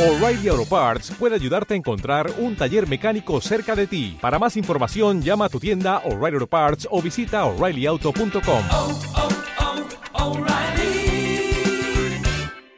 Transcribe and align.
O'Reilly 0.00 0.48
Auto 0.48 0.64
Parts 0.64 1.10
puede 1.18 1.34
ayudarte 1.34 1.74
a 1.74 1.76
encontrar 1.76 2.32
un 2.38 2.56
taller 2.56 2.88
mecánico 2.88 3.38
cerca 3.42 3.76
de 3.76 3.86
ti. 3.86 4.16
Para 4.18 4.38
más 4.38 4.56
información, 4.56 5.20
llama 5.20 5.44
a 5.44 5.48
tu 5.50 5.60
tienda 5.60 5.98
O'Reilly 6.06 6.36
Auto 6.36 6.46
Parts 6.46 6.88
o 6.90 7.02
visita 7.02 7.44
oreillyauto.com. 7.44 8.64
oh, 8.72 8.98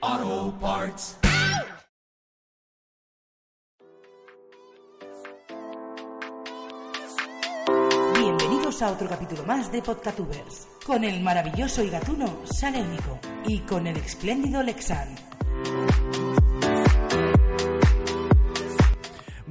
oh, 0.01 0.55
Parts. 0.61 1.17
Bienvenidos 8.19 8.83
a 8.83 8.91
otro 8.91 9.09
capítulo 9.09 9.45
más 9.47 9.71
de 9.71 9.81
Podcatubers, 9.81 10.67
con 10.85 11.05
el 11.05 11.23
maravilloso 11.23 11.85
y 11.85 11.91
gatuno 11.91 12.41
Salérmico 12.47 13.21
y 13.47 13.61
con 13.61 13.87
el 13.87 13.97
espléndido 13.99 14.61
Lexan. 14.65 15.15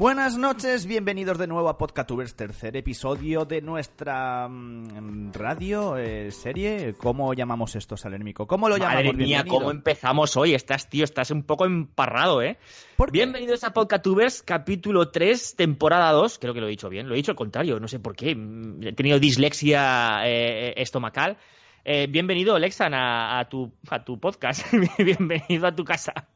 Buenas 0.01 0.35
noches, 0.35 0.87
bienvenidos 0.87 1.37
de 1.37 1.45
nuevo 1.45 1.69
a 1.69 1.77
Podcatubers, 1.77 2.33
tercer 2.33 2.75
episodio 2.75 3.45
de 3.45 3.61
nuestra 3.61 4.47
mm, 4.49 5.31
radio, 5.31 5.95
eh, 5.95 6.31
serie. 6.31 6.95
¿Cómo 6.97 7.35
llamamos 7.35 7.75
esto, 7.75 7.95
Salérmico? 7.95 8.47
¿Cómo 8.47 8.67
lo 8.67 8.77
llamamos? 8.77 8.95
Madre 8.95 9.13
mía, 9.13 9.25
Bienvenido. 9.43 9.55
cómo 9.59 9.69
empezamos 9.69 10.35
hoy. 10.37 10.55
Estás, 10.55 10.89
tío, 10.89 11.03
estás 11.03 11.29
un 11.29 11.43
poco 11.43 11.67
emparrado, 11.67 12.41
¿eh? 12.41 12.57
¿Por 12.97 13.11
qué? 13.11 13.19
Bienvenidos 13.19 13.63
a 13.63 13.73
Podcatubers, 13.73 14.41
capítulo 14.41 15.11
3, 15.11 15.55
temporada 15.55 16.11
2. 16.13 16.39
Creo 16.39 16.55
que 16.55 16.61
lo 16.61 16.65
he 16.65 16.71
dicho 16.71 16.89
bien. 16.89 17.07
Lo 17.07 17.13
he 17.13 17.17
dicho 17.17 17.33
al 17.33 17.37
contrario, 17.37 17.79
no 17.79 17.87
sé 17.87 17.99
por 17.99 18.15
qué. 18.15 18.35
Mm, 18.35 18.81
He 18.87 18.93
tenido 18.93 19.19
dislexia 19.19 20.21
eh, 20.25 20.73
estomacal. 20.77 21.37
Eh, 21.85 22.07
bienvenido, 22.09 22.57
Lexan, 22.57 22.95
a, 22.95 23.37
a 23.37 23.47
tu, 23.47 23.71
a 23.91 24.03
tu 24.03 24.19
podcast. 24.19 24.65
bienvenido 24.97 25.67
a 25.67 25.75
tu 25.75 25.85
casa. 25.85 26.27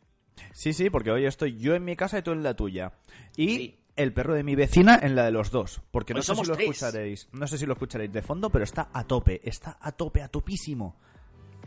Sí, 0.55 0.71
sí, 0.71 0.89
porque 0.89 1.11
hoy 1.11 1.25
estoy 1.25 1.57
yo 1.57 1.75
en 1.75 1.83
mi 1.83 1.97
casa 1.97 2.17
y 2.17 2.21
tú 2.21 2.31
en 2.31 2.41
la 2.41 2.53
tuya. 2.55 2.93
Y 3.35 3.47
Sí. 3.57 3.79
el 3.97 4.13
perro 4.13 4.33
de 4.35 4.43
mi 4.43 4.55
vecina 4.55 4.97
en 5.03 5.13
la 5.13 5.25
de 5.25 5.31
los 5.31 5.51
dos. 5.51 5.81
Porque 5.91 6.13
no 6.13 6.21
sé 6.21 6.33
si 6.33 6.45
lo 6.45 6.55
tres. 6.55 6.69
escucharéis. 6.69 7.27
No 7.33 7.45
sé 7.45 7.57
si 7.57 7.65
lo 7.65 7.73
escucharéis 7.73 8.13
de 8.13 8.21
fondo, 8.21 8.49
pero 8.49 8.63
está 8.63 8.87
a 8.93 9.03
tope. 9.03 9.41
Está 9.43 9.77
a 9.81 9.91
tope, 9.91 10.21
a 10.21 10.29
topísimo. 10.29 10.95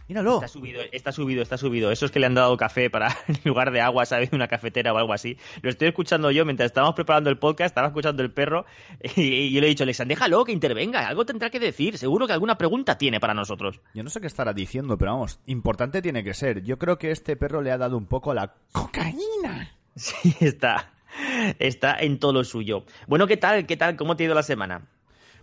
Míralo. 0.09 0.37
Está 0.37 0.49
subido, 0.49 0.81
está 0.91 1.13
subido, 1.13 1.43
está 1.43 1.59
subido. 1.59 1.93
Eso 1.93 2.07
es 2.07 2.11
que 2.11 2.19
le 2.19 2.27
han 2.27 2.35
dado 2.35 2.57
café 2.57 2.89
para, 2.89 3.09
en 3.29 3.39
lugar 3.45 3.71
de 3.71 3.81
agua, 3.81 4.07
¿sabes? 4.07 4.31
Una 4.33 4.49
cafetera 4.49 4.93
o 4.93 4.99
algo 4.99 5.13
así. 5.13 5.37
Lo 5.63 5.71
estoy 5.71 5.89
escuchando 5.89 6.31
yo 6.31 6.45
mientras 6.45 6.67
estábamos 6.67 6.95
preparando 6.95 7.29
el 7.31 7.39
podcast, 7.39 7.73
estaba 7.73 7.89
escuchando 7.89 8.23
el 8.23 8.33
perro 8.33 8.65
y, 9.17 9.23
y 9.23 9.53
yo 9.53 9.61
le 9.61 9.67
he 9.67 9.71
dicho, 9.71 9.85
Alexan, 9.85 10.09
déjalo 10.09 10.45
que 10.45 10.53
intervenga, 10.53 11.07
algo 11.07 11.27
tendrá 11.27 11.51
que 11.51 11.61
decir, 11.61 11.99
seguro 11.99 12.27
que 12.27 12.33
alguna 12.33 12.57
pregunta 12.57 12.97
tiene 12.97 13.21
para 13.21 13.35
nosotros. 13.35 13.81
Yo 13.95 14.03
no 14.03 14.11
sé 14.11 14.21
qué 14.21 14.27
estará 14.27 14.53
diciendo, 14.53 14.97
pero 14.97 15.13
vamos, 15.13 15.41
importante 15.47 16.01
tiene 16.01 16.25
que 16.25 16.35
ser. 16.35 16.63
Yo 16.63 16.79
creo 16.79 16.99
que 16.99 17.11
este 17.11 17.37
perro 17.37 17.61
le 17.61 17.71
ha 17.71 17.79
dado 17.79 17.97
un 17.97 18.07
poco 18.07 18.35
la 18.35 18.55
cocaína. 18.73 19.75
Sí, 19.99 20.33
está, 20.39 20.93
está 21.59 21.99
en 21.99 22.21
todo 22.21 22.33
lo 22.33 22.45
suyo. 22.45 22.85
Bueno, 23.09 23.27
¿qué 23.27 23.37
tal? 23.37 23.67
¿Qué 23.67 23.77
tal? 23.77 23.97
¿Cómo 23.97 24.15
te 24.15 24.23
ha 24.23 24.27
ido 24.27 24.35
la 24.37 24.45
semana? 24.45 24.87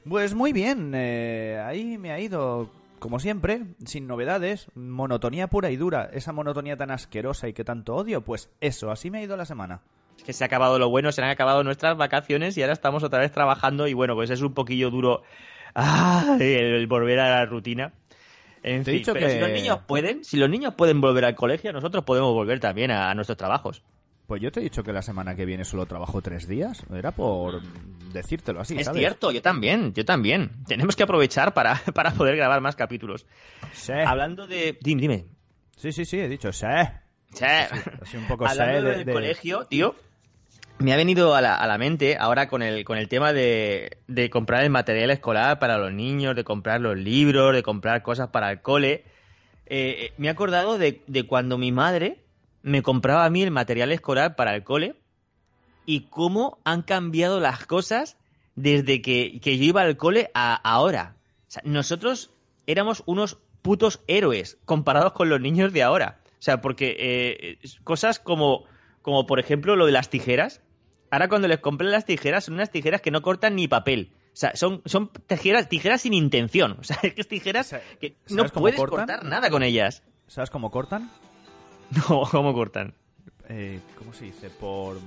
Pues 0.07 0.33
muy 0.33 0.53
bien, 0.53 0.93
eh, 0.95 1.61
ahí 1.65 1.97
me 1.97 2.13
ha 2.13 2.19
ido, 2.21 2.71
como 3.05 3.19
siempre, 3.19 3.61
sin 3.85 4.07
novedades, 4.07 4.65
monotonía 4.73 5.45
pura 5.47 5.69
y 5.69 5.75
dura, 5.77 6.09
esa 6.11 6.33
monotonía 6.33 6.75
tan 6.75 6.89
asquerosa 6.89 7.47
y 7.47 7.53
que 7.53 7.63
tanto 7.63 7.93
odio, 7.95 8.21
pues 8.21 8.49
eso, 8.61 8.89
así 8.89 9.11
me 9.11 9.19
ha 9.19 9.21
ido 9.21 9.37
la 9.37 9.45
semana. 9.45 9.81
Es 10.17 10.23
que 10.23 10.33
se 10.33 10.43
ha 10.43 10.47
acabado 10.47 10.79
lo 10.79 10.89
bueno, 10.89 11.11
se 11.11 11.21
han 11.21 11.29
acabado 11.29 11.63
nuestras 11.63 11.95
vacaciones 11.97 12.57
y 12.57 12.63
ahora 12.63 12.73
estamos 12.73 13.03
otra 13.03 13.19
vez 13.19 13.31
trabajando 13.31 13.87
y 13.87 13.93
bueno, 13.93 14.15
pues 14.15 14.31
es 14.31 14.41
un 14.41 14.55
poquillo 14.55 14.89
duro 14.89 15.21
ah, 15.75 16.35
el, 16.39 16.87
volver 16.87 17.19
a 17.19 17.29
la 17.29 17.45
rutina. 17.45 17.93
En 18.63 18.83
Te 18.83 18.89
he 18.89 18.93
fin, 18.95 19.01
dicho 19.01 19.13
pero 19.13 19.27
que- 19.27 19.33
si 19.33 19.39
los 19.39 19.51
niños 19.51 19.79
pueden, 19.85 20.23
si 20.23 20.37
los 20.37 20.49
niños 20.49 20.73
pueden 20.73 20.99
volver 20.99 21.25
al 21.25 21.35
colegio, 21.35 21.71
nosotros 21.73 22.03
podemos 22.05 22.33
volver 22.33 22.59
también 22.59 22.89
a, 22.89 23.11
a 23.11 23.13
nuestros 23.13 23.37
trabajos. 23.37 23.83
Pues 24.27 24.41
yo 24.41 24.51
te 24.51 24.59
he 24.59 24.63
dicho 24.63 24.83
que 24.83 24.91
la 24.91 25.03
semana 25.03 25.35
que 25.35 25.45
viene 25.45 25.63
solo 25.65 25.85
trabajo 25.85 26.21
tres 26.21 26.47
días, 26.47 26.83
era 26.91 27.11
por 27.11 27.61
decírtelo 28.11 28.59
así, 28.61 28.75
es 28.77 28.85
¿sabes? 28.85 28.99
cierto, 28.99 29.31
yo 29.31 29.41
también, 29.41 29.93
yo 29.93 30.03
también. 30.03 30.51
Tenemos 30.67 30.95
que 30.95 31.03
aprovechar 31.03 31.53
para, 31.53 31.75
para 31.93 32.11
poder 32.11 32.35
grabar 32.35 32.59
más 32.61 32.75
capítulos. 32.75 33.25
Sí, 33.73 33.93
Hablando 33.93 34.47
de... 34.47 34.77
Dime, 34.81 35.01
dime. 35.01 35.25
sí, 35.77 35.91
sí, 35.91 36.05
sí, 36.05 36.19
he 36.19 36.27
dicho 36.27 36.51
sí. 36.51 36.65
Sí. 37.33 37.45
Así 38.01 38.17
un 38.17 38.25
poco 38.27 38.47
Hablando 38.47 38.79
sé 38.79 38.81
de- 38.83 38.95
del 38.97 39.05
de- 39.05 39.13
colegio, 39.13 39.65
tío, 39.65 39.95
me 40.79 40.91
ha 40.93 40.97
venido 40.97 41.35
a 41.35 41.41
la, 41.41 41.55
a 41.55 41.67
la 41.67 41.77
mente 41.77 42.17
ahora 42.19 42.47
con 42.47 42.61
el, 42.63 42.83
con 42.83 42.97
el 42.97 43.07
tema 43.07 43.31
de, 43.31 43.97
de 44.07 44.29
comprar 44.31 44.63
el 44.63 44.69
material 44.71 45.11
escolar 45.11 45.59
para 45.59 45.77
los 45.77 45.93
niños, 45.93 46.35
de 46.35 46.43
comprar 46.43 46.81
los 46.81 46.97
libros, 46.97 47.53
de 47.53 47.61
comprar 47.61 48.01
cosas 48.01 48.29
para 48.29 48.51
el 48.51 48.61
cole. 48.61 49.03
Eh, 49.67 49.97
eh, 50.07 50.13
me 50.17 50.27
he 50.27 50.29
acordado 50.31 50.77
de, 50.79 51.03
de 51.07 51.23
cuando 51.27 51.57
mi 51.57 51.71
madre 51.71 52.21
me 52.65 52.81
compraba 52.81 53.25
a 53.25 53.29
mí 53.29 53.43
el 53.43 53.51
material 53.51 53.91
escolar 53.91 54.35
para 54.35 54.55
el 54.55 54.63
cole 54.63 54.95
y 55.85 56.07
cómo 56.09 56.57
han 56.63 56.81
cambiado 56.81 57.39
las 57.39 57.67
cosas 57.67 58.17
desde 58.55 59.03
que, 59.03 59.39
que 59.39 59.59
yo 59.59 59.65
iba 59.65 59.81
al 59.81 59.97
cole 59.97 60.31
a 60.33 60.55
ahora. 60.55 61.15
O 61.47 61.51
sea, 61.51 61.61
nosotros 61.63 62.31
éramos 62.65 63.03
unos 63.05 63.37
putos 63.61 64.01
héroes 64.07 64.57
comparados 64.65 65.13
con 65.13 65.29
los 65.29 65.39
niños 65.39 65.73
de 65.73 65.83
ahora. 65.83 66.21
O 66.39 66.41
sea, 66.41 66.61
porque 66.61 66.95
eh, 66.97 67.59
cosas 67.83 68.17
como, 68.17 68.63
como, 69.03 69.27
por 69.27 69.39
ejemplo, 69.39 69.75
lo 69.75 69.85
de 69.85 69.91
las 69.91 70.09
tijeras. 70.09 70.61
Ahora 71.11 71.29
cuando 71.29 71.47
les 71.47 71.59
compré 71.59 71.87
las 71.87 72.05
tijeras, 72.05 72.45
son 72.45 72.55
unas 72.55 72.71
tijeras 72.71 72.99
que 72.99 73.11
no 73.11 73.21
cortan 73.21 73.55
ni 73.55 73.67
papel. 73.67 74.11
O 74.33 74.37
sea, 74.37 74.55
son, 74.55 74.81
son 74.85 75.11
tijeras, 75.27 75.69
tijeras 75.69 76.01
sin 76.01 76.15
intención. 76.15 76.77
O 76.79 76.83
sea, 76.83 76.97
es 77.03 77.13
que 77.13 77.21
es 77.21 77.27
tijeras 77.27 77.75
que 78.01 78.17
¿sabes 78.25 78.53
no 78.55 78.59
puedes 78.59 78.79
cortan? 78.79 79.05
cortar 79.05 79.23
nada 79.23 79.51
con 79.51 79.61
ellas. 79.61 80.01
¿Sabes 80.25 80.49
cómo 80.49 80.71
cortan? 80.71 81.11
No, 82.09 82.23
¿cómo 82.29 82.53
cortan? 82.53 82.93
Eh, 83.47 83.79
¿Cómo 83.97 84.13
se 84.13 84.25
dice? 84.25 84.49
Por... 84.49 84.97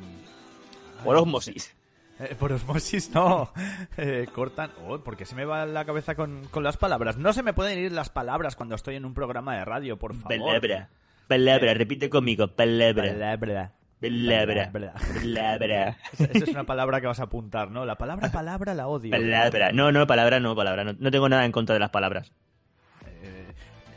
Por 1.04 1.16
osmosis. 1.16 1.74
Eh, 2.20 2.34
por 2.38 2.52
osmosis 2.52 3.10
no. 3.14 3.52
Eh, 3.96 4.26
cortan. 4.32 4.70
Oh, 4.86 4.98
¿Por 4.98 5.16
qué 5.16 5.24
se 5.24 5.34
me 5.34 5.44
va 5.44 5.66
la 5.66 5.84
cabeza 5.84 6.14
con, 6.14 6.46
con 6.50 6.62
las 6.62 6.76
palabras? 6.76 7.16
No 7.16 7.32
se 7.32 7.42
me 7.42 7.52
pueden 7.52 7.78
ir 7.78 7.92
las 7.92 8.10
palabras 8.10 8.56
cuando 8.56 8.74
estoy 8.74 8.96
en 8.96 9.04
un 9.04 9.14
programa 9.14 9.56
de 9.56 9.64
radio, 9.64 9.98
por 9.98 10.14
favor. 10.14 10.38
Palabra. 10.38 10.88
Palabra, 11.26 11.74
repite 11.74 12.08
conmigo. 12.08 12.48
Palabra. 12.48 13.12
Palabra. 13.12 13.72
Palabra. 14.00 14.70
Palabra. 14.72 14.94
Palabra. 15.20 15.96
Esa 16.12 16.24
esa 16.24 16.44
es 16.44 16.48
una 16.48 16.64
palabra 16.64 17.00
que 17.00 17.08
vas 17.08 17.20
a 17.20 17.24
apuntar, 17.24 17.70
¿no? 17.70 17.84
La 17.84 17.96
palabra 17.98 18.30
palabra 18.30 18.74
la 18.74 18.86
odio. 18.86 19.10
Palabra. 19.10 19.72
No, 19.72 19.90
no, 19.90 20.06
palabra 20.06 20.38
no, 20.38 20.54
palabra. 20.54 20.84
No, 20.84 20.94
no 20.98 21.10
tengo 21.10 21.28
nada 21.28 21.44
en 21.44 21.52
contra 21.52 21.74
de 21.74 21.80
las 21.80 21.90
palabras. 21.90 22.32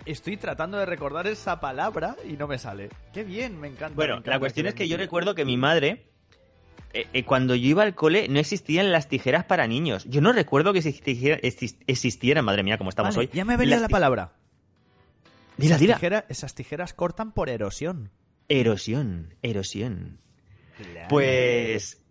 Estoy 0.05 0.37
tratando 0.37 0.77
de 0.77 0.85
recordar 0.85 1.27
esa 1.27 1.59
palabra 1.59 2.15
y 2.27 2.33
no 2.33 2.47
me 2.47 2.57
sale. 2.57 2.89
Qué 3.13 3.23
bien, 3.23 3.59
me 3.59 3.67
encanta. 3.67 3.89
me 3.89 3.95
Bueno, 3.95 4.13
encanta 4.15 4.31
la 4.31 4.39
cuestión 4.39 4.67
es 4.67 4.73
que 4.73 4.87
yo 4.87 4.97
recuerdo 4.97 5.35
que 5.35 5.45
mi 5.45 5.57
madre, 5.57 6.07
eh, 6.93 7.07
eh, 7.13 7.23
cuando 7.23 7.53
yo 7.55 7.67
iba 7.69 7.83
al 7.83 7.93
cole, 7.93 8.27
no 8.27 8.39
existían 8.39 8.91
las 8.91 9.07
tijeras 9.07 9.45
para 9.45 9.67
niños. 9.67 10.05
Yo 10.05 10.21
no 10.21 10.33
recuerdo 10.33 10.73
que 10.73 10.79
existiera- 10.79 11.39
exis- 11.41 11.77
existieran, 11.87 12.43
madre 12.45 12.63
mía, 12.63 12.77
como 12.79 12.89
estamos 12.89 13.15
Vale, 13.15 13.27
hoy. 13.31 13.35
ya 13.37 13.45
me 13.45 13.57
venía 13.57 13.77
la 13.79 13.89
palabra. 13.89 14.31
Dila, 15.57 15.75
esas, 15.75 15.79
dila. 15.81 15.95
tijera- 15.97 16.25
esas 16.29 16.55
tijeras 16.55 16.93
cortan 16.93 17.31
por 17.31 17.49
erosión. 17.49 18.09
Erosión, 18.49 19.35
erosión. 19.43 20.17
Pues... 21.09 22.01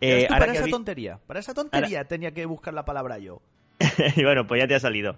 Eh, 0.00 0.26
ahora 0.28 0.38
para 0.40 0.52
que 0.52 0.58
esa 0.58 0.66
tontería, 0.68 1.18
para 1.26 1.38
esa 1.40 1.54
tontería 1.54 2.04
tenía 2.06 2.32
que 2.32 2.44
buscar 2.46 2.74
la 2.74 2.84
palabra 2.84 3.18
yo. 3.18 3.40
Y 4.16 4.24
bueno, 4.24 4.46
pues 4.46 4.60
ya 4.60 4.68
te 4.68 4.74
ha 4.74 4.80
salido. 4.80 5.16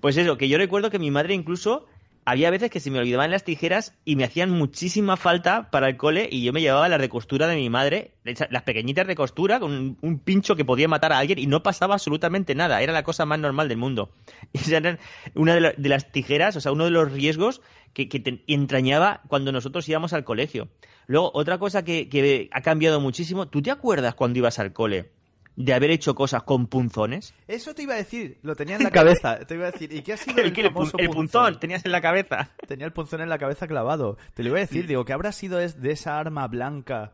Pues 0.00 0.16
eso, 0.16 0.36
que 0.38 0.48
yo 0.48 0.58
recuerdo 0.58 0.90
que 0.90 0.98
mi 0.98 1.10
madre 1.10 1.34
incluso 1.34 1.86
había 2.26 2.50
veces 2.50 2.70
que 2.70 2.80
se 2.80 2.90
me 2.90 2.98
olvidaban 2.98 3.30
las 3.30 3.44
tijeras 3.44 3.94
y 4.04 4.16
me 4.16 4.24
hacían 4.24 4.50
muchísima 4.50 5.18
falta 5.18 5.70
para 5.70 5.88
el 5.88 5.98
cole 5.98 6.26
y 6.30 6.42
yo 6.42 6.54
me 6.54 6.62
llevaba 6.62 6.88
las 6.88 6.98
de 7.00 7.10
costura 7.10 7.46
de 7.46 7.56
mi 7.56 7.68
madre, 7.68 8.12
las 8.24 8.62
pequeñitas 8.62 9.06
de 9.06 9.14
costura 9.14 9.60
con 9.60 9.98
un, 10.00 10.18
pincho 10.20 10.56
que 10.56 10.64
podía 10.64 10.88
matar 10.88 11.12
a 11.12 11.18
alguien 11.18 11.38
y 11.38 11.46
no 11.46 11.62
pasaba 11.62 11.94
absolutamente 11.94 12.54
nada, 12.54 12.80
era 12.80 12.94
la 12.94 13.02
cosa 13.02 13.26
más 13.26 13.38
normal 13.38 13.68
del 13.68 13.76
mundo. 13.76 14.10
Esa 14.54 14.78
eran 14.78 14.98
una 15.34 15.54
de, 15.54 15.60
la- 15.60 15.72
de 15.76 15.88
las 15.90 16.10
tijeras, 16.12 16.56
o 16.56 16.60
sea, 16.62 16.72
uno 16.72 16.84
de 16.84 16.90
los 16.90 17.12
riesgos 17.12 17.60
que, 17.92 18.08
que 18.08 18.20
te 18.20 18.42
entrañaba 18.46 19.20
cuando 19.28 19.52
nosotros 19.52 19.86
íbamos 19.88 20.14
al 20.14 20.24
colegio. 20.24 20.68
Luego, 21.06 21.30
otra 21.34 21.58
cosa 21.58 21.84
que, 21.84 22.08
que 22.08 22.48
ha 22.52 22.62
cambiado 22.62 23.00
muchísimo, 23.00 23.48
¿tú 23.48 23.60
te 23.60 23.70
acuerdas 23.70 24.14
cuando 24.14 24.38
ibas 24.38 24.58
al 24.58 24.72
cole 24.72 25.10
de 25.56 25.72
haber 25.72 25.90
hecho 25.90 26.14
cosas 26.14 26.42
con 26.42 26.66
punzones? 26.66 27.32
Eso 27.46 27.74
te 27.74 27.82
iba 27.82 27.94
a 27.94 27.96
decir, 27.98 28.38
lo 28.42 28.56
tenía 28.56 28.76
en 28.76 28.82
la 28.84 28.90
cabeza. 28.90 29.38
Te 29.40 29.54
iba 29.54 29.68
a 29.68 29.70
decir, 29.70 29.92
¿y 29.92 30.02
qué 30.02 30.14
ha 30.14 30.16
sido 30.16 30.38
el, 30.42 30.46
El, 30.46 30.58
el 30.58 30.66
pun- 30.72 30.72
famoso 30.86 30.98
el 30.98 31.10
punzón 31.10 31.58
tenías 31.60 31.84
en 31.84 31.92
la 31.92 32.00
cabeza. 32.00 32.50
Tenía 32.68 32.86
el 32.86 32.92
punzón 32.92 33.20
en 33.20 33.28
la 33.28 33.38
cabeza 33.38 33.66
clavado. 33.66 34.16
Te 34.34 34.42
lo 34.42 34.48
iba 34.50 34.58
a 34.58 34.60
decir, 34.62 34.86
digo, 34.86 35.04
¿qué 35.04 35.12
habrá 35.12 35.32
sido 35.32 35.58
de 35.58 35.90
esa 35.90 36.18
arma 36.18 36.46
blanca 36.48 37.12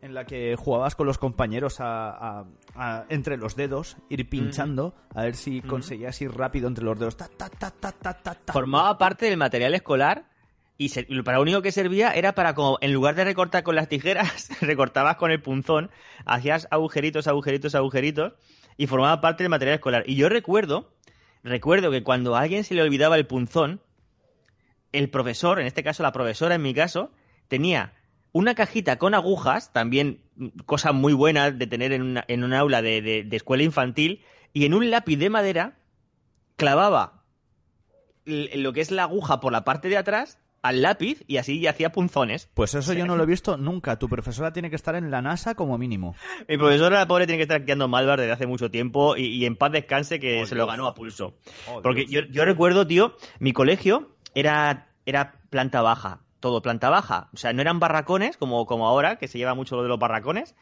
en 0.00 0.14
la 0.14 0.24
que 0.24 0.54
jugabas 0.56 0.94
con 0.94 1.06
los 1.08 1.18
compañeros 1.18 1.80
a, 1.80 2.10
a- 2.40 2.44
a- 2.76 3.04
entre 3.08 3.36
los 3.36 3.56
dedos, 3.56 3.96
ir 4.08 4.28
pinchando, 4.28 4.94
a 5.14 5.22
ver 5.24 5.34
si 5.34 5.60
conseguías 5.60 6.20
ir 6.22 6.30
rápido 6.32 6.68
entre 6.68 6.84
los 6.84 6.96
dedos. 6.98 7.16
Ta, 7.16 7.26
ta, 7.28 7.48
ta. 7.50 8.52
Formaba 8.52 8.96
parte 8.96 9.26
del 9.26 9.36
material 9.36 9.74
escolar 9.74 10.24
y 10.78 11.22
para 11.22 11.38
lo 11.38 11.42
único 11.42 11.60
que 11.60 11.72
servía 11.72 12.12
era 12.12 12.34
para 12.36 12.54
como 12.54 12.78
en 12.80 12.92
lugar 12.92 13.16
de 13.16 13.24
recortar 13.24 13.64
con 13.64 13.74
las 13.74 13.88
tijeras, 13.88 14.48
recortabas 14.62 15.16
con 15.16 15.32
el 15.32 15.42
punzón, 15.42 15.90
hacías 16.24 16.68
agujeritos, 16.70 17.26
agujeritos, 17.26 17.74
agujeritos 17.74 18.34
y 18.76 18.86
formaba 18.86 19.20
parte 19.20 19.42
del 19.42 19.50
material 19.50 19.74
escolar. 19.74 20.04
Y 20.06 20.14
yo 20.14 20.28
recuerdo, 20.28 20.94
recuerdo 21.42 21.90
que 21.90 22.04
cuando 22.04 22.36
a 22.36 22.40
alguien 22.42 22.62
se 22.62 22.74
le 22.74 22.82
olvidaba 22.82 23.16
el 23.16 23.26
punzón, 23.26 23.80
el 24.92 25.10
profesor, 25.10 25.58
en 25.60 25.66
este 25.66 25.82
caso 25.82 26.04
la 26.04 26.12
profesora 26.12 26.54
en 26.54 26.62
mi 26.62 26.72
caso, 26.74 27.10
tenía 27.48 27.94
una 28.30 28.54
cajita 28.54 28.98
con 28.98 29.14
agujas, 29.14 29.72
también 29.72 30.22
cosa 30.64 30.92
muy 30.92 31.12
buena 31.12 31.50
de 31.50 31.66
tener 31.66 31.92
en, 31.92 32.02
una- 32.02 32.24
en 32.28 32.44
un 32.44 32.54
aula 32.54 32.82
de, 32.82 33.02
de- 33.02 33.24
de 33.24 33.36
escuela 33.36 33.64
infantil, 33.64 34.22
y 34.52 34.64
en 34.64 34.74
un 34.74 34.90
lápiz 34.90 35.16
de 35.16 35.28
madera 35.28 35.76
clavaba 36.56 37.24
lo 38.24 38.72
que 38.72 38.80
es 38.80 38.90
la 38.92 39.02
aguja 39.04 39.40
por 39.40 39.50
la 39.52 39.64
parte 39.64 39.88
de 39.88 39.96
atrás 39.96 40.38
al 40.62 40.82
lápiz 40.82 41.22
y 41.26 41.36
así 41.36 41.66
hacía 41.66 41.90
punzones. 41.92 42.48
Pues 42.54 42.74
eso 42.74 42.92
yo 42.92 43.06
no 43.06 43.16
lo 43.16 43.22
he 43.22 43.26
visto 43.26 43.56
nunca. 43.56 43.98
Tu 43.98 44.08
profesora 44.08 44.52
tiene 44.52 44.70
que 44.70 44.76
estar 44.76 44.94
en 44.96 45.10
la 45.10 45.22
NASA 45.22 45.54
como 45.54 45.78
mínimo. 45.78 46.14
Mi 46.48 46.56
profesora, 46.58 46.98
la 46.98 47.06
pobre, 47.06 47.26
tiene 47.26 47.38
que 47.38 47.42
estar 47.44 47.64
quedando 47.64 47.88
Malvar 47.88 48.18
desde 48.20 48.32
hace 48.32 48.46
mucho 48.46 48.70
tiempo 48.70 49.16
y, 49.16 49.26
y 49.26 49.44
en 49.46 49.56
paz 49.56 49.72
descanse 49.72 50.18
que 50.20 50.44
se 50.46 50.54
lo 50.54 50.66
ganó 50.66 50.86
a 50.86 50.94
pulso. 50.94 51.34
Oh, 51.68 51.80
Porque 51.82 52.06
yo, 52.06 52.22
yo 52.30 52.44
recuerdo, 52.44 52.86
tío, 52.86 53.14
mi 53.38 53.52
colegio 53.52 54.10
era, 54.34 54.88
era 55.06 55.34
planta 55.50 55.80
baja, 55.82 56.20
todo 56.40 56.60
planta 56.62 56.90
baja. 56.90 57.28
O 57.32 57.36
sea, 57.36 57.52
no 57.52 57.60
eran 57.62 57.78
barracones 57.80 58.36
como, 58.36 58.66
como 58.66 58.86
ahora, 58.88 59.16
que 59.16 59.28
se 59.28 59.38
lleva 59.38 59.54
mucho 59.54 59.76
lo 59.76 59.82
de 59.82 59.88
los 59.88 59.98
barracones, 59.98 60.54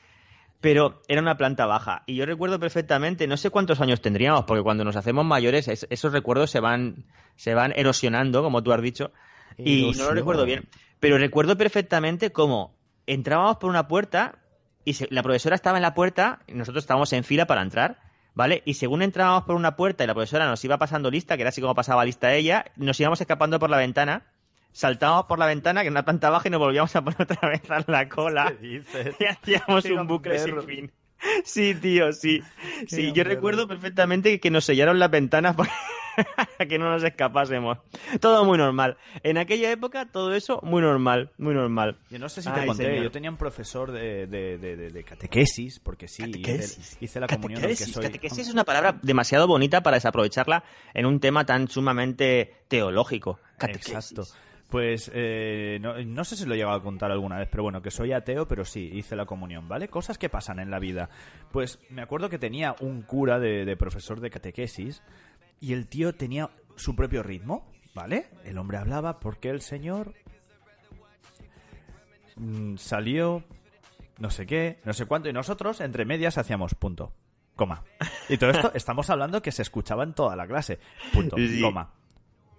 pero 0.61 1.03
era 1.09 1.21
una 1.21 1.37
planta 1.37 1.67
baja. 1.67 2.03
Y 2.07 2.17
yo 2.17 2.27
recuerdo 2.27 2.59
perfectamente, 2.59 3.27
no 3.27 3.37
sé 3.37 3.51
cuántos 3.51 3.81
años 3.81 4.01
tendríamos, 4.01 4.45
porque 4.45 4.63
cuando 4.63 4.85
nos 4.85 4.97
hacemos 4.97 5.25
mayores, 5.25 5.69
es- 5.69 5.87
esos 5.91 6.13
recuerdos 6.13 6.51
se 6.51 6.61
van, 6.61 7.05
se 7.37 7.55
van 7.55 7.73
erosionando, 7.77 8.43
como 8.43 8.63
tú 8.63 8.73
has 8.73 8.81
dicho, 8.83 9.13
y 9.59 9.83
no 9.97 10.05
lo 10.05 10.11
recuerdo 10.15 10.45
bien. 10.45 10.69
Pero 11.01 11.19
recuerdo 11.19 11.57
perfectamente 11.57 12.33
cómo 12.33 12.75
entrábamos 13.07 13.57
por 13.59 13.71
una 13.71 13.87
puerta 13.89 14.39
y 14.85 14.95
se- 14.95 15.09
la 15.11 15.23
profesora 15.23 15.55
estaba 15.55 15.79
en 15.79 15.83
la 15.83 15.95
puerta 15.95 16.41
y 16.47 16.55
nosotros 16.55 16.85
estábamos 16.85 17.13
en 17.13 17.25
fila 17.25 17.47
para 17.47 17.63
entrar, 17.63 18.01
¿vale? 18.35 18.63
Y 18.65 18.75
según 18.75 19.03
entrábamos 19.03 19.45
por 19.45 19.57
una 19.57 19.77
puerta 19.77 20.05
y 20.05 20.07
la 20.07 20.15
profesora 20.15 20.47
nos 20.47 20.65
iba 20.65 20.79
pasando 20.79 21.11
lista, 21.11 21.37
que 21.37 21.43
era 21.43 21.51
así 21.51 21.61
como 21.61 21.75
pasaba 21.75 22.05
lista 22.05 22.33
ella, 22.35 22.65
nos 22.77 22.99
íbamos 23.01 23.21
escapando 23.21 23.59
por 23.59 23.71
la 23.71 23.77
ventana, 23.79 24.25
saltábamos 24.73 25.27
por 25.27 25.39
la 25.39 25.47
ventana, 25.47 25.81
que 25.83 25.89
era 25.89 25.93
una 25.93 26.05
planta 26.05 26.31
baja, 26.31 26.49
y 26.49 26.51
nos 26.51 26.61
volvíamos 26.61 26.95
a 26.97 27.03
poner 27.03 27.23
otra 27.23 27.49
vez 27.49 27.71
a 27.71 27.83
la 27.87 28.09
cola. 28.09 28.55
¿Qué 28.61 28.67
dices? 28.67 29.17
Y 29.21 29.25
hacíamos 29.25 29.85
Qué 29.85 29.93
un 29.93 30.07
bucle 30.07 30.39
sin 30.39 30.63
fin. 30.63 30.93
Sí, 31.45 31.75
tío, 31.75 32.13
sí. 32.13 32.43
Sí, 32.87 33.13
yo 33.13 33.25
recuerdo 33.25 33.67
perfectamente 33.67 34.39
que 34.39 34.51
nos 34.51 34.65
sellaron 34.65 34.99
las 34.99 35.11
ventanas 35.11 35.57
que 36.69 36.79
no 36.79 36.91
nos 36.91 37.03
escapásemos. 37.05 37.79
Todo 38.21 38.45
muy 38.45 38.59
normal. 38.59 38.97
En 39.23 39.39
aquella 39.39 39.71
época, 39.71 40.07
todo 40.07 40.35
eso 40.35 40.61
muy 40.63 40.83
normal, 40.83 41.31
muy 41.39 41.55
normal. 41.55 41.99
Yo 42.11 42.19
no 42.19 42.29
sé 42.29 42.43
si 42.43 42.51
te 42.51 42.61
Ay, 42.61 42.67
conté, 42.67 42.85
señor. 42.85 43.05
yo 43.05 43.11
tenía 43.11 43.31
un 43.31 43.37
profesor 43.37 43.93
de, 43.93 44.27
de, 44.27 44.59
de- 44.59 44.77
de- 44.91 45.05
catequesis, 45.05 45.81
porque 45.81 46.09
sí, 46.09 46.23
Catequesis. 46.25 46.79
hice, 46.79 47.05
hice 47.05 47.21
la 47.21 47.27
comunión 47.27 47.61
Catequesis, 47.61 47.93
soy... 47.95 48.03
catequesis 48.05 48.39
es 48.49 48.53
una 48.53 48.65
palabra 48.65 48.99
demasiado 49.03 49.47
bonita 49.47 49.83
para 49.83 49.97
desaprovecharla 49.97 50.65
en 50.95 51.07
un 51.07 51.21
tema 51.21 51.45
tan 51.47 51.69
sumamente 51.69 52.55
teológico. 52.69 53.39
Catequesis. 53.59 53.95
Exacto. 53.95 54.23
Pues 54.69 55.13
eh, 55.15 55.79
no, 55.81 55.97
no 56.03 56.25
sé 56.25 56.35
si 56.37 56.45
lo 56.45 56.55
he 56.55 56.57
llegado 56.57 56.75
a 56.77 56.83
contar 56.83 57.13
alguna 57.13 57.39
vez, 57.39 57.49
pero 57.49 57.63
bueno, 57.63 57.81
que 57.83 57.93
soy 57.93 58.13
ateo, 58.13 58.49
pero 58.49 58.65
sí, 58.65 58.91
hice 58.93 59.15
la 59.15 59.25
comunión, 59.25 59.69
¿vale? 59.69 59.87
Cosas 59.87 60.19
que 60.19 60.29
pasan 60.29 60.59
en 60.59 60.73
la 60.73 60.81
vida. 60.81 61.09
Pues 61.53 61.79
me 61.89 62.03
acuerdo 62.03 62.29
que 62.29 62.39
tenía 62.41 62.75
un 62.81 63.03
cura 63.03 63.39
de, 63.39 63.65
de 63.65 63.77
profesor 63.77 64.19
de 64.19 64.29
catequesis 64.29 65.03
y 65.61 65.73
el 65.73 65.87
tío 65.89 66.15
tenía 66.15 66.51
su 66.77 66.95
propio 66.95 67.23
ritmo, 67.23 67.67
¿vale? 67.95 68.29
El 68.45 68.59
hombre 68.59 68.79
hablaba 68.79 69.21
porque 69.21 69.49
el 69.51 69.61
señor 69.61 70.15
mm, 72.37 72.77
salió, 72.77 73.43
no 74.19 74.31
sé 74.31 74.47
qué, 74.47 74.81
no 74.85 74.93
sé 74.93 75.07
cuánto, 75.07 75.29
y 75.29 75.33
nosotros 75.33 75.81
entre 75.81 76.05
medias 76.05 76.39
hacíamos 76.39 76.75
punto, 76.75 77.13
coma. 77.55 77.83
Y 78.29 78.37
todo 78.39 78.51
esto 78.51 78.71
estamos 78.75 79.09
hablando 79.11 79.43
que 79.43 79.53
se 79.53 79.63
escuchaba 79.63 80.05
en 80.05 80.15
toda 80.15 80.37
la 80.37 80.47
clase. 80.47 80.79
Punto, 81.13 81.37
Sí. 81.37 81.61
coma. 81.61 81.93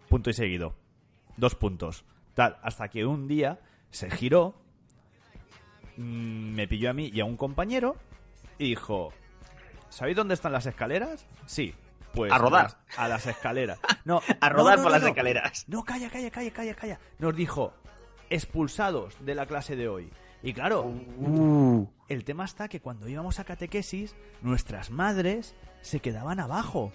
Punto 0.10 0.30
y 0.30 0.34
seguido. 0.34 0.76
Dos 1.36 1.56
puntos. 1.56 2.06
Tal, 2.34 2.58
hasta 2.62 2.88
que 2.90 3.06
un 3.06 3.28
día 3.28 3.60
se 3.90 4.10
giró, 4.10 4.56
mm, 5.98 6.54
me 6.54 6.68
pilló 6.68 6.90
a 6.90 6.94
mí 6.94 7.10
y 7.14 7.20
a 7.20 7.26
un 7.26 7.38
compañero 7.38 7.96
y 8.58 8.70
dijo, 8.70 9.12
¿sabéis 9.90 10.16
dónde 10.18 10.34
están 10.34 10.52
las 10.52 10.66
escaleras? 10.66 11.26
Sí. 11.46 11.74
Pues 12.18 12.31
A 12.34 12.38
rodar. 12.38 12.64
las- 12.64 12.78
A 13.00 13.08
las 13.08 13.25
escaleras. 13.28 13.80
No, 14.06 14.22
A 14.42 14.50
rodar 14.50 14.78
no, 14.78 14.84
por 14.84 14.92
las 14.92 15.04
escaleras. 15.04 15.66
No, 15.68 15.84
calla, 15.84 16.10
calla, 16.10 16.30
calla, 16.31 16.52
calla, 16.52 16.74
calla. 16.75 17.00
Nos 17.19 17.36
dijo, 17.36 17.74
expulsados 18.30 19.16
de 19.25 19.36
la 19.36 19.46
clase 19.46 19.75
de 19.75 19.88
hoy. 19.88 20.12
Y 20.44 20.54
claro, 20.54 20.84
Uh. 20.84 21.88
el 22.10 22.24
tema 22.24 22.46
está 22.46 22.68
que 22.68 22.80
cuando 22.81 23.08
íbamos 23.08 23.40
a 23.40 23.44
catequesis, 23.44 24.16
nuestras 24.42 24.92
madres 24.92 25.56
se 25.81 26.00
quedaban 26.00 26.40
abajo. 26.40 26.92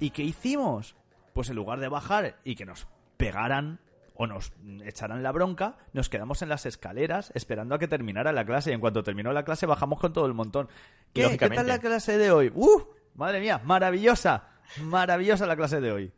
¿Y 0.00 0.10
qué 0.10 0.22
hicimos? 0.22 0.94
Pues 1.34 1.50
en 1.50 1.56
lugar 1.56 1.80
de 1.80 1.88
bajar 1.88 2.36
y 2.44 2.54
que 2.54 2.64
nos 2.64 2.86
pegaran 3.16 3.80
o 4.14 4.26
nos 4.26 4.52
echaran 4.84 5.22
la 5.22 5.32
bronca, 5.32 5.76
nos 5.92 6.08
quedamos 6.08 6.42
en 6.42 6.48
las 6.48 6.66
escaleras 6.66 7.30
esperando 7.34 7.74
a 7.74 7.78
que 7.78 7.88
terminara 7.88 8.32
la 8.32 8.44
clase. 8.44 8.70
Y 8.70 8.74
en 8.74 8.80
cuanto 8.80 9.02
terminó 9.02 9.32
la 9.32 9.44
clase, 9.44 9.66
bajamos 9.66 10.00
con 10.00 10.12
todo 10.12 10.26
el 10.26 10.34
montón. 10.34 10.68
¿Qué, 11.12 11.36
¿Qué 11.36 11.48
tal 11.50 11.66
la 11.66 11.78
clase 11.78 12.16
de 12.18 12.30
hoy? 12.30 12.52
¡Uh! 12.54 12.82
Madre 13.18 13.40
mía, 13.40 13.60
maravillosa. 13.64 14.44
Maravillosa 14.80 15.44
la 15.46 15.56
clase 15.56 15.80
de 15.80 15.90
hoy. 15.92 16.12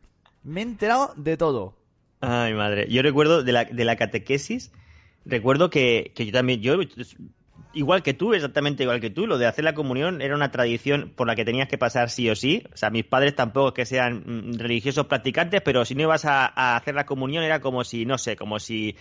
Me 0.45 0.61
he 0.61 0.63
enterado 0.63 1.13
de 1.17 1.37
todo. 1.37 1.75
Ay, 2.21 2.53
madre. 2.55 2.87
Yo 2.91 3.01
recuerdo 3.03 3.43
de 3.43 3.53
la, 3.53 3.65
de 3.65 3.85
la 3.85 3.97
catequesis, 3.97 4.71
recuerdo 5.25 5.71
que, 5.71 6.13
que 6.15 6.27
yo 6.27 6.33
también, 6.33 6.61
yo, 6.61 6.77
igual 7.73 8.03
que 8.03 8.13
tú, 8.13 8.35
exactamente 8.35 8.83
igual 8.83 9.01
que 9.01 9.09
tú, 9.09 9.27
lo 9.27 9.39
de 9.39 9.47
hacer 9.47 9.65
la 9.65 9.73
comunión 9.75 10.21
era 10.21 10.35
una 10.35 10.51
tradición 10.51 11.13
por 11.17 11.27
la 11.27 11.35
que 11.37 11.45
tenías 11.47 11.69
que 11.69 11.79
pasar 11.79 12.11
sí 12.11 12.29
o 12.29 12.37
sí. 12.37 12.65
O 12.73 12.77
sea, 12.77 12.91
mis 12.91 13.05
padres 13.07 13.35
tampoco 13.35 13.69
es 13.69 13.75
que 13.75 13.87
sean 13.87 14.23
mm, 14.27 14.59
religiosos 14.59 15.07
practicantes, 15.07 15.63
pero 15.63 15.87
si 15.87 15.95
no 15.95 16.03
ibas 16.03 16.27
a, 16.27 16.47
a 16.55 16.77
hacer 16.77 16.95
la 16.95 17.07
comunión 17.07 17.43
era 17.45 17.61
como 17.61 17.83
si, 17.85 18.05
no 18.05 18.19
sé, 18.19 18.37
como 18.37 18.59
si 18.59 18.95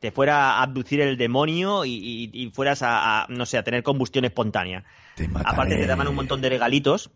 te 0.00 0.10
fuera 0.10 0.54
a 0.54 0.62
abducir 0.62 1.00
el 1.00 1.16
demonio 1.16 1.84
y, 1.84 1.90
y- 1.92 2.30
y 2.32 2.50
fueras 2.50 2.82
a, 2.82 3.22
a, 3.24 3.26
no 3.28 3.44
sé, 3.46 3.58
a 3.58 3.62
tener 3.62 3.82
combustión 3.82 4.24
espontánea. 4.24 4.84
Aparte 5.44 5.76
te 5.76 5.86
daban 5.86 6.08
un 6.08 6.14
montón 6.16 6.40
de 6.40 6.48
regalitos, 6.48 7.10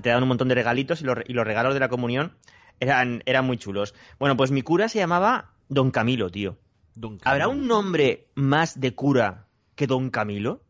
te 0.00 0.08
daban 0.10 0.22
un 0.24 0.28
montón 0.28 0.48
de 0.48 0.54
regalitos 0.54 1.00
y 1.00 1.04
los, 1.04 1.18
y 1.26 1.32
los 1.32 1.46
regalos 1.46 1.74
de 1.74 1.80
la 1.80 1.88
comunión 1.88 2.32
eran, 2.80 3.22
eran 3.26 3.44
muy 3.46 3.56
chulos. 3.56 3.94
Bueno, 4.18 4.36
pues 4.36 4.50
mi 4.50 4.62
cura 4.62 4.88
se 4.88 4.98
llamaba 4.98 5.52
Don 5.68 5.90
Camilo, 5.90 6.30
tío. 6.30 6.56
Don 6.94 7.18
¿Habrá 7.24 7.48
un 7.48 7.66
nombre 7.66 8.28
más 8.34 8.80
de 8.80 8.94
cura 8.94 9.46
que 9.74 9.86
Don 9.86 10.10
Camilo? 10.10 10.62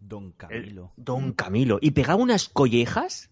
Don 0.00 0.26
El- 0.26 0.34
Camilo. 0.36 0.92
Don 0.96 1.32
Camilo. 1.32 1.78
Y 1.80 1.90
pegaba 1.92 2.22
unas 2.22 2.48
collejas. 2.48 3.30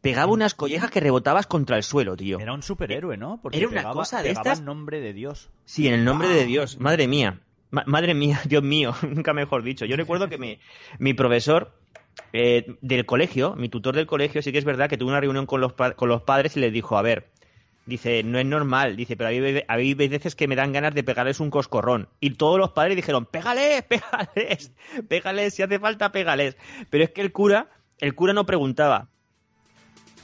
Pegaba 0.00 0.30
unas 0.32 0.54
collejas 0.54 0.90
que 0.90 1.00
rebotabas 1.00 1.46
contra 1.48 1.76
el 1.76 1.82
suelo, 1.82 2.16
tío. 2.16 2.38
Era 2.38 2.52
un 2.52 2.62
superhéroe, 2.62 3.16
¿no? 3.16 3.40
Porque 3.42 3.58
Era 3.58 3.66
una 3.68 3.76
pegaba, 3.78 3.94
cosa 3.94 4.22
de 4.22 4.30
estas- 4.30 4.60
en 4.60 4.64
nombre 4.64 5.00
de 5.00 5.12
Dios. 5.12 5.50
Sí, 5.64 5.88
en 5.88 5.94
el 5.94 6.04
nombre 6.04 6.28
de 6.28 6.44
Dios. 6.44 6.78
Madre 6.78 7.08
mía. 7.08 7.40
Ma- 7.70 7.82
madre 7.86 8.14
mía, 8.14 8.40
Dios 8.48 8.62
mío. 8.62 8.94
Nunca 9.02 9.32
mejor 9.32 9.62
dicho. 9.64 9.84
Yo 9.84 9.96
recuerdo 9.96 10.28
que 10.28 10.38
mi, 10.38 10.58
mi 11.00 11.14
profesor 11.14 11.72
eh, 12.32 12.76
del 12.80 13.06
colegio, 13.06 13.54
mi 13.56 13.68
tutor 13.68 13.94
del 13.96 14.06
colegio, 14.06 14.42
sí 14.42 14.52
que 14.52 14.58
es 14.58 14.64
verdad 14.64 14.88
que 14.88 14.96
tuvo 14.98 15.10
una 15.10 15.20
reunión 15.20 15.46
con 15.46 15.60
los, 15.60 15.72
con 15.74 16.08
los 16.08 16.22
padres 16.22 16.56
y 16.56 16.60
les 16.60 16.72
dijo, 16.72 16.96
a 16.98 17.02
ver, 17.02 17.28
dice, 17.86 18.22
no 18.22 18.38
es 18.38 18.46
normal, 18.46 18.96
dice, 18.96 19.16
pero 19.16 19.28
hay, 19.28 19.62
hay 19.68 19.94
veces 19.94 20.34
que 20.34 20.48
me 20.48 20.56
dan 20.56 20.72
ganas 20.72 20.94
de 20.94 21.04
pegarles 21.04 21.40
un 21.40 21.50
coscorrón. 21.50 22.08
Y 22.20 22.30
todos 22.30 22.58
los 22.58 22.70
padres 22.72 22.96
dijeron, 22.96 23.26
pégales, 23.26 23.82
pégales, 23.88 24.72
pégales, 25.08 25.54
si 25.54 25.62
hace 25.62 25.78
falta, 25.78 26.10
pégales. 26.12 26.56
Pero 26.90 27.04
es 27.04 27.10
que 27.10 27.20
el 27.20 27.32
cura, 27.32 27.68
el 27.98 28.14
cura 28.14 28.32
no 28.32 28.44
preguntaba. 28.46 29.08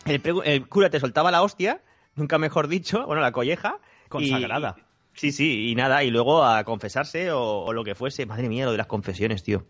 El, 0.05 0.67
cura 0.69 0.91
te 0.91 0.99
soltaba 0.99 1.31
la 1.31 1.43
hostia, 1.43 1.81
nunca 2.17 2.39
mejor 2.39 2.69
dicho, 2.69 3.05
bueno, 3.07 3.23
la 3.23 3.33
colleja. 3.33 3.79
Consagrada. 4.09 4.75
y- 4.79 4.83
Sí, 5.15 5.31
sí, 5.31 5.69
y 5.71 5.75
nada, 5.75 6.03
y 6.05 6.11
luego 6.11 6.43
a 6.43 6.65
confesarse 6.65 7.31
o, 7.33 7.65
o 7.65 7.73
lo 7.75 7.85
que 7.85 7.95
fuese. 7.95 8.25
Madre 8.25 8.49
mía, 8.49 8.65
lo 8.65 8.71
de 8.73 8.79
las 8.79 8.87
confesiones, 8.87 9.43
tío. 9.43 9.67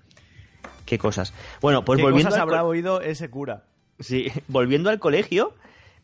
Qué 0.86 0.98
cosas. 0.98 1.32
Bueno, 1.60 1.84
pues 1.84 1.98
¿Qué 1.98 2.02
volviendo 2.02 2.30
cosas 2.30 2.42
habrá 2.42 2.64
oído 2.64 3.00
ese 3.00 3.30
cura? 3.30 3.64
sí, 4.00 4.26
volviendo 4.48 4.90
al 4.90 4.98
colegio, 4.98 5.54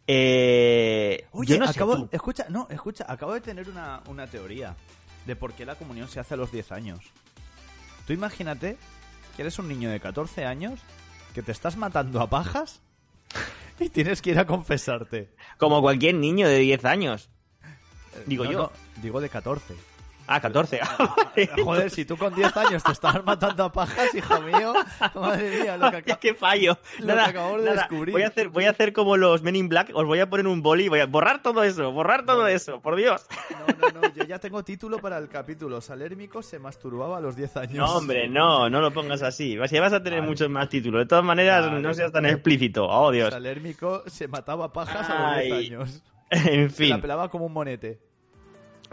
eh, 0.06 1.26
Oye, 1.32 1.54
yo 1.54 1.58
no 1.58 1.66
acabo, 1.68 2.08
escucha, 2.10 2.46
no, 2.48 2.66
escucha, 2.70 3.04
acabo 3.08 3.34
de 3.34 3.40
tener 3.40 3.68
una, 3.68 4.00
una 4.08 4.26
teoría 4.26 4.74
de 5.26 5.36
por 5.36 5.52
qué 5.52 5.66
la 5.66 5.74
comunión 5.74 6.08
se 6.08 6.20
hace 6.20 6.34
a 6.34 6.36
los 6.36 6.50
10 6.50 6.72
años. 6.72 7.00
Tú 8.06 8.12
imagínate 8.14 8.76
que 9.36 9.42
eres 9.42 9.58
un 9.58 9.68
niño 9.68 9.90
de 9.90 10.00
14 10.00 10.46
años 10.46 10.80
que 11.34 11.42
te 11.42 11.52
estás 11.52 11.76
matando 11.76 12.20
a 12.22 12.30
pajas 12.30 12.80
y 13.80 13.90
tienes 13.90 14.22
que 14.22 14.30
ir 14.30 14.38
a 14.38 14.46
confesarte. 14.46 15.28
como 15.58 15.82
cualquier 15.82 16.14
niño 16.14 16.48
de 16.48 16.58
10 16.58 16.84
años. 16.86 17.28
Digo 18.26 18.44
No, 18.44 18.50
yo. 18.52 18.58
no, 18.58 18.72
digo 19.02 19.20
de 19.20 19.28
14. 19.28 19.74
Ah, 20.30 20.40
14. 20.40 20.80
Joder, 21.64 21.90
si 21.90 22.04
tú 22.04 22.16
con 22.18 22.34
10 22.34 22.54
años 22.58 22.82
te 22.84 22.92
estabas 22.92 23.24
matando 23.24 23.64
a 23.64 23.72
pajas, 23.72 24.14
hijo 24.14 24.40
mío, 24.42 24.74
madre 25.14 25.60
mía, 25.62 25.76
lo 25.78 25.90
que 25.90 25.96
acabo... 25.98 26.20
qué 26.20 26.34
fallo. 26.34 26.76
lo 26.98 27.06
Nada, 27.06 27.24
que 27.24 27.30
acabamos 27.30 27.58
de 27.62 27.64
nada. 27.70 27.76
descubrir. 27.82 28.12
Voy 28.12 28.22
a 28.22 28.28
hacer, 28.28 28.48
voy 28.50 28.64
a 28.66 28.70
hacer 28.70 28.92
como 28.92 29.16
los 29.16 29.42
Men 29.42 29.56
in 29.56 29.68
Black. 29.68 29.90
Os 29.94 30.04
voy 30.04 30.20
a 30.20 30.28
poner 30.28 30.46
un 30.46 30.60
boli 30.62 30.84
y 30.84 30.88
voy 30.88 31.00
a 31.00 31.06
borrar 31.06 31.42
todo 31.42 31.62
eso, 31.64 31.90
borrar 31.92 32.26
todo 32.26 32.46
eso, 32.46 32.80
por 32.82 32.96
Dios. 32.96 33.26
No, 33.50 33.90
no, 33.90 34.00
no, 34.02 34.14
yo 34.14 34.24
ya 34.24 34.38
tengo 34.38 34.62
título 34.62 34.98
para 34.98 35.16
el 35.18 35.28
capítulo. 35.28 35.80
Salérmico 35.80 36.42
se 36.42 36.58
masturbaba 36.58 37.16
a 37.18 37.20
los 37.20 37.34
10 37.34 37.56
años. 37.56 37.74
No, 37.78 37.96
hombre, 37.96 38.28
no, 38.28 38.68
no 38.68 38.80
lo 38.82 38.92
pongas 38.92 39.22
así. 39.22 39.56
Ya 39.70 39.80
vas 39.80 39.92
a 39.94 40.02
tener 40.02 40.20
Vale. 40.20 40.30
muchos 40.30 40.50
más 40.50 40.68
títulos. 40.68 41.00
De 41.00 41.06
todas 41.06 41.24
maneras, 41.24 41.66
Vale. 41.66 41.80
no 41.80 41.94
seas 41.94 42.12
tan 42.12 42.26
explícito. 42.26 42.86
Oh, 42.86 43.10
Dios. 43.10 43.30
Salérmico 43.30 44.02
se 44.06 44.28
mataba 44.28 44.66
a 44.66 44.72
pajas 44.72 45.08
a 45.08 45.36
los 45.36 45.42
10 45.44 45.52
Ay. 45.52 45.66
años. 45.68 46.02
En 46.30 46.68
Se 46.68 46.86
la 46.86 46.96
fin, 46.96 47.00
pelaba 47.00 47.30
como 47.30 47.46
un 47.46 47.54
monete. 47.54 47.98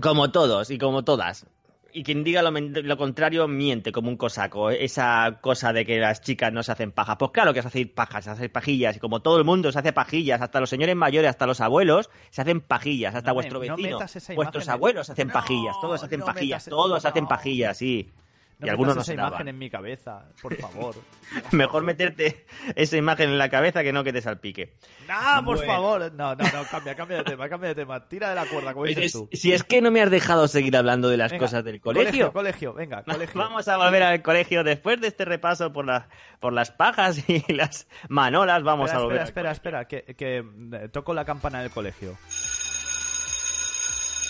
Como 0.01 0.31
todos 0.31 0.69
y 0.71 0.77
como 0.77 1.03
todas. 1.03 1.45
y 1.93 2.03
quien 2.03 2.25
diga 2.25 2.41
lo, 2.41 2.51
lo 2.51 2.97
contrario 2.97 3.47
miente 3.47 3.93
como 3.93 4.09
un 4.09 4.17
cosaco. 4.17 4.69
Esa 4.69 5.39
cosa 5.39 5.71
de 5.71 5.85
que 5.85 5.97
las 5.99 6.19
chicas 6.21 6.51
no 6.51 6.61
se 6.61 6.73
hacen 6.73 6.91
pajas. 6.91 7.15
Pues 7.17 7.31
claro 7.31 7.53
que 7.53 7.61
se 7.61 7.69
hacen 7.69 7.89
pajas, 7.95 8.25
se 8.25 8.31
hacen 8.31 8.51
pajillas. 8.51 8.97
Y 8.97 8.99
como 8.99 9.21
todo 9.21 9.37
el 9.37 9.45
mundo 9.45 9.71
se 9.71 9.79
hace 9.79 9.93
pajillas, 9.93 10.41
hasta 10.41 10.59
los 10.59 10.69
señores 10.69 10.95
mayores, 10.95 11.29
hasta 11.29 11.47
los 11.47 11.61
abuelos, 11.61 12.09
se 12.31 12.41
hacen 12.41 12.59
pajillas. 12.59 13.15
Hasta 13.15 13.29
No 13.29 13.35
vuestro 13.35 13.63
no 13.63 13.75
vecino, 13.77 13.99
vuestros 14.35 14.67
abuelos 14.67 15.09
hacen 15.09 15.27
No, 15.29 15.33
pajillas. 15.33 15.75
Todos 15.79 16.03
hacen 16.03 16.19
pajillas. 16.19 16.65
Todos 16.65 17.05
hacen 17.05 17.27
pajillas, 17.27 17.77
sí. 17.77 18.11
No 18.57 18.67
y 18.67 18.69
algunos 18.69 18.95
no 18.95 19.01
esa 19.01 19.13
imagen 19.13 19.49
en 19.49 19.57
mi 19.57 19.69
cabeza, 19.69 20.29
por 20.41 20.55
favor. 20.55 20.95
Mejor 21.51 21.83
meterte 21.83 22.45
esa 22.75 22.95
imagen 22.95 23.29
en 23.31 23.37
la 23.37 23.49
cabeza 23.49 23.83
que 23.83 23.91
no 23.91 24.03
que 24.05 24.13
te 24.13 24.21
salpique. 24.21 24.75
No, 25.09 25.43
por 25.43 25.57
Bueno. 25.57 25.73
favor. 25.73 26.11
No, 26.13 26.35
no, 26.35 26.43
no, 26.43 26.63
cambia, 26.71 26.95
cambia 26.95 27.17
de 27.17 27.23
tema, 27.25 27.49
cambia 27.49 27.69
de 27.69 27.75
tema. 27.75 28.07
Tira 28.07 28.29
de 28.29 28.35
la 28.35 28.45
cuerda, 28.45 28.73
como 28.73 28.85
dices 28.85 29.05
Es- 29.07 29.11
tú. 29.11 29.27
si 29.33 29.51
es 29.51 29.63
que 29.63 29.81
no 29.81 29.91
me 29.91 30.01
has 30.01 30.09
dejado 30.09 30.47
seguir 30.47 30.77
hablando 30.77 31.09
de 31.09 31.17
las 31.17 31.31
Venga, 31.31 31.43
cosas 31.45 31.63
del 31.65 31.81
colegio. 31.81 32.31
Colegio, 32.31 32.73
venga, 32.73 33.03
colegio. 33.03 33.39
Vamos 33.41 33.67
a 33.67 33.75
volver 33.77 34.03
al 34.03 34.21
colegio 34.21 34.63
después 34.63 35.01
de 35.01 35.07
este 35.07 35.25
repaso 35.25 35.73
por, 35.73 35.85
las 35.85 36.05
por 36.39 36.53
las 36.53 36.71
pajas 36.71 37.27
y 37.29 37.51
las 37.53 37.87
manolas. 38.07 38.63
Vamos 38.63 38.85
espera, 38.85 38.99
a 39.01 39.03
volver. 39.03 39.21
espera, 39.23 39.49
al 39.49 39.55
espera, 39.55 39.81
espera, 39.81 40.03
que, 40.05 40.15
que 40.15 40.37
eh, 40.37 40.89
toco 40.93 41.13
la 41.13 41.25
campana 41.25 41.61
del 41.61 41.71
colegio. 41.71 42.17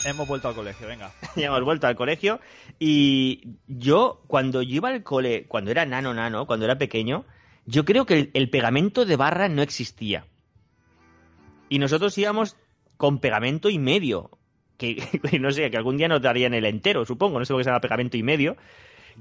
Hemos 0.06 0.28
vuelto 0.28 0.48
al 0.48 0.56
colegio, 0.56 0.88
venga. 0.88 1.12
ya 1.36 1.48
hemos 1.48 1.64
vuelto 1.64 1.88
al 1.88 1.96
colegio 1.96 2.40
y 2.80 3.58
yo 3.68 4.22
cuando 4.28 4.62
yo 4.62 4.76
iba 4.76 4.90
al 4.90 5.04
cole, 5.04 5.46
cuando 5.48 5.72
era 5.72 5.86
nano 5.86 6.14
nano, 6.14 6.46
cuando 6.46 6.66
era 6.66 6.78
pequeño, 6.78 7.26
yo 7.66 7.86
creo 7.86 8.06
que 8.06 8.20
el, 8.20 8.32
el 8.34 8.50
pegamento 8.50 9.06
de 9.06 9.16
barra 9.16 9.50
no 9.50 9.62
existía. 9.62 10.26
Y 11.70 11.80
nosotros 11.80 12.18
íbamos 12.18 12.56
con 12.98 13.20
pegamento 13.20 13.70
y 13.70 13.80
medio, 13.80 14.30
que 14.78 14.96
que 15.32 15.40
no 15.40 15.52
sé, 15.52 15.70
que 15.72 15.78
algún 15.78 15.98
día 15.98 16.08
nos 16.08 16.22
darían 16.22 16.54
el 16.54 16.66
entero, 16.66 17.06
supongo, 17.06 17.40
no 17.40 17.46
sé 17.46 17.54
por 17.54 17.60
qué 17.60 17.66
se 17.66 17.70
llama 17.70 17.82
pegamento 17.82 18.18
y 18.18 18.24
medio. 18.24 18.58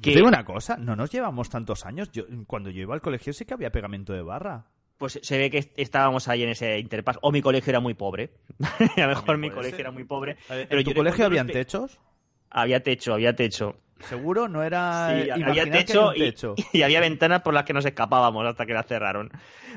Que, 0.00 0.10
digo 0.10 0.26
una 0.26 0.44
cosa, 0.44 0.76
no 0.76 0.96
nos 0.96 1.10
llevamos 1.12 1.48
tantos 1.48 1.86
años. 1.86 2.10
Yo, 2.10 2.24
cuando 2.46 2.68
yo 2.70 2.82
iba 2.82 2.94
al 2.94 3.00
colegio 3.00 3.32
sí 3.32 3.44
que 3.44 3.54
había 3.54 3.70
pegamento 3.70 4.12
de 4.12 4.22
barra. 4.22 4.66
Pues 5.04 5.20
se 5.22 5.36
ve 5.36 5.50
que 5.50 5.58
est- 5.58 5.72
estábamos 5.78 6.28
ahí 6.28 6.42
en 6.44 6.48
ese 6.48 6.78
interpass. 6.78 7.18
O 7.20 7.30
mi 7.30 7.42
colegio 7.42 7.70
era 7.70 7.80
muy 7.80 7.92
pobre. 7.92 8.30
a 8.96 9.00
lo 9.02 9.08
mejor 9.08 9.36
mi 9.36 9.50
colegio 9.50 9.72
ser. 9.72 9.80
era 9.80 9.90
muy 9.90 10.04
pobre. 10.04 10.38
Ver, 10.48 10.66
pero 10.66 10.80
¿En 10.80 10.84
tu 10.86 10.94
colegio 10.94 11.26
habían 11.26 11.46
pe- 11.46 11.52
techos? 11.52 12.00
Había 12.48 12.82
techo, 12.82 13.12
había 13.12 13.36
techo. 13.36 13.76
Seguro 14.00 14.48
no 14.48 14.62
era 14.62 15.08
Sí, 15.24 15.30
había 15.30 15.64
que 15.64 15.70
techo 15.70 16.08
había 16.10 16.32
y, 16.72 16.82
había 16.82 17.00
ventanas 17.00 17.42
por 17.42 17.52
las 17.52 17.64
que 17.64 17.74
nos 17.74 17.84
escapábamos 17.84 18.46
hasta 18.46 18.64
que 18.64 18.72
las 18.72 18.86
cerraron. 18.86 19.30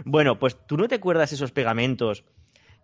Bueno, 0.06 0.40
pues 0.40 0.58
tú 0.66 0.78
no 0.78 0.88
te 0.88 0.96
acuerdas 0.96 1.34
esos 1.34 1.52
pegamentos 1.52 2.24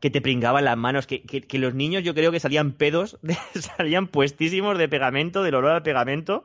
que 0.01 0.09
te 0.09 0.19
pringaban 0.19 0.65
las 0.65 0.75
manos, 0.75 1.07
que, 1.07 1.21
que- 1.23 1.41
que 1.43 1.59
los 1.59 1.73
niños 1.75 2.03
yo 2.03 2.13
creo 2.13 2.31
que 2.33 2.41
salían 2.41 2.73
pedos, 2.73 3.17
salían 3.77 4.07
puestísimos 4.07 4.77
de 4.77 4.89
pegamento, 4.89 5.43
del 5.43 5.55
olor 5.55 5.71
al 5.71 5.83
pegamento. 5.83 6.43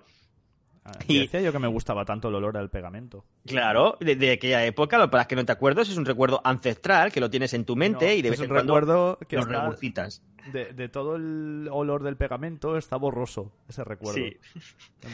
Ah, 0.90 0.98
y- 1.06 1.18
Decía 1.20 1.40
yo 1.42 1.52
que 1.52 1.58
me 1.58 1.68
gustaba 1.68 2.04
tanto 2.06 2.28
el 2.28 2.34
olor 2.36 2.56
al 2.56 2.70
pegamento. 2.70 3.24
Claro, 3.46 3.96
de, 4.00 4.16
de 4.16 4.32
aquella 4.32 4.64
época, 4.64 4.96
lo 4.96 5.10
para 5.10 5.26
que 5.26 5.36
no 5.36 5.44
te 5.44 5.52
acuerdas, 5.52 5.88
es 5.90 5.96
un 5.98 6.06
recuerdo 6.06 6.40
ancestral 6.44 7.12
que 7.12 7.20
lo 7.20 7.28
tienes 7.28 7.52
en 7.52 7.64
tu 7.66 7.76
mente 7.76 8.06
No, 8.06 8.12
y 8.12 8.22
de 8.22 8.30
vez 8.30 8.40
en 8.40 8.48
cuando 8.48 9.18
que 9.28 9.36
lo 9.36 9.44
regurgitas. 9.44 10.22
de, 10.52 10.72
de 10.72 10.88
todo 10.88 11.16
el 11.16 11.68
olor 11.70 12.02
del 12.02 12.16
pegamento 12.16 12.76
está 12.78 12.96
borroso 12.96 13.52
ese 13.68 13.84
recuerdo. 13.84 14.14
Sí. 14.18 14.36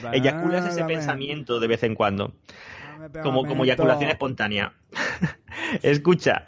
Plan, 0.00 0.14
Eyaculas 0.14 0.64
"Ah, 0.64 0.68
ese 0.68 0.80
dame- 0.80 0.94
pensamiento 0.94 1.58
de 1.58 1.66
vez 1.66 1.82
en 1.82 1.94
cuando. 1.96 2.34
como, 3.22 3.40
como 3.42 3.42
pegamento". 3.42 3.64
eyaculación 3.64 4.10
espontánea. 4.10 4.72
Escucha, 5.82 6.44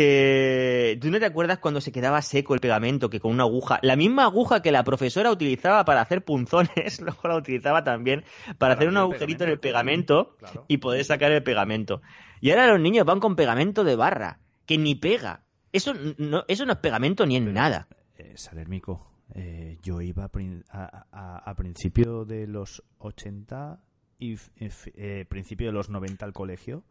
que 0.00 0.98
tú 1.00 1.10
no 1.10 1.18
te 1.18 1.24
acuerdas 1.26 1.58
cuando 1.58 1.80
se 1.80 1.90
quedaba 1.90 2.20
seco 2.22 2.54
el 2.54 2.60
pegamento, 2.60 3.08
que 3.10 3.18
con 3.18 3.32
una 3.32 3.44
aguja, 3.44 3.78
la 3.82 3.96
misma 3.96 4.24
aguja 4.24 4.60
que 4.62 4.70
la 4.70 4.84
profesora 4.84 5.30
utilizaba 5.30 5.84
para 5.84 6.02
hacer 6.02 6.24
punzones, 6.24 7.00
luego 7.00 7.28
la 7.28 7.36
utilizaba 7.36 7.82
también 7.82 8.22
para, 8.58 8.74
hacer 8.74 8.88
un 8.88 8.98
agujerito 8.98 9.44
en 9.44 9.50
el 9.50 9.58
pegamento 9.58 10.36
Claro. 10.38 10.64
y 10.68 10.76
poder 10.78 11.04
sacar 11.04 11.32
el 11.32 11.42
pegamento. 11.42 12.02
Y 12.40 12.50
ahora 12.50 12.66
los 12.68 12.78
niños 12.80 13.04
van 13.06 13.20
con 13.20 13.36
pegamento 13.36 13.84
de 13.84 13.96
barra, 13.96 14.38
que 14.66 14.78
ni 14.78 14.94
pega. 14.94 15.44
Eso 15.72 15.92
no, 16.18 16.44
eso 16.46 16.66
no 16.66 16.72
es 16.74 16.78
pegamento 16.78 17.26
ni 17.26 17.36
en 17.36 17.52
nada. 17.52 17.88
Eh, 18.18 18.32
Salermico, 18.36 19.10
eh, 19.34 19.78
yo 19.82 20.00
iba 20.02 20.24
a, 20.24 20.28
prin- 20.28 20.64
a, 20.70 21.06
a- 21.10 21.38
a 21.50 21.54
principio 21.56 22.24
de 22.24 22.46
los 22.46 22.82
80 22.98 23.80
y 24.18 24.34
eh, 24.34 24.70
eh, 24.94 25.24
principio 25.28 25.66
de 25.68 25.72
los 25.72 25.88
90 25.90 26.24
al 26.24 26.32
colegio 26.32 26.84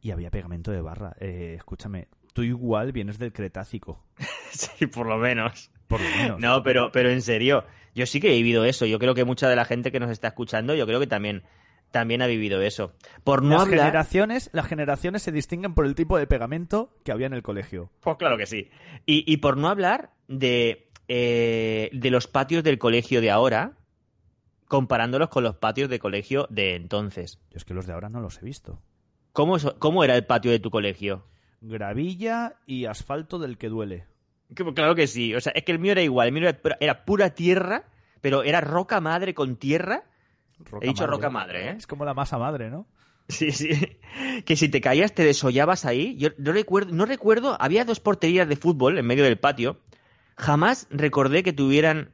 y 0.00 0.10
había 0.10 0.30
pegamento 0.30 0.70
de 0.72 0.80
barra. 0.80 1.14
Eh, 1.20 1.54
escúchame, 1.56 2.08
tú 2.32 2.42
igual 2.42 2.92
vienes 2.92 3.18
del 3.18 3.32
Cretácico, 3.32 4.02
Sí, 4.50 4.86
por 4.86 5.06
lo 5.06 5.18
menos. 5.18 5.70
por 5.88 6.00
lo 6.00 6.08
menos. 6.10 6.40
No, 6.40 6.62
pero, 6.62 6.90
pero 6.92 7.10
en 7.10 7.22
serio, 7.22 7.64
yo 7.94 8.06
sí 8.06 8.20
que 8.20 8.28
he 8.32 8.36
vivido 8.36 8.64
eso. 8.64 8.86
Yo 8.86 8.98
creo 8.98 9.14
que 9.14 9.24
mucha 9.24 9.48
de 9.48 9.56
la 9.56 9.64
gente 9.64 9.90
que 9.92 10.00
nos 10.00 10.10
está 10.10 10.28
escuchando, 10.28 10.74
yo 10.74 10.86
creo 10.86 11.00
que 11.00 11.06
también, 11.06 11.42
también 11.90 12.20
ha 12.22 12.26
vivido 12.26 12.60
eso. 12.62 12.94
Por 13.24 13.42
no 13.42 13.50
las 13.56 13.62
hablar. 13.62 13.78
generaciones, 13.80 14.50
las 14.52 14.66
generaciones 14.66 15.22
se 15.22 15.32
distinguen 15.32 15.74
por 15.74 15.86
el 15.86 15.94
tipo 15.94 16.18
de 16.18 16.26
pegamento 16.26 16.94
que 17.04 17.12
había 17.12 17.26
en 17.26 17.34
el 17.34 17.42
colegio. 17.42 17.90
Pues 18.00 18.16
claro 18.16 18.36
que 18.36 18.46
sí. 18.46 18.70
Y, 19.06 19.30
y 19.30 19.38
por 19.38 19.56
no 19.56 19.68
hablar 19.68 20.10
de, 20.28 20.90
eh, 21.08 21.88
de 21.92 22.10
los 22.10 22.26
patios 22.28 22.62
del 22.64 22.78
colegio 22.78 23.20
de 23.20 23.30
ahora, 23.30 23.72
comparándolos 24.68 25.28
con 25.28 25.44
los 25.44 25.56
patios 25.56 25.88
de 25.90 25.98
colegio 25.98 26.46
de 26.50 26.74
entonces. 26.74 27.38
Yo 27.50 27.56
es 27.56 27.64
que 27.64 27.74
los 27.74 27.86
de 27.86 27.92
ahora 27.92 28.08
no 28.08 28.20
los 28.20 28.38
he 28.40 28.44
visto. 28.44 28.80
¿Cómo, 29.32 29.56
cómo 29.78 30.04
era 30.04 30.14
el 30.16 30.24
patio 30.26 30.50
de 30.50 30.58
tu 30.60 30.70
colegio? 30.70 31.24
Gravilla 31.62 32.56
y 32.66 32.84
asfalto 32.86 33.38
del 33.38 33.56
que 33.56 33.68
duele. 33.68 34.04
Que- 34.54 34.74
Claro 34.74 34.94
que 34.94 35.06
sí. 35.06 35.34
O 35.34 35.40
sea, 35.40 35.52
es 35.54 35.64
que 35.64 35.72
el 35.72 35.78
mío 35.78 35.92
era 35.92 36.02
igual. 36.02 36.26
El 36.28 36.34
mío 36.34 36.42
era, 36.48 36.58
pura- 36.60 36.76
era 36.80 37.04
pura 37.04 37.30
tierra, 37.30 37.84
pero 38.20 38.42
era 38.42 38.60
roca 38.60 39.00
madre 39.00 39.32
con 39.34 39.56
tierra. 39.56 40.04
Roca 40.58 40.84
He 40.84 40.88
dicho 40.88 41.06
roca 41.06 41.30
madre, 41.30 41.68
¿eh? 41.70 41.74
Es 41.78 41.86
como 41.86 42.04
la 42.04 42.14
masa 42.14 42.36
madre, 42.38 42.68
¿no? 42.70 42.86
Sí, 43.28 43.50
sí. 43.52 43.70
Que 44.44 44.56
si 44.56 44.68
te 44.68 44.80
caías 44.80 45.14
te 45.14 45.24
desollabas 45.24 45.84
ahí. 45.84 46.16
Yo 46.16 46.28
no 46.38 46.52
recuerdo, 46.52 46.92
no 46.92 47.06
recuerdo, 47.06 47.56
había 47.60 47.84
dos 47.84 48.00
porterías 48.00 48.48
de 48.48 48.56
fútbol 48.56 48.98
en 48.98 49.06
medio 49.06 49.24
del 49.24 49.38
patio. 49.38 49.80
Jamás 50.36 50.86
recordé 50.90 51.42
que 51.42 51.52
tuvieran 51.52 52.10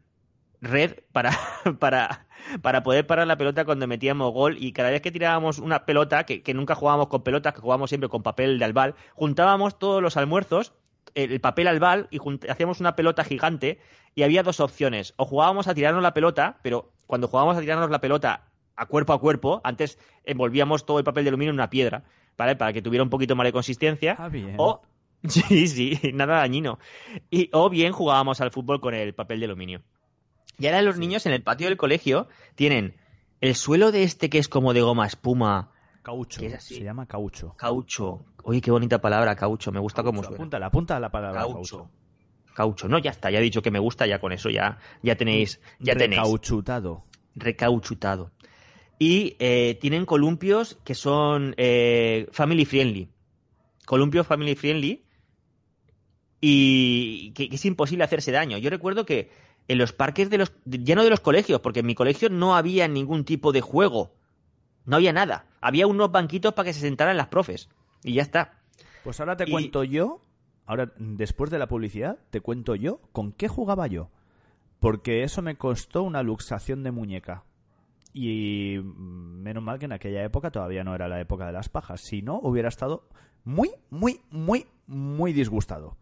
red 0.60 0.96
para, 1.12 1.30
para, 1.78 2.26
para 2.62 2.82
poder 2.82 3.06
parar 3.06 3.26
la 3.26 3.36
pelota 3.36 3.64
cuando 3.64 3.86
metíamos 3.86 4.32
gol 4.32 4.56
y 4.58 4.72
cada 4.72 4.90
vez 4.90 5.00
que 5.00 5.10
tirábamos 5.10 5.58
una 5.58 5.84
pelota, 5.86 6.24
que, 6.24 6.42
que 6.42 6.54
nunca 6.54 6.74
jugábamos 6.74 7.08
con 7.08 7.22
pelotas, 7.22 7.54
que 7.54 7.60
jugábamos 7.60 7.90
siempre 7.90 8.08
con 8.08 8.22
papel 8.22 8.58
de 8.58 8.64
albal, 8.64 8.94
juntábamos 9.14 9.78
todos 9.78 10.02
los 10.02 10.16
almuerzos, 10.16 10.72
el, 11.14 11.32
el 11.32 11.40
papel 11.40 11.68
albal 11.68 12.08
y 12.10 12.18
hacíamos 12.48 12.80
una 12.80 12.96
pelota 12.96 13.24
gigante 13.24 13.78
y 14.14 14.22
había 14.22 14.42
dos 14.42 14.60
opciones. 14.60 15.14
O 15.16 15.24
jugábamos 15.24 15.68
a 15.68 15.74
tirarnos 15.74 16.02
la 16.02 16.14
pelota, 16.14 16.58
pero 16.62 16.92
cuando 17.06 17.28
jugábamos 17.28 17.56
a 17.56 17.60
tirarnos 17.60 17.90
la 17.90 18.00
pelota 18.00 18.48
a 18.76 18.86
cuerpo 18.86 19.12
a 19.12 19.20
cuerpo, 19.20 19.60
antes 19.64 19.98
envolvíamos 20.24 20.86
todo 20.86 20.98
el 20.98 21.04
papel 21.04 21.24
de 21.24 21.28
aluminio 21.30 21.50
en 21.50 21.56
una 21.56 21.70
piedra, 21.70 22.04
¿vale? 22.36 22.56
Para 22.56 22.72
que 22.72 22.82
tuviera 22.82 23.02
un 23.02 23.10
poquito 23.10 23.36
más 23.36 23.44
de 23.44 23.52
consistencia. 23.52 24.16
Ah, 24.18 24.28
bien. 24.28 24.54
O, 24.56 24.82
sí, 25.28 25.66
sí, 25.66 25.98
nada 26.14 26.36
dañino. 26.36 26.78
Y, 27.30 27.50
o 27.52 27.68
bien 27.68 27.92
jugábamos 27.92 28.40
al 28.40 28.50
fútbol 28.50 28.80
con 28.80 28.94
el 28.94 29.14
papel 29.14 29.40
de 29.40 29.46
aluminio. 29.46 29.82
Y 30.58 30.66
ahora 30.66 30.82
los 30.82 30.98
niños 30.98 31.26
en 31.26 31.32
el 31.32 31.42
patio 31.42 31.68
del 31.68 31.76
colegio 31.76 32.28
tienen 32.54 32.96
el 33.40 33.54
suelo 33.54 33.92
de 33.92 34.02
este 34.02 34.30
que 34.30 34.38
es 34.38 34.48
como 34.48 34.72
de 34.74 34.80
goma 34.82 35.06
espuma, 35.06 35.70
Caucho. 36.02 36.40
que 36.40 36.46
es 36.46 36.54
así. 36.54 36.76
Se 36.76 36.84
llama 36.84 37.06
caucho. 37.06 37.54
caucho. 37.56 38.24
Oye, 38.44 38.60
qué 38.60 38.70
bonita 38.70 39.00
palabra, 39.00 39.36
caucho. 39.36 39.70
Me 39.72 39.78
gusta 39.80 40.02
cómo 40.02 40.22
suena. 40.22 40.66
Apunta 40.66 40.96
a 40.96 41.00
la 41.00 41.10
palabra 41.10 41.40
Caucho. 41.42 41.54
caucho. 41.54 41.90
Caucho. 42.54 42.88
No, 42.88 42.98
ya 42.98 43.10
está, 43.10 43.30
ya 43.30 43.38
he 43.38 43.42
dicho 43.42 43.62
que 43.62 43.70
me 43.70 43.78
gusta, 43.78 44.06
ya 44.06 44.20
con 44.20 44.32
eso 44.32 44.48
ya, 44.50 44.78
ya 45.02 45.16
tenéis, 45.16 45.60
ya 45.78 45.94
tenéis. 45.94 46.20
Recauchutado. 46.22 47.04
recauchutado. 47.36 48.32
Y 48.98 49.36
eh, 49.38 49.78
tienen 49.80 50.06
columpios 50.06 50.76
que 50.82 50.94
son 50.96 51.54
eh, 51.56 52.26
family 52.32 52.64
friendly. 52.64 53.08
Columpios 53.86 54.26
family 54.26 54.56
friendly. 54.56 55.04
Y 56.40 57.32
que, 57.32 57.48
que 57.48 57.56
es 57.56 57.64
imposible 57.64 58.04
hacerse 58.04 58.32
daño. 58.32 58.58
Yo 58.58 58.70
recuerdo 58.70 59.04
que 59.06 59.30
en 59.68 59.78
los 59.78 59.92
parques 59.92 60.30
de 60.30 60.38
los. 60.38 60.52
ya 60.64 60.94
no 60.94 61.04
de 61.04 61.10
los 61.10 61.20
colegios, 61.20 61.60
porque 61.60 61.80
en 61.80 61.86
mi 61.86 61.94
colegio 61.94 62.28
no 62.30 62.56
había 62.56 62.88
ningún 62.88 63.24
tipo 63.24 63.52
de 63.52 63.60
juego. 63.60 64.14
No 64.86 64.96
había 64.96 65.12
nada. 65.12 65.46
Había 65.60 65.86
unos 65.86 66.10
banquitos 66.10 66.54
para 66.54 66.66
que 66.66 66.72
se 66.72 66.80
sentaran 66.80 67.16
las 67.16 67.28
profes. 67.28 67.68
Y 68.02 68.14
ya 68.14 68.22
está. 68.22 68.58
Pues 69.04 69.20
ahora 69.20 69.36
te 69.36 69.44
Y- 69.46 69.50
cuento 69.50 69.84
yo, 69.84 70.20
ahora 70.66 70.92
después 70.98 71.50
de 71.50 71.58
la 71.58 71.66
publicidad, 71.68 72.18
te 72.30 72.40
cuento 72.40 72.74
yo 72.74 73.00
con 73.12 73.32
qué 73.32 73.48
jugaba 73.48 73.86
yo. 73.86 74.10
Porque 74.80 75.22
eso 75.24 75.42
me 75.42 75.56
costó 75.56 76.02
una 76.02 76.22
luxación 76.22 76.82
de 76.82 76.90
muñeca. 76.92 77.44
Y 78.14 78.78
menos 78.82 79.62
mal 79.62 79.78
que 79.78 79.84
en 79.84 79.92
aquella 79.92 80.24
época 80.24 80.50
todavía 80.50 80.82
no 80.84 80.94
era 80.94 81.08
la 81.08 81.20
época 81.20 81.46
de 81.46 81.52
las 81.52 81.68
pajas. 81.68 82.00
Si 82.00 82.22
no, 82.22 82.38
hubiera 82.42 82.68
estado 82.68 83.04
muy, 83.44 83.70
muy, 83.90 84.20
muy, 84.30 84.66
muy 84.86 85.32
disgustado. 85.32 85.96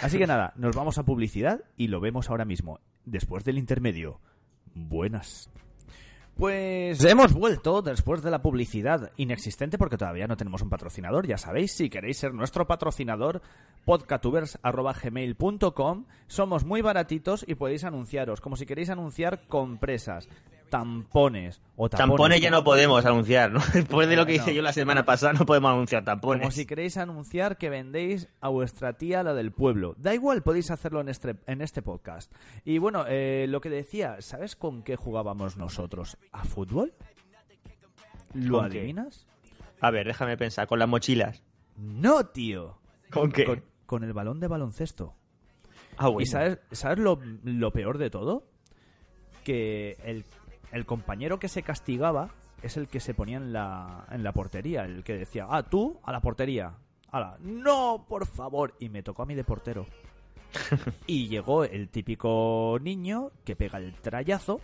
Así 0.00 0.18
que 0.18 0.26
nada, 0.26 0.52
nos 0.56 0.76
vamos 0.76 0.98
a 0.98 1.04
publicidad 1.04 1.64
y 1.76 1.88
lo 1.88 2.00
vemos 2.00 2.30
ahora 2.30 2.44
mismo, 2.44 2.80
después 3.04 3.44
del 3.44 3.58
intermedio. 3.58 4.20
Buenas. 4.74 5.50
Pues 6.38 7.04
hemos 7.04 7.32
vuelto 7.32 7.82
después 7.82 8.22
de 8.22 8.30
la 8.30 8.42
publicidad 8.42 9.10
inexistente 9.16 9.76
porque 9.76 9.96
todavía 9.96 10.28
no 10.28 10.36
tenemos 10.36 10.62
un 10.62 10.70
patrocinador. 10.70 11.26
Ya 11.26 11.36
sabéis, 11.36 11.72
si 11.72 11.90
queréis 11.90 12.18
ser 12.18 12.32
nuestro 12.32 12.64
patrocinador, 12.64 13.42
podcatubers.gmail.com. 13.84 16.04
Somos 16.28 16.64
muy 16.64 16.80
baratitos 16.80 17.44
y 17.48 17.56
podéis 17.56 17.82
anunciaros, 17.82 18.40
como 18.40 18.54
si 18.54 18.66
queréis 18.66 18.88
anunciar 18.88 19.48
compresas, 19.48 20.28
tampones 20.68 21.60
o 21.76 21.88
tapones. 21.88 22.08
Tampones 22.08 22.40
ya 22.40 22.50
no 22.50 22.64
podemos 22.64 23.04
anunciar, 23.04 23.50
¿no? 23.50 23.60
Después 23.74 24.08
de 24.08 24.16
lo 24.16 24.26
que 24.26 24.34
hice 24.34 24.54
yo 24.54 24.62
la 24.62 24.72
semana 24.72 25.04
pasada, 25.04 25.32
no 25.32 25.46
podemos 25.46 25.70
anunciar 25.70 26.04
tampones. 26.04 26.42
Como 26.42 26.50
si 26.50 26.66
queréis 26.66 26.96
anunciar 26.96 27.56
que 27.56 27.70
vendéis 27.70 28.28
a 28.40 28.48
vuestra 28.48 28.94
tía 28.94 29.22
la 29.22 29.34
del 29.34 29.52
pueblo. 29.52 29.94
Da 29.98 30.14
igual, 30.14 30.42
podéis 30.42 30.70
hacerlo 30.70 31.00
en 31.00 31.08
este, 31.08 31.36
en 31.46 31.60
este 31.60 31.82
podcast. 31.82 32.32
Y 32.64 32.78
bueno, 32.78 33.04
eh, 33.08 33.46
lo 33.48 33.60
que 33.60 33.70
decía, 33.70 34.16
¿sabes 34.20 34.56
con 34.56 34.82
qué 34.82 34.96
jugábamos 34.96 35.56
nosotros? 35.56 36.18
¿A 36.32 36.44
fútbol? 36.44 36.94
¿Lo 38.34 38.60
adivinas? 38.60 39.26
A 39.80 39.90
ver, 39.90 40.06
déjame 40.06 40.36
pensar, 40.36 40.66
con 40.66 40.78
las 40.78 40.88
mochilas. 40.88 41.42
No, 41.76 42.26
tío. 42.26 42.78
¿Con 43.10 43.30
qué? 43.32 43.44
Con, 43.44 43.62
con 43.86 44.04
el 44.04 44.12
balón 44.12 44.40
de 44.40 44.48
baloncesto. 44.48 45.14
Ah, 45.96 46.08
bueno. 46.08 46.22
¿Y 46.22 46.26
sabes, 46.26 46.58
sabes 46.72 46.98
lo, 46.98 47.20
lo 47.42 47.72
peor 47.72 47.98
de 47.98 48.10
todo? 48.10 48.46
Que 49.44 49.96
el, 50.04 50.24
el 50.72 50.86
compañero 50.86 51.38
que 51.38 51.48
se 51.48 51.62
castigaba 51.62 52.30
es 52.62 52.76
el 52.76 52.88
que 52.88 53.00
se 53.00 53.14
ponía 53.14 53.36
en 53.36 53.52
la, 53.52 54.06
en 54.10 54.22
la 54.24 54.32
portería, 54.32 54.84
el 54.84 55.04
que 55.04 55.14
decía, 55.16 55.46
ah, 55.48 55.62
tú 55.62 55.98
a 56.02 56.12
la 56.12 56.20
portería. 56.20 56.72
Ala, 57.10 57.36
no, 57.40 58.04
por 58.08 58.26
favor. 58.26 58.74
Y 58.80 58.88
me 58.88 59.02
tocó 59.02 59.22
a 59.22 59.26
mí 59.26 59.34
de 59.34 59.44
portero. 59.44 59.86
y 61.06 61.28
llegó 61.28 61.64
el 61.64 61.88
típico 61.88 62.78
niño 62.80 63.30
que 63.44 63.56
pega 63.56 63.78
el 63.78 63.94
trayazo. 63.94 64.60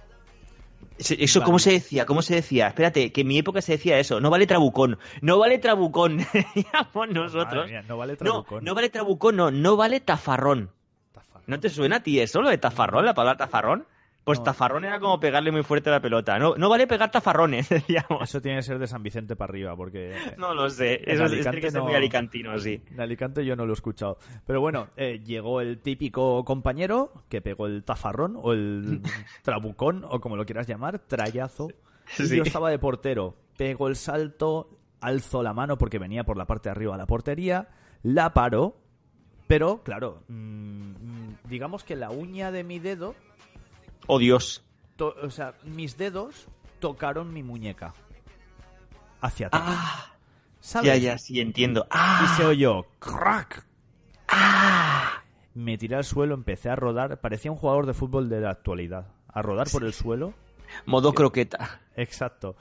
¿Eso 0.99 1.41
Vale. 1.41 1.47
cómo 1.47 1.59
se 1.59 1.73
decía? 1.73 2.05
¿Cómo 2.05 2.21
se 2.21 2.35
decía? 2.35 2.69
Espérate, 2.69 3.11
que 3.11 3.23
en 3.23 3.29
mi 3.29 3.39
época 3.39 3.63
se 3.63 3.73
decía 3.73 3.99
eso. 3.99 4.21
No 4.21 4.29
vale 4.29 4.47
trabucón. 4.47 4.99
No 5.23 5.39
vale 5.39 5.59
trabucón. 5.59 6.19
Decíamos 6.33 7.09
nosotros. 7.11 7.69
Mía, 7.71 7.83
no 7.89 7.97
vale 7.97 8.13
No, 8.13 8.19
trabucón. 8.19 8.65
no 8.65 8.75
vale 8.75 8.91
trabucón, 8.91 9.37
no. 9.37 9.51
No 9.51 9.77
vale 9.77 10.01
tafarrón. 10.01 10.71
Tafa. 11.13 11.41
¿No 11.47 11.59
te 11.59 11.71
suena 11.71 11.97
a 11.97 12.03
ti 12.03 12.21
eso, 12.21 12.43
lo 12.43 12.51
de 12.51 12.59
tafarrón, 12.59 13.07
la 13.07 13.15
palabra 13.15 13.39
tafarrón? 13.39 13.87
Pues 14.25 14.39
No. 14.39 14.45
tafarrón 14.45 14.87
era 14.87 14.99
como 15.01 15.21
pegarle 15.21 15.53
muy 15.53 15.63
fuerte 15.63 15.91
a 15.91 15.93
la 15.93 16.01
pelota. 16.01 16.39
No, 16.39 16.55
no 16.57 16.69
vale 16.71 16.87
pegar 16.87 17.11
tafarrones, 17.11 17.69
decíamos. 18.09 18.23
Eso 18.23 18.41
tiene 18.41 18.59
que 18.59 18.63
ser 18.63 18.79
de 18.79 18.87
San 18.87 19.03
Vicente 19.03 19.37
para 19.37 19.51
arriba, 19.51 19.77
porque 19.77 20.15
No 20.39 20.55
lo 20.55 20.71
sé. 20.71 21.03
Eso 21.05 21.27
es- 21.27 21.43
tiene 21.43 21.61
que 21.61 21.71
ser 21.71 21.81
no- 21.81 21.87
muy 21.87 21.95
alicantino, 21.95 22.59
sí. 22.59 22.83
En 22.91 23.01
Alicante 23.01 23.45
yo 23.45 23.55
no 23.55 23.67
lo 23.67 23.73
he 23.73 23.75
escuchado. 23.75 24.17
Pero 24.47 24.61
bueno, 24.63 24.89
eh, 24.97 25.21
llegó 25.23 25.61
el 25.61 25.79
típico 25.81 26.43
compañero 26.45 27.13
que 27.29 27.43
pegó 27.43 27.67
el 27.67 27.85
tafarrón 27.85 28.39
o 28.43 28.53
el 28.55 29.03
trabucón 29.43 30.05
o 30.09 30.21
como 30.21 30.37
lo 30.37 30.47
quieras 30.47 30.67
llamar, 30.67 31.01
trayazo. 31.01 31.69
Y 32.19 32.27
Sí. 32.27 32.37
yo 32.37 32.43
estaba 32.45 32.71
de 32.71 32.79
portero. 32.79 33.35
Pego 33.57 33.89
el 33.89 33.97
salto, 33.97 34.69
alzo 35.01 35.43
la 35.43 35.53
mano 35.55 35.77
porque 35.79 35.99
venía 35.99 36.25
por 36.25 36.37
la 36.37 36.47
parte 36.47 36.69
de 36.69 36.73
arriba 36.73 36.93
de 36.93 36.99
la 36.99 37.07
portería, 37.07 37.69
la 38.03 38.33
paro, 38.35 38.77
pero 39.47 39.83
claro, 39.83 40.23
mm, 40.29 40.35
mm, 40.35 41.37
digamos 41.49 41.85
que 41.85 41.95
la 41.97 42.11
uña 42.11 42.51
de 42.51 42.65
mi 42.65 42.79
dedo, 42.79 43.15
Oh, 44.07 44.19
Dios. 44.19 44.63
to- 44.97 45.15
o 45.23 45.31
sea, 45.31 45.55
mis 45.65 45.97
dedos 45.97 46.47
tocaron 46.81 47.33
mi 47.33 47.43
muñeca. 47.43 47.95
Hacia 49.21 49.47
atrás. 49.49 49.63
Ah, 49.65 50.07
¿Sabes? 50.61 50.87
ya, 50.89 50.97
ya, 50.97 51.19
sí, 51.19 51.41
entiendo. 51.41 51.85
Y 51.85 51.89
Ah, 51.91 52.35
se 52.37 52.45
oyó 52.45 52.85
crack. 52.99 53.65
ah. 54.29 55.23
Me 55.55 55.79
tiré 55.79 55.97
al 55.97 56.05
suelo, 56.05 56.35
empecé 56.35 56.69
a 56.69 56.77
rodar. 56.77 57.21
Parecía 57.21 57.51
un 57.53 57.57
jugador 57.57 57.87
de 57.87 57.95
fútbol 57.95 58.29
de 58.29 58.41
la 58.41 58.51
actualidad. 58.51 59.07
A 59.29 59.41
rodar 59.41 59.69
por 59.71 59.85
el 59.85 59.93
suelo. 59.93 60.35
Modo 60.87 61.13
croqueta. 61.15 61.81
Exacto. 61.97 62.57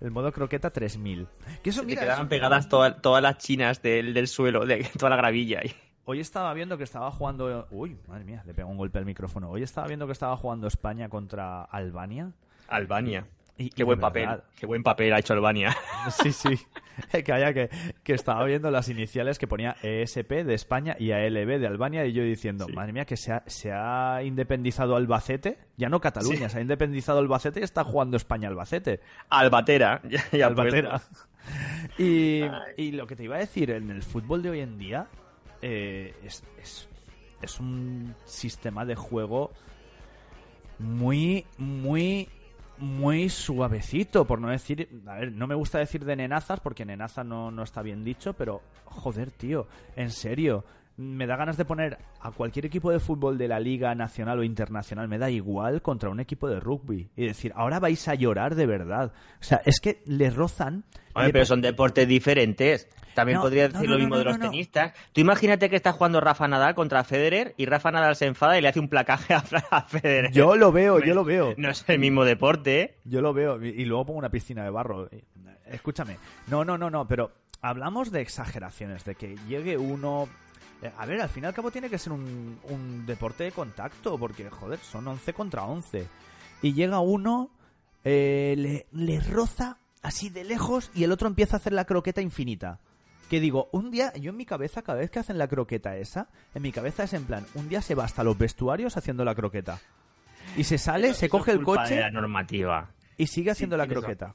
El 0.00 0.10
modo 0.10 0.30
croqueta 0.32 0.70
3000. 0.70 1.26
Que 1.62 1.70
eso, 1.70 1.82
mira, 1.82 2.02
quedaban 2.02 2.22
eso- 2.26 2.28
pegadas 2.28 2.68
toda- 2.68 3.00
todas 3.00 3.22
las 3.22 3.38
chinas 3.38 3.82
del, 3.82 4.14
del 4.14 4.28
suelo, 4.28 4.64
de 4.66 4.84
toda 4.98 5.10
la 5.10 5.16
gravilla. 5.16 5.60
ahí. 5.62 5.74
Hoy 6.08 6.20
estaba 6.20 6.54
viendo 6.54 6.78
que 6.78 6.84
estaba 6.84 7.10
jugando. 7.10 7.66
Uy, 7.70 7.98
madre 8.06 8.24
mía, 8.24 8.42
le 8.46 8.54
pegó 8.54 8.68
un 8.68 8.76
golpe 8.76 8.98
al 8.98 9.04
micrófono. 9.04 9.50
Hoy 9.50 9.62
estaba 9.64 9.88
viendo 9.88 10.06
que 10.06 10.12
estaba 10.12 10.36
jugando 10.36 10.68
España 10.68 11.08
contra 11.08 11.62
Albania. 11.64 12.30
Albania. 12.68 13.26
Y- 13.58 13.70
Qué 13.70 13.82
y 13.82 13.84
buen 13.84 13.98
papel. 13.98 14.26
verdad, 14.26 14.44
Qué 14.54 14.66
buen 14.66 14.82
papel 14.84 15.12
ha 15.14 15.18
hecho 15.18 15.32
Albania. 15.32 15.74
Sí, 16.10 16.30
sí. 16.30 16.56
que 17.24 17.32
haya 17.32 17.52
que, 17.52 17.68
que 18.04 18.12
estaba 18.14 18.44
viendo 18.44 18.70
las 18.70 18.88
iniciales 18.88 19.38
que 19.40 19.48
ponía 19.48 19.76
ESP 19.82 20.44
de 20.44 20.54
España 20.54 20.94
y 20.96 21.10
ALB 21.10 21.58
de 21.58 21.66
Albania 21.66 22.06
y 22.06 22.12
yo 22.12 22.22
diciendo, 22.22 22.66
madre 22.72 22.92
mía, 22.92 23.04
que 23.04 23.16
se 23.16 23.32
ha, 23.32 23.42
se 23.46 23.72
ha 23.72 24.22
independizado 24.22 24.94
Albacete, 24.94 25.58
ya 25.76 25.88
no 25.88 26.00
Cataluña, 26.00 26.48
se 26.48 26.58
ha 26.58 26.60
independizado 26.60 27.18
Albacete 27.18 27.58
y 27.60 27.64
está 27.64 27.82
jugando 27.82 28.16
España 28.16 28.48
Albacete. 28.48 29.00
Albatera. 29.30 30.00
Ya, 30.08 30.22
ya 30.30 30.46
Albatera. 30.46 31.02
Y, 31.98 32.42
y 32.76 32.92
lo 32.92 33.06
que 33.08 33.16
te 33.16 33.24
iba 33.24 33.36
a 33.36 33.40
decir, 33.40 33.70
en 33.72 33.90
el 33.90 34.02
fútbol 34.04 34.42
de 34.42 34.50
hoy 34.50 34.60
en 34.60 34.78
día 34.78 35.08
eh, 35.62 36.14
es, 36.24 36.42
es, 36.60 36.88
es 37.42 37.60
un 37.60 38.14
sistema 38.24 38.84
de 38.84 38.94
juego 38.94 39.52
muy, 40.78 41.46
muy, 41.58 42.28
muy 42.78 43.28
suavecito, 43.28 44.26
por 44.26 44.40
no 44.40 44.48
decir, 44.48 44.88
a 45.06 45.14
ver, 45.14 45.32
no 45.32 45.46
me 45.46 45.54
gusta 45.54 45.78
decir 45.78 46.04
de 46.04 46.16
nenazas 46.16 46.60
porque 46.60 46.84
nenaza 46.84 47.24
no, 47.24 47.50
no 47.50 47.62
está 47.62 47.82
bien 47.82 48.04
dicho, 48.04 48.34
pero 48.34 48.62
joder, 48.84 49.30
tío, 49.30 49.66
en 49.96 50.10
serio, 50.10 50.64
me 50.96 51.26
da 51.26 51.36
ganas 51.36 51.56
de 51.56 51.64
poner 51.64 51.98
a 52.20 52.30
cualquier 52.30 52.66
equipo 52.66 52.90
de 52.90 53.00
fútbol 53.00 53.36
de 53.36 53.48
la 53.48 53.60
liga 53.60 53.94
nacional 53.94 54.38
o 54.38 54.44
internacional, 54.44 55.08
me 55.08 55.18
da 55.18 55.30
igual 55.30 55.82
contra 55.82 56.08
un 56.08 56.20
equipo 56.20 56.48
de 56.48 56.58
rugby 56.60 57.10
y 57.16 57.26
decir, 57.26 57.52
ahora 57.54 57.80
vais 57.80 58.08
a 58.08 58.14
llorar 58.14 58.54
de 58.54 58.66
verdad. 58.66 59.12
O 59.40 59.44
sea, 59.44 59.60
es 59.64 59.80
que 59.80 60.02
le 60.06 60.30
rozan. 60.30 60.84
Hombre, 61.14 61.28
le 61.28 61.32
pero 61.32 61.44
son 61.46 61.60
deportes 61.60 62.08
diferentes. 62.08 62.88
También 63.14 63.36
No, 63.36 63.42
podría 63.42 63.68
decir 63.68 63.88
no, 63.88 63.94
lo 63.94 63.98
mismo 63.98 64.18
de 64.18 64.24
los 64.24 64.38
tenistas. 64.38 64.92
Tú 65.12 65.22
imagínate 65.22 65.70
que 65.70 65.76
está 65.76 65.92
jugando 65.92 66.20
Rafa 66.20 66.46
Nadal 66.48 66.74
contra 66.74 67.02
Federer 67.04 67.54
y 67.56 67.64
Rafa 67.64 67.90
Nadal 67.90 68.14
se 68.16 68.26
enfada 68.26 68.58
y 68.58 68.62
le 68.62 68.68
hace 68.68 68.80
un 68.80 68.88
placaje 68.88 69.32
a, 69.32 69.42
a 69.70 69.82
Federer. 69.82 70.32
Yo 70.32 70.56
lo 70.56 70.72
veo, 70.72 71.00
yo 71.00 71.14
lo 71.14 71.24
veo. 71.24 71.54
No 71.56 71.70
es 71.70 71.84
el 71.88 71.98
mismo 71.98 72.24
deporte, 72.24 72.80
¿eh? 72.80 72.96
Yo 73.04 73.22
lo 73.22 73.32
veo 73.32 73.62
y 73.64 73.84
luego 73.86 74.06
pongo 74.06 74.18
una 74.18 74.28
piscina 74.30 74.64
de 74.64 74.70
barro. 74.70 75.08
Escúchame. 75.64 76.18
No, 76.48 76.64
no, 76.64 76.76
no, 76.76 76.90
no, 76.90 77.08
pero 77.08 77.32
hablamos 77.62 78.12
de 78.12 78.20
exageraciones, 78.20 79.04
de 79.04 79.14
que 79.14 79.36
llegue 79.48 79.76
uno... 79.78 80.28
Eh, 80.82 80.90
A 80.96 81.06
ver, 81.06 81.20
al 81.20 81.28
fin 81.28 81.44
y 81.44 81.46
al 81.46 81.54
cabo 81.54 81.70
tiene 81.70 81.88
que 81.90 81.98
ser 81.98 82.12
un, 82.12 82.58
un 82.64 83.06
deporte 83.06 83.44
de 83.44 83.52
contacto, 83.52 84.18
porque, 84.18 84.48
joder, 84.50 84.78
son 84.78 85.06
11 85.08 85.32
contra 85.32 85.64
11. 85.64 86.06
Y 86.62 86.72
llega 86.74 87.00
uno, 87.00 87.50
eh, 88.04 88.54
le, 88.56 88.86
le 88.92 89.20
roza 89.20 89.78
así 90.02 90.28
de 90.28 90.44
lejos 90.44 90.90
y 90.94 91.04
el 91.04 91.12
otro 91.12 91.28
empieza 91.28 91.56
a 91.56 91.58
hacer 91.58 91.72
la 91.72 91.84
croqueta 91.84 92.20
infinita. 92.20 92.78
Que 93.30 93.40
digo, 93.40 93.68
un 93.72 93.90
día, 93.90 94.12
yo 94.14 94.30
en 94.30 94.36
mi 94.36 94.46
cabeza, 94.46 94.82
cada 94.82 94.98
vez 95.00 95.10
que 95.10 95.18
hacen 95.18 95.36
la 95.38 95.48
croqueta 95.48 95.96
esa, 95.96 96.28
en 96.54 96.62
mi 96.62 96.70
cabeza 96.70 97.02
es 97.04 97.12
en 97.12 97.24
plan, 97.24 97.44
un 97.54 97.68
día 97.68 97.82
se 97.82 97.96
va 97.96 98.04
hasta 98.04 98.22
los 98.22 98.38
vestuarios 98.38 98.96
haciendo 98.96 99.24
la 99.24 99.34
croqueta. 99.34 99.80
Y 100.56 100.62
se 100.64 100.78
sale, 100.78 101.12
se 101.12 101.28
coge 101.28 101.50
el 101.52 101.62
coche 101.64 101.96
de 101.96 102.00
la 102.02 102.10
normativa. 102.10 102.90
y 103.18 103.26
sigue 103.26 103.50
haciendo 103.50 103.76
la 103.76 103.86
croqueta. 103.88 104.34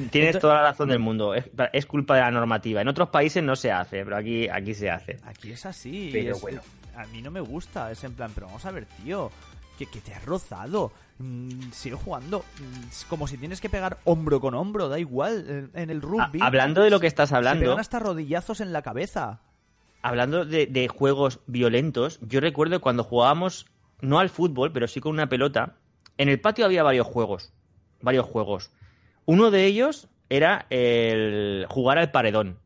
Tienes 0.00 0.12
Entonces- 0.14 0.40
toda 0.40 0.54
la 0.56 0.62
razón 0.70 0.88
del 0.88 0.98
mundo. 0.98 1.34
Es, 1.34 1.44
es 1.72 1.86
culpa 1.86 2.14
de 2.16 2.20
la 2.22 2.30
normativa. 2.30 2.80
En 2.80 2.88
otros 2.88 3.08
países 3.10 3.42
no 3.42 3.56
se 3.56 3.70
hace, 3.72 4.04
pero 4.04 4.16
aquí, 4.16 4.48
aquí 4.48 4.74
se 4.74 4.90
hace. 4.90 5.18
Aquí 5.24 5.52
es 5.52 5.64
así. 5.66 6.10
Pero 6.12 6.34
es- 6.36 6.40
bueno. 6.42 6.60
A 6.96 7.06
mí 7.06 7.22
no 7.22 7.30
me 7.30 7.40
gusta. 7.40 7.90
Es 7.90 8.04
en 8.04 8.14
plan, 8.14 8.30
pero 8.34 8.46
vamos 8.46 8.64
a 8.66 8.70
ver, 8.70 8.86
tío. 9.02 9.30
Que, 9.78 9.86
que 9.86 10.00
te 10.00 10.14
has 10.14 10.24
rozado. 10.24 10.92
Mm, 11.18 11.70
sigue 11.72 11.96
jugando. 11.96 12.40
Mm, 12.60 13.08
como 13.08 13.26
si 13.26 13.36
tienes 13.38 13.60
que 13.60 13.68
pegar 13.68 13.98
hombro 14.04 14.40
con 14.40 14.54
hombro. 14.54 14.88
Da 14.88 14.98
igual. 14.98 15.70
En, 15.74 15.82
en 15.82 15.90
el 15.90 16.00
rugby. 16.02 16.38
hablando 16.42 16.82
de 16.82 16.90
lo 16.90 17.00
que 17.00 17.06
estás 17.08 17.30
Se 17.30 17.36
hablando, 17.36 17.62
pegan 17.64 17.80
hasta 17.80 17.98
rodillazos 17.98 18.60
en 18.60 18.72
la 18.72 18.82
cabeza. 18.82 19.40
hablando 20.02 20.44
de, 20.44 20.66
de 20.66 20.86
juegos 20.88 21.40
violentos, 21.46 22.18
yo 22.22 22.40
recuerdo 22.40 22.80
cuando 22.80 23.02
jugábamos, 23.04 23.66
no 24.00 24.18
al 24.18 24.28
fútbol, 24.28 24.70
pero 24.72 24.86
sí 24.86 25.00
con 25.00 25.12
una 25.12 25.28
pelota, 25.28 25.74
en 26.18 26.28
el 26.28 26.40
patio 26.40 26.64
había 26.66 26.82
varios 26.82 27.06
juegos. 27.06 27.52
Varios 28.02 28.26
juegos. 28.26 28.70
Uno 29.26 29.50
de 29.50 29.64
ellos 29.64 30.08
era 30.28 30.66
el 30.70 31.66
jugar 31.68 31.98
al 31.98 32.10
paredón. 32.10 32.58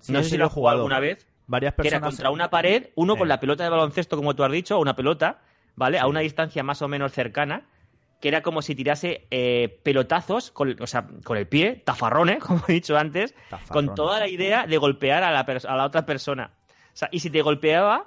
Sí, 0.00 0.12
no 0.12 0.22
sé 0.22 0.30
si 0.30 0.36
lo 0.36 0.46
has 0.46 0.52
jugado 0.52 0.78
alguna 0.78 1.00
vez. 1.00 1.26
Varias 1.46 1.74
que 1.74 1.82
era 1.82 1.98
personas. 1.98 2.16
contra 2.16 2.30
una 2.30 2.50
pared, 2.50 2.88
uno 2.94 3.16
con 3.16 3.28
la 3.28 3.40
pelota 3.40 3.64
de 3.64 3.70
baloncesto, 3.70 4.16
como 4.16 4.34
tú 4.34 4.44
has 4.44 4.52
dicho, 4.52 4.78
o 4.78 4.80
una 4.80 4.96
pelota, 4.96 5.40
¿vale? 5.76 5.98
A 5.98 6.06
una 6.06 6.20
distancia 6.20 6.62
más 6.62 6.80
o 6.82 6.88
menos 6.88 7.12
cercana, 7.12 7.66
que 8.20 8.28
era 8.28 8.42
como 8.42 8.62
si 8.62 8.74
tirase 8.74 9.26
eh, 9.30 9.80
pelotazos, 9.82 10.50
con, 10.50 10.80
o 10.80 10.86
sea, 10.86 11.06
con 11.22 11.36
el 11.36 11.46
pie, 11.46 11.82
tafarrones, 11.84 12.38
como 12.44 12.62
he 12.68 12.72
dicho 12.72 12.96
antes, 12.96 13.34
Tafarrones. 13.50 13.70
con 13.70 13.94
toda 13.94 14.18
la 14.20 14.28
idea 14.28 14.66
de 14.66 14.78
golpear 14.78 15.22
a 15.22 15.30
la, 15.30 15.40
a 15.40 15.76
la 15.76 15.84
otra 15.84 16.06
persona. 16.06 16.50
O 16.94 16.96
sea, 16.96 17.08
y 17.12 17.20
si 17.20 17.28
te 17.28 17.42
golpeaba 17.42 18.06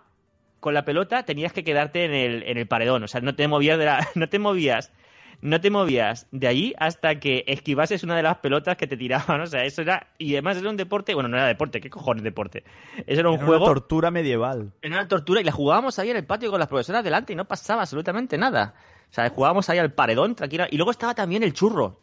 con 0.59 0.73
la 0.73 0.85
pelota, 0.85 1.23
tenías 1.23 1.53
que 1.53 1.63
quedarte 1.63 2.05
en 2.05 2.13
el, 2.13 2.43
en 2.43 2.57
el 2.57 2.67
paredón. 2.67 3.03
O 3.03 3.07
sea, 3.07 3.21
no 3.21 3.35
te 3.35 3.47
movías 3.47 3.77
de 3.77 3.85
la, 3.85 4.07
no 4.15 4.27
te 4.29 4.39
movías. 4.39 4.91
No 5.39 5.61
te 5.61 5.69
movías 5.69 6.25
de 6.31 6.47
allí 6.47 6.73
hasta 6.79 7.19
que 7.19 7.43
esquivases 7.47 8.03
una 8.03 8.15
de 8.15 8.23
las 8.23 8.37
pelotas 8.39 8.75
que 8.75 8.87
te 8.87 8.97
tiraban. 8.97 9.41
O 9.41 9.45
sea, 9.47 9.65
eso 9.65 9.81
era. 9.83 10.07
Y 10.17 10.33
además 10.33 10.57
era 10.57 10.69
un 10.69 10.77
deporte. 10.77 11.13
Bueno, 11.13 11.29
no 11.29 11.37
era 11.37 11.45
deporte. 11.45 11.79
¿Qué 11.79 11.89
cojones 11.91 12.23
deporte? 12.23 12.63
Eso 13.05 13.19
era 13.19 13.29
un 13.29 13.35
Era 13.35 13.45
juego. 13.45 13.65
una 13.65 13.73
tortura 13.73 14.09
medieval. 14.11 14.73
Era 14.81 14.95
una 14.97 15.07
tortura 15.07 15.39
y 15.41 15.43
la 15.43 15.51
jugábamos 15.51 15.99
ahí 15.99 16.09
en 16.09 16.17
el 16.17 16.25
patio 16.25 16.49
con 16.49 16.59
las 16.59 16.67
profesoras 16.67 17.03
delante 17.03 17.33
y 17.33 17.35
no 17.35 17.45
pasaba 17.45 17.81
absolutamente 17.83 18.37
nada. 18.37 18.73
O 19.11 19.13
sea, 19.13 19.29
jugábamos 19.29 19.69
ahí 19.69 19.77
al 19.77 19.93
paredón, 19.93 20.33
tranquila. 20.35 20.67
Y 20.71 20.77
luego 20.77 20.89
estaba 20.91 21.13
también 21.13 21.43
el 21.43 21.53
churro. 21.53 22.01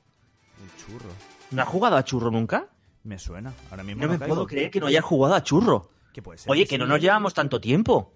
El 0.62 0.70
churro. 0.84 1.10
¿No 1.50 1.62
has 1.62 1.68
jugado 1.68 1.96
a 1.96 2.04
churro 2.04 2.30
nunca? 2.30 2.68
Me 3.02 3.18
suena. 3.18 3.52
Ahora 3.70 3.82
mismo 3.82 4.02
No 4.06 4.12
me 4.12 4.18
caigo. 4.18 4.34
puedo 4.34 4.46
creer 4.46 4.70
que 4.70 4.80
no 4.80 4.86
hayas 4.86 5.04
jugado 5.04 5.34
a 5.34 5.42
churro. 5.42 5.90
Que 6.12 6.22
puede 6.22 6.38
ser 6.38 6.50
Oye, 6.52 6.66
que 6.66 6.78
no 6.78 6.84
sí, 6.84 6.90
nos 6.90 7.00
llevamos 7.00 7.34
tanto 7.34 7.60
tiempo. 7.60 8.12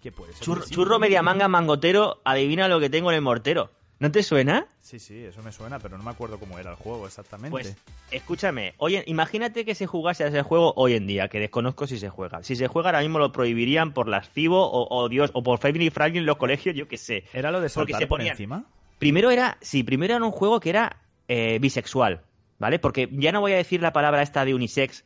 que 0.00 0.12
puede 0.12 0.32
ser 0.32 0.42
Churro, 0.42 0.62
sí. 0.62 0.72
churro 0.74 0.98
media 1.00 1.20
manga 1.22 1.48
mangotero, 1.48 2.20
adivina 2.24 2.68
lo 2.68 2.78
que 2.78 2.88
tengo 2.88 3.10
en 3.10 3.16
el 3.16 3.22
mortero. 3.22 3.72
¿No 4.00 4.10
te 4.10 4.22
suena? 4.22 4.66
Sí, 4.80 4.98
sí, 4.98 5.24
eso 5.24 5.42
me 5.42 5.52
suena, 5.52 5.78
pero 5.78 5.98
no 5.98 6.02
me 6.02 6.10
acuerdo 6.10 6.38
cómo 6.38 6.58
era 6.58 6.70
el 6.70 6.76
juego 6.76 7.06
exactamente. 7.06 7.50
Pues 7.50 7.76
escúchame, 8.10 8.72
oye, 8.78 9.04
imagínate 9.06 9.64
que 9.66 9.74
se 9.74 9.86
jugase 9.86 10.24
a 10.24 10.28
ese 10.28 10.42
juego 10.42 10.72
hoy 10.76 10.94
en 10.94 11.06
día, 11.06 11.28
que 11.28 11.38
desconozco 11.38 11.86
si 11.86 11.98
se 11.98 12.08
juega. 12.08 12.42
Si 12.42 12.56
se 12.56 12.66
juega 12.66 12.88
ahora 12.88 13.02
mismo 13.02 13.18
lo 13.18 13.30
prohibirían 13.30 13.92
por 13.92 14.08
lascivo 14.08 14.66
o, 14.68 14.88
o 14.90 15.08
Dios, 15.10 15.30
o 15.34 15.42
por 15.42 15.58
Family 15.58 15.90
Friendly 15.90 16.18
en 16.20 16.26
los 16.26 16.38
colegios, 16.38 16.74
yo 16.74 16.88
qué 16.88 16.96
sé. 16.96 17.24
¿Era 17.34 17.50
lo 17.50 17.60
de 17.60 17.68
Porque 17.68 17.92
saltar 17.92 18.00
se 18.00 18.06
por 18.06 18.18
ponían- 18.20 18.32
encima? 18.32 18.64
Primero 18.98 19.30
era, 19.30 19.58
sí, 19.60 19.82
primero 19.82 20.14
era 20.16 20.24
un 20.24 20.30
juego 20.32 20.60
que 20.60 20.70
era 20.70 20.96
eh, 21.28 21.58
bisexual, 21.60 22.22
¿vale? 22.58 22.78
Porque 22.78 23.08
ya 23.12 23.32
no 23.32 23.40
voy 23.42 23.52
a 23.52 23.56
decir 23.56 23.82
la 23.82 23.92
palabra 23.92 24.22
esta 24.22 24.44
de 24.46 24.54
unisex. 24.54 25.04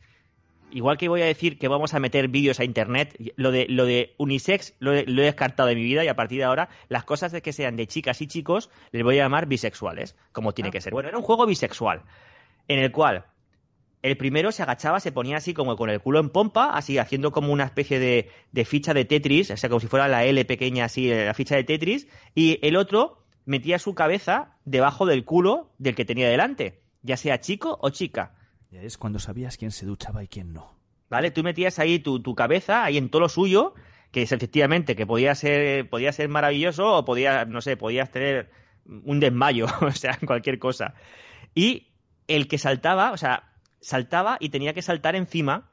Igual 0.75 0.97
que 0.97 1.07
voy 1.07 1.21
a 1.21 1.25
decir 1.25 1.57
que 1.57 1.69
vamos 1.69 1.93
a 1.93 2.01
meter 2.01 2.27
vídeos 2.27 2.59
a 2.59 2.65
internet, 2.65 3.15
lo 3.37 3.51
de, 3.51 3.65
lo 3.69 3.85
de 3.85 4.13
unisex 4.17 4.73
lo 4.79 4.91
he, 4.91 5.05
lo 5.05 5.21
he 5.21 5.25
descartado 5.25 5.69
de 5.69 5.75
mi 5.75 5.83
vida 5.83 6.03
y 6.03 6.09
a 6.09 6.17
partir 6.17 6.39
de 6.39 6.43
ahora 6.43 6.67
las 6.89 7.05
cosas 7.05 7.31
de 7.31 7.41
que 7.41 7.53
sean 7.53 7.77
de 7.77 7.87
chicas 7.87 8.19
y 8.21 8.27
chicos 8.27 8.69
les 8.91 9.01
voy 9.01 9.17
a 9.17 9.23
llamar 9.23 9.45
bisexuales, 9.45 10.17
como 10.33 10.53
tiene 10.53 10.71
que 10.71 10.81
ser. 10.81 10.91
Bueno, 10.91 11.07
era 11.07 11.17
un 11.17 11.23
juego 11.23 11.45
bisexual, 11.45 12.01
en 12.67 12.79
el 12.79 12.91
cual 12.91 13.23
el 14.01 14.17
primero 14.17 14.51
se 14.51 14.63
agachaba, 14.63 14.99
se 14.99 15.13
ponía 15.13 15.37
así 15.37 15.53
como 15.53 15.77
con 15.77 15.89
el 15.89 16.01
culo 16.01 16.19
en 16.19 16.29
pompa, 16.29 16.71
así 16.71 16.97
haciendo 16.97 17.31
como 17.31 17.53
una 17.53 17.63
especie 17.63 17.97
de, 17.97 18.29
de 18.51 18.65
ficha 18.65 18.93
de 18.93 19.05
Tetris, 19.05 19.51
o 19.51 19.55
sea, 19.57 19.69
como 19.69 19.79
si 19.79 19.87
fuera 19.87 20.09
la 20.09 20.25
L 20.25 20.43
pequeña 20.43 20.83
así, 20.83 21.09
eh, 21.09 21.23
la 21.25 21.33
ficha 21.33 21.55
de 21.55 21.63
Tetris, 21.63 22.09
y 22.35 22.59
el 22.61 22.75
otro 22.75 23.23
metía 23.45 23.79
su 23.79 23.95
cabeza 23.95 24.57
debajo 24.65 25.05
del 25.05 25.23
culo 25.23 25.71
del 25.77 25.95
que 25.95 26.03
tenía 26.03 26.27
delante, 26.27 26.81
ya 27.01 27.15
sea 27.15 27.39
chico 27.39 27.79
o 27.81 27.91
chica. 27.91 28.34
Es 28.81 28.97
cuando 28.97 29.19
sabías 29.19 29.57
quién 29.57 29.71
se 29.71 29.85
duchaba 29.85 30.23
y 30.23 30.27
quién 30.27 30.53
no. 30.53 30.75
¿Vale? 31.09 31.31
Tú 31.31 31.43
metías 31.43 31.79
ahí 31.79 31.99
tu, 31.99 32.19
tu 32.21 32.35
cabeza, 32.35 32.83
ahí 32.83 32.97
en 32.97 33.09
todo 33.09 33.21
lo 33.21 33.29
suyo, 33.29 33.73
que 34.11 34.23
es 34.23 34.31
efectivamente 34.31 34.95
que 34.95 35.05
podía 35.05 35.35
ser, 35.35 35.89
podía 35.89 36.11
ser 36.11 36.29
maravilloso 36.29 36.93
o 36.95 37.05
podía, 37.05 37.45
no 37.45 37.61
sé, 37.61 37.77
podías 37.77 38.09
tener 38.11 38.49
un 38.85 39.19
desmayo, 39.19 39.67
o 39.81 39.91
sea, 39.91 40.17
cualquier 40.25 40.59
cosa. 40.59 40.93
Y 41.53 41.89
el 42.27 42.47
que 42.47 42.57
saltaba, 42.57 43.11
o 43.11 43.17
sea, 43.17 43.51
saltaba 43.81 44.37
y 44.39 44.49
tenía 44.49 44.73
que 44.73 44.81
saltar 44.81 45.15
encima 45.15 45.69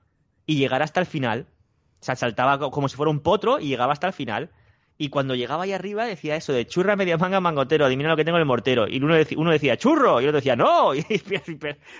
y 0.47 0.57
llegar 0.57 0.83
hasta 0.83 1.01
el 1.01 1.07
final. 1.07 1.47
O 2.01 2.05
sea, 2.05 2.15
saltaba 2.17 2.59
co- 2.59 2.71
como 2.71 2.89
si 2.89 2.97
fuera 2.97 3.11
un 3.11 3.21
potro 3.21 3.59
y 3.59 3.69
llegaba 3.69 3.93
hasta 3.93 4.07
el 4.09 4.13
final. 4.13 4.51
Y 5.05 5.09
cuando 5.09 5.35
llegaba 5.35 5.65
ahí 5.65 5.73
arriba 5.73 6.05
decía 6.05 6.37
eso 6.37 6.53
de 6.53 6.65
churra 6.65 6.95
media 6.95 7.17
manga 7.19 7.41
mangotero, 7.41 7.85
adivina 7.85 8.09
lo 8.11 8.17
que 8.17 8.25
tengo 8.25 8.37
en 8.39 8.43
el 8.43 8.47
mortero. 8.47 8.87
Y 8.87 8.99
uno 9.03 9.15
decía, 9.17 9.37
uno 9.37 9.51
decía 9.51 9.77
churro 9.77 10.21
y 10.21 10.27
otro 10.27 10.37
decía 10.37 10.55
no. 10.55 10.95
Y, 10.95 11.03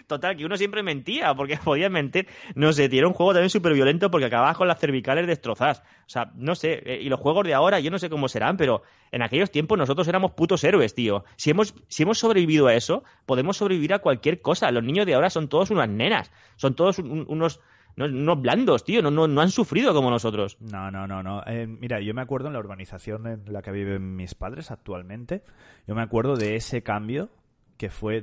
total, 0.07 0.37
que 0.37 0.45
uno 0.45 0.57
siempre 0.57 0.85
mentía 0.85 1.35
porque 1.35 1.57
podía 1.65 1.89
mentir. 1.91 2.29
No 2.55 2.73
sé, 2.73 2.89
era 2.93 3.09
un 3.09 3.13
juego 3.15 3.33
también 3.33 3.51
súper 3.51 3.73
violento 3.75 4.09
porque 4.11 4.27
acababas 4.27 4.57
con 4.57 4.69
las 4.69 4.79
cervicales 4.79 5.27
destrozadas. 5.27 5.81
O 6.07 6.11
sea, 6.13 6.31
no 6.37 6.55
sé. 6.55 6.81
eh, 6.85 7.01
Y 7.03 7.09
los 7.09 7.19
juegos 7.19 7.45
de 7.45 7.55
ahora, 7.55 7.81
yo 7.81 7.91
no 7.91 7.99
sé 7.99 8.09
cómo 8.09 8.29
serán, 8.29 8.57
pero 8.57 8.83
en 9.11 9.23
aquellos 9.23 9.51
tiempos 9.51 9.77
nosotros 9.79 10.07
éramos 10.07 10.31
putos 10.33 10.63
héroes, 10.63 10.95
tío. 10.95 11.25
Si 11.37 11.51
hemos, 11.51 11.75
si 11.89 12.05
hemos 12.05 12.19
sobrevivido 12.19 12.69
a 12.69 12.75
eso, 12.75 13.03
podemos 13.27 13.57
sobrevivir 13.57 13.95
a 13.95 13.99
cualquier 13.99 14.41
cosa. 14.41 14.71
Los 14.71 14.85
niños 14.85 15.07
de 15.07 15.15
ahora 15.15 15.29
son 15.31 15.49
todos 15.49 15.71
unas 15.71 15.89
nenas. 15.89 16.31
Son 16.57 16.75
todos 16.77 17.01
un- 17.01 17.25
unos, 17.29 17.59
unos, 17.97 18.11
unos 18.11 18.41
blandos, 18.43 18.85
tío. 18.85 19.03
No, 19.03 19.11
no, 19.11 19.27
no 19.29 19.41
han 19.41 19.51
sufrido 19.51 19.93
como 19.95 20.11
nosotros. 20.11 20.57
No, 20.61 20.91
no, 20.91 21.07
no, 21.07 21.23
no. 21.23 21.43
Eh, 21.47 21.67
mira, 21.67 22.01
yo 22.01 22.15
me 22.15 22.23
acuerdo 22.23 22.49
en 22.49 22.55
la 22.55 22.59
urbanización 22.61 23.27
en 23.27 23.53
la 23.53 23.63
que 23.63 23.71
viven 23.73 24.17
mis 24.17 24.35
padres 24.35 24.71
actualmente, 24.71 25.43
yo 25.87 25.95
me 25.95 26.03
acuerdo 26.03 26.37
de 26.37 26.57
ese 26.57 26.83
cambio 26.83 27.31
que 27.77 27.91
fue, 27.91 28.23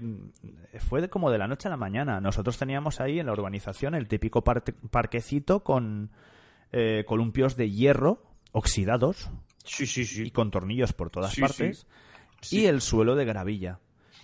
fue 0.79 1.01
de 1.01 1.10
como 1.10 1.32
de 1.32 1.38
la 1.38 1.47
noche 1.47 1.67
a 1.67 1.71
la 1.71 1.77
mañana. 1.77 2.21
Nosotros 2.21 2.58
teníamos 2.58 3.01
ahí 3.01 3.19
en 3.19 3.25
la 3.25 3.34
urbanización 3.34 3.93
el 3.95 4.08
típico 4.08 4.43
parte- 4.43 4.73
parquecito 4.73 5.63
con 5.63 6.12
eh, 6.71 7.03
columpios 7.08 7.58
de 7.58 7.69
hierro 7.69 8.23
oxidados 8.51 9.29
Sí, 9.65 9.86
sí, 9.86 10.05
sí. 10.05 10.23
y 10.27 10.32
con 10.32 10.49
tornillos 10.51 10.93
por 10.93 11.10
todas 11.10 11.34
Sí, 11.34 11.41
partes 11.41 11.88
Sí. 12.41 12.62
y 12.62 12.65
el 12.67 12.79
suelo 12.82 13.15
de 13.15 13.25
gravilla. 13.25 13.79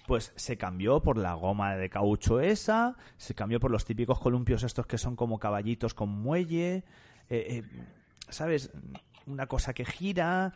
Pues 0.08 0.34
se 0.36 0.58
cambió 0.58 1.02
por 1.02 1.18
la 1.18 1.34
goma 1.34 1.76
de 1.76 1.89
caucho 1.89 2.39
esa, 2.39 2.96
se 3.18 3.34
cambió 3.34 3.60
por 3.60 3.72
los 3.72 3.86
típicos 3.86 4.20
columpios 4.20 4.63
estos 4.63 4.86
que 4.86 4.98
son 4.98 5.15
como 5.15 5.39
caballitos 5.39 5.94
con 5.94 6.10
muelle, 6.10 6.76
eh, 6.78 6.84
eh, 7.30 7.63
¿sabes? 8.30 8.72
Una 9.26 9.48
cosa 9.48 9.74
que 9.74 9.84
gira. 9.86 10.54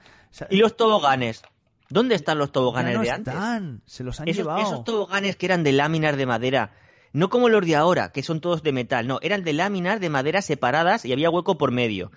¿Y 0.52 0.58
los 0.58 0.78
toboganes? 0.78 1.42
¿Dónde 1.90 2.14
están 2.14 2.38
los 2.38 2.52
toboganes 2.52 2.96
no 2.96 3.02
de 3.02 3.10
antes? 3.10 3.34
están, 3.34 3.82
se 3.88 4.04
los 4.04 4.20
han 4.20 4.28
Esos, 4.28 4.44
llevado. 4.44 4.62
esos 4.62 4.84
toboganes 4.84 5.36
que 5.36 5.48
eran 5.48 5.64
de 5.64 5.72
láminas 5.72 6.16
de 6.16 6.28
madera, 6.28 6.72
no 7.14 7.30
como 7.30 7.50
los 7.50 7.66
de 7.66 7.76
ahora, 7.76 8.12
que 8.12 8.22
son 8.22 8.42
todos 8.42 8.62
de 8.62 8.72
metal, 8.72 9.08
no, 9.08 9.18
eran 9.24 9.44
de 9.44 9.54
láminas 9.54 10.00
de 10.00 10.10
madera 10.10 10.44
separadas 10.44 11.04
y 11.06 11.14
había 11.14 11.32
hueco 11.32 11.58
por 11.58 11.72
medio. 11.72 12.12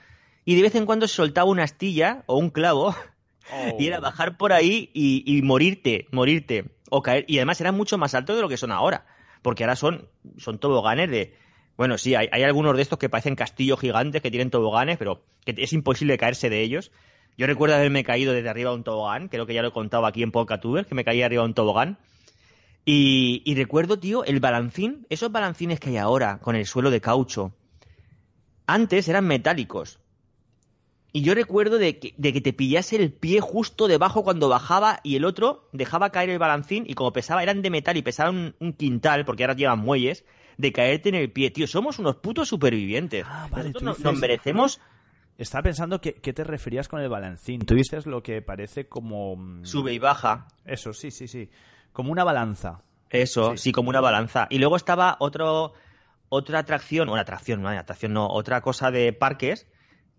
Y 0.44 0.56
de 0.56 0.62
vez 0.62 0.74
en 0.74 0.84
cuando 0.84 1.08
se 1.08 1.14
soltaba 1.14 1.48
una 1.48 1.62
astilla 1.62 2.24
o 2.26 2.36
un 2.36 2.50
clavo 2.50 2.94
y 3.78 3.86
era 3.86 4.00
bajar 4.00 4.36
por 4.36 4.52
ahí 4.52 4.90
y, 4.92 5.24
y 5.24 5.40
morirte, 5.40 6.06
morirte 6.12 6.76
o 6.94 7.02
caer. 7.02 7.24
Y 7.26 7.38
además 7.38 7.60
eran 7.60 7.74
mucho 7.74 7.96
más 7.96 8.14
altos 8.14 8.36
de 8.36 8.42
lo 8.42 8.48
que 8.50 8.58
son 8.58 8.70
ahora, 8.70 9.06
porque 9.40 9.64
ahora 9.64 9.76
son, 9.76 10.08
son 10.36 10.58
toboganes 10.58 11.10
de... 11.10 11.34
Bueno, 11.78 11.96
sí, 11.96 12.14
hay, 12.14 12.28
algunos 12.42 12.76
de 12.76 12.82
estos 12.82 12.98
que 12.98 13.08
parecen 13.08 13.34
castillos 13.34 13.80
gigantes 13.80 14.20
que 14.20 14.30
tienen 14.30 14.50
toboganes, 14.50 14.98
pero 14.98 15.24
que 15.46 15.54
es 15.56 15.72
imposible 15.72 16.18
caerse 16.18 16.50
de 16.50 16.60
ellos. 16.60 16.92
Yo 17.38 17.46
recuerdo 17.46 17.76
haberme 17.76 18.04
caído 18.04 18.34
desde 18.34 18.50
arriba 18.50 18.70
de 18.70 18.76
un 18.76 18.84
tobogán, 18.84 19.28
creo 19.28 19.46
que 19.46 19.54
ya 19.54 19.62
lo 19.62 19.68
he 19.68 19.72
contado 19.72 20.04
aquí 20.04 20.22
en 20.22 20.32
Podcatuber, 20.32 20.84
que 20.84 20.94
me 20.94 21.02
caí 21.02 21.22
arriba 21.22 21.42
de 21.42 21.48
un 21.48 21.54
tobogán. 21.54 21.96
Y 22.84 23.54
recuerdo, 23.56 23.98
tío, 23.98 24.24
el 24.24 24.38
balancín, 24.40 25.06
esos 25.08 25.32
balancines 25.32 25.80
que 25.80 25.88
hay 25.88 25.96
ahora 25.96 26.40
con 26.40 26.56
el 26.56 26.66
suelo 26.66 26.90
de 26.90 27.00
caucho, 27.00 27.54
antes 28.66 29.08
eran 29.08 29.26
metálicos. 29.26 29.98
Y 31.12 31.22
yo 31.22 31.34
recuerdo 31.34 31.78
de 31.78 31.98
que, 31.98 32.14
de 32.16 32.32
que 32.32 32.40
te 32.40 32.52
pillase 32.52 32.96
el 32.96 33.12
pie 33.12 33.40
justo 33.40 33.86
debajo 33.86 34.24
cuando 34.24 34.48
bajaba 34.48 35.00
y 35.02 35.16
el 35.16 35.24
otro 35.24 35.68
dejaba 35.72 36.10
caer 36.10 36.30
el 36.30 36.38
balancín 36.38 36.84
y 36.86 36.94
como 36.94 37.12
pesaba, 37.12 37.42
eran 37.42 37.60
de 37.60 37.70
metal 37.70 37.96
y 37.96 38.02
pesaban 38.02 38.36
un, 38.36 38.54
un 38.60 38.72
quintal, 38.72 39.24
porque 39.24 39.44
ahora 39.44 39.54
llevan 39.54 39.80
muelles, 39.80 40.24
de 40.56 40.72
caerte 40.72 41.10
en 41.10 41.16
el 41.16 41.30
pie. 41.30 41.50
Tío, 41.50 41.66
somos 41.66 41.98
unos 41.98 42.16
putos 42.16 42.48
supervivientes. 42.48 43.24
Ah, 43.28 43.48
vale, 43.50 43.70
Nosotros 43.70 44.00
nos 44.00 44.18
merecemos 44.18 44.80
Estaba 45.38 45.62
pensando 45.62 46.00
que, 46.00 46.14
qué 46.14 46.32
te 46.32 46.44
referías 46.44 46.88
con 46.88 47.00
el 47.00 47.08
balancín. 47.08 47.60
Tú 47.60 47.74
dices 47.74 48.06
lo 48.06 48.22
que 48.22 48.42
parece 48.42 48.88
como... 48.88 49.36
mm, 49.36 49.64
sube 49.64 49.92
y 49.92 49.98
baja. 49.98 50.48
Eso, 50.64 50.92
sí, 50.92 51.10
sí, 51.10 51.26
sí. 51.26 51.50
Como 51.92 52.12
una 52.12 52.24
balanza. 52.24 52.82
Eso, 53.10 53.56
sí. 53.56 53.72
como 53.72 53.90
una 53.90 54.00
balanza. 54.00 54.46
Y 54.50 54.58
luego 54.58 54.76
estaba 54.76 55.16
otro, 55.20 55.74
otra 56.28 56.60
atracción, 56.60 57.08
una 57.08 57.22
atracción, 57.22 57.60
no, 57.60 57.68
atracción 57.68 58.12
no, 58.12 58.28
otra 58.28 58.60
cosa 58.60 58.90
de 58.90 59.12
parques 59.12 59.66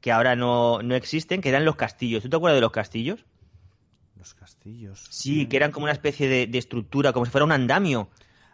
que 0.03 0.11
ahora 0.11 0.35
no, 0.35 0.81
no 0.81 0.95
existen, 0.95 1.39
que 1.39 1.47
eran 1.47 1.63
los 1.63 1.77
castillos. 1.77 2.21
¿Tú 2.23 2.29
te 2.29 2.35
acuerdas 2.35 2.57
de 2.57 2.61
los 2.61 2.73
castillos? 2.73 3.25
Los 4.17 4.33
castillos. 4.33 5.07
Sí, 5.09 5.47
que 5.47 5.55
eran 5.55 5.71
como 5.71 5.85
una 5.85 5.93
especie 5.93 6.27
de, 6.27 6.45
de 6.45 6.57
estructura, 6.57 7.13
como 7.13 7.25
si 7.25 7.31
fuera 7.31 7.45
un 7.45 7.53
andamio, 7.53 8.09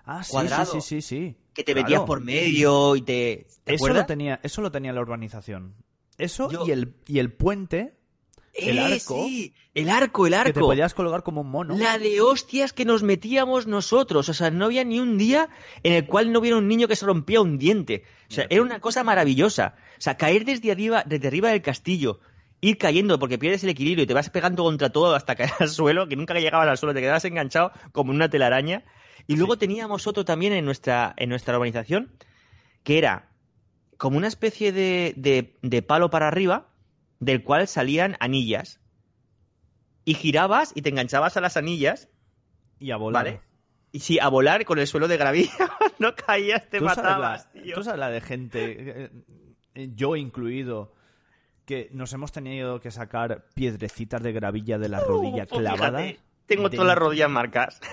Ah, 0.06 0.24
sí, 0.24 0.30
Cuadrado. 0.32 0.74
sí, 0.74 0.82
sí, 0.82 1.02
sí, 1.02 1.02
sí. 1.02 1.36
que 1.56 1.64
te 1.64 1.74
Claro. 1.74 1.88
metías 1.88 2.02
por 2.04 2.22
medio 2.22 2.96
y 2.96 3.02
te... 3.02 3.48
¿te 3.64 3.74
Eso 3.74 3.84
acuerdas? 3.86 4.04
lo, 4.04 4.06
tenía, 4.06 4.40
eso 4.44 4.62
lo 4.62 4.72
tenía 4.72 4.94
la 4.94 5.02
urbanización. 5.02 5.74
Eso 6.20 6.52
Yo- 6.52 6.68
y, 6.68 6.72
el, 6.72 6.94
y 7.08 7.18
el 7.18 7.34
puente 7.34 7.98
el 8.62 8.78
¡Eh, 8.78 8.82
arco, 8.82 9.26
sí! 9.26 9.54
El 9.74 9.90
arco, 9.90 10.28
el 10.28 10.34
que 10.34 10.44
te 10.44 10.50
arco. 10.50 10.60
podías 10.62 10.94
colgar 10.94 11.24
como 11.24 11.42
un 11.42 11.50
mono. 11.50 11.78
La 11.78 11.98
de 11.98 12.22
hostias 12.22 12.74
que 12.74 12.86
nos 12.86 13.04
metíamos 13.04 13.68
nosotros. 13.68 14.28
O 14.30 14.34
sea, 14.34 14.52
no 14.52 14.66
había 14.66 14.84
ni 14.84 15.00
un 15.00 15.18
día 15.18 15.50
en 15.84 15.94
el 15.94 16.06
cual 16.06 16.32
no 16.32 16.40
hubiera 16.40 16.58
un 16.58 16.68
niño 16.68 16.88
que 16.88 16.96
se 16.96 17.06
rompía 17.06 17.42
un 17.42 17.58
diente. 17.58 18.04
O 18.30 18.34
sea, 18.34 18.48
era 18.50 18.62
una 18.62 18.80
cosa 18.80 19.04
maravillosa. 19.04 19.76
O 19.98 20.02
sea, 20.02 20.18
caer 20.18 20.46
desde 20.46 20.72
arriba, 20.72 21.04
desde 21.06 21.28
arriba 21.28 21.50
del 21.50 21.62
castillo, 21.62 22.20
ir 22.62 22.78
cayendo 22.78 23.20
porque 23.20 23.38
pierdes 23.38 23.64
el 23.64 23.70
equilibrio 23.70 24.04
y 24.04 24.08
te 24.08 24.14
vas 24.14 24.30
pegando 24.30 24.64
contra 24.64 24.90
todo 24.90 25.16
hasta 25.16 25.36
caer 25.38 25.52
al 25.60 25.70
suelo, 25.70 26.08
que 26.08 26.16
nunca 26.16 26.34
llegabas 26.34 26.68
al 26.68 26.78
suelo, 26.78 26.94
te 26.94 27.02
quedabas 27.02 27.26
enganchado 27.26 27.72
como 27.92 28.12
una 28.12 28.30
telaraña. 28.30 28.84
Y 29.28 29.36
luego 29.36 29.58
teníamos 29.58 30.08
otro 30.08 30.26
también 30.26 30.54
en 30.54 30.66
nuestra, 30.66 31.14
en 31.18 31.30
nuestra 31.30 31.56
urbanización, 31.56 32.12
que 32.84 32.98
era 32.98 33.30
como 33.98 34.18
una 34.18 34.28
especie 34.28 34.72
de, 34.72 35.14
de, 35.18 35.56
de 35.62 35.82
palo 35.82 36.10
para 36.10 36.28
arriba, 36.28 36.69
del 37.20 37.44
cual 37.44 37.68
salían 37.68 38.16
anillas. 38.20 38.80
Y 40.06 40.14
girabas 40.16 40.72
y 40.76 40.82
te 40.82 40.90
enganchabas 40.90 41.38
a 41.38 41.42
las 41.42 41.58
anillas 41.58 42.10
Y 42.80 42.92
a 42.92 42.98
volar. 42.98 43.26
Vale. 43.26 43.42
Y 43.92 44.00
sí, 44.02 44.20
a 44.20 44.28
volar 44.30 44.66
con 44.66 44.80
el 44.80 44.88
suelo 44.88 45.08
de 45.08 45.18
gravilla. 45.18 45.52
no 46.00 46.16
caías, 46.16 46.70
te 46.70 46.80
¿Tú 46.80 46.86
sabes, 46.86 46.98
matabas, 47.04 47.50
la, 47.54 47.62
tío. 47.62 47.76
tú 47.76 47.84
sabes 47.84 48.00
la 48.00 48.10
de 48.10 48.22
gente, 48.22 48.76
eh, 49.06 49.10
eh, 49.76 49.90
yo 49.96 50.16
incluido, 50.16 50.94
que 51.66 51.90
nos 51.92 52.14
hemos 52.14 52.32
tenido 52.32 52.80
que 52.80 52.92
sacar 52.92 53.46
piedrecitas 53.56 54.22
de 54.22 54.32
gravilla 54.32 54.78
de 54.78 54.90
la 54.90 55.00
rodilla 55.08 55.44
Uf, 55.44 55.50
clavada? 55.58 56.00
fíjate, 56.00 56.20
tengo 56.46 56.70
todas 56.70 56.88
las 56.88 56.98
rodillas 56.98 57.30
marcas. 57.30 57.80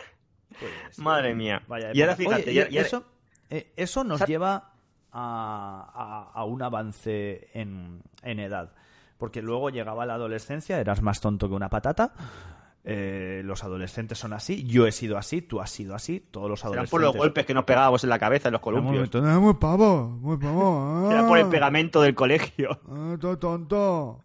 Pues, 0.58 0.98
Madre 0.98 1.34
mía. 1.34 1.60
Vaya 1.66 1.90
y 1.92 2.00
ahora 2.00 2.16
fíjate, 2.16 2.44
Oye, 2.44 2.54
ya- 2.54 2.68
ya- 2.70 2.80
eso, 2.80 3.04
eh, 3.50 3.72
eso 3.76 4.04
nos 4.04 4.24
lleva 4.26 4.72
a, 5.12 6.30
a- 6.32 6.40
a 6.40 6.44
un 6.44 6.62
avance 6.62 7.50
en, 7.52 8.00
en 8.22 8.38
edad. 8.40 8.72
Porque 9.18 9.42
luego 9.42 9.70
llegaba 9.70 10.04
la 10.06 10.14
adolescencia, 10.14 10.78
eras 10.80 11.00
más 11.02 11.20
tonto 11.20 11.48
que 11.48 11.54
una 11.54 11.68
patata. 11.70 12.12
eh, 12.88 13.42
los 13.44 13.64
adolescentes 13.64 14.16
son 14.18 14.32
así, 14.32 14.64
yo 14.64 14.86
he 14.86 14.92
sido 14.92 15.18
así, 15.18 15.42
tú 15.42 15.60
has 15.60 15.70
sido 15.70 15.94
así, 15.94 16.20
todos 16.20 16.48
los 16.48 16.64
adolescentes. 16.64 16.90
por 16.92 17.00
los 17.00 17.16
golpes 17.16 17.44
que 17.44 17.52
nos 17.54 17.64
pegábamos 17.64 18.04
en 18.04 18.10
la 18.10 18.18
cabeza 18.20 18.48
en 18.48 18.52
los 18.52 18.60
columpios. 18.60 19.10
Ah, 19.14 19.40
muy 19.40 19.54
pavo, 19.54 20.06
muy 20.08 20.36
pavo. 20.36 21.06
Será 21.10 21.26
por 21.26 21.38
el 21.38 21.46
ah. 21.46 21.50
pegamento 21.50 22.00
del 22.00 22.14
colegio. 22.14 22.78
Ah, 22.88 23.16
todo 23.20 23.38
tonto. 23.38 24.20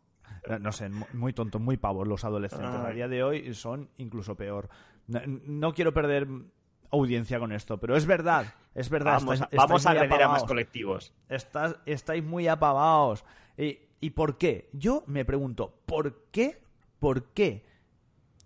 Eh, 0.48 0.60
No 0.60 0.72
sé, 0.72 0.90
mu- 0.90 1.06
muy 1.14 1.34
tontos, 1.34 1.60
muy 1.60 1.78
pavos 1.78 2.08
los 2.08 2.24
adolescentes. 2.24 2.70
A 2.70 2.88
Ay. 2.88 2.96
día 2.96 3.08
de 3.08 3.24
hoy 3.24 3.54
son 3.56 3.90
incluso 3.98 4.36
peor. 4.36 4.70
No, 5.08 5.20
no 5.26 5.74
quiero 5.74 5.92
perder 5.94 6.28
audiencia 6.92 7.40
con 7.40 7.52
esto, 7.54 7.80
pero 7.80 7.96
es 7.96 8.06
verdad, 8.06 8.54
es 8.76 8.90
verdad. 8.90 9.14
Vamos, 9.22 9.40
estáis- 9.42 9.56
vamos 9.58 9.82
estáis 9.82 9.86
a 9.86 10.02
agreder 10.04 10.24
a 10.24 10.28
más 10.28 10.44
colectivos. 10.44 11.14
Estás- 11.30 11.78
estáis 11.88 12.24
muy 12.24 12.48
apagados. 12.48 13.24
¿Y, 13.58 13.80
¿Y 14.02 14.10
por 14.10 14.38
qué? 14.38 14.70
Yo 14.74 15.04
me 15.08 15.24
pregunto, 15.24 15.80
¿por 15.86 16.26
qué? 16.32 16.62
¿Por 17.00 17.26
qué 17.32 17.64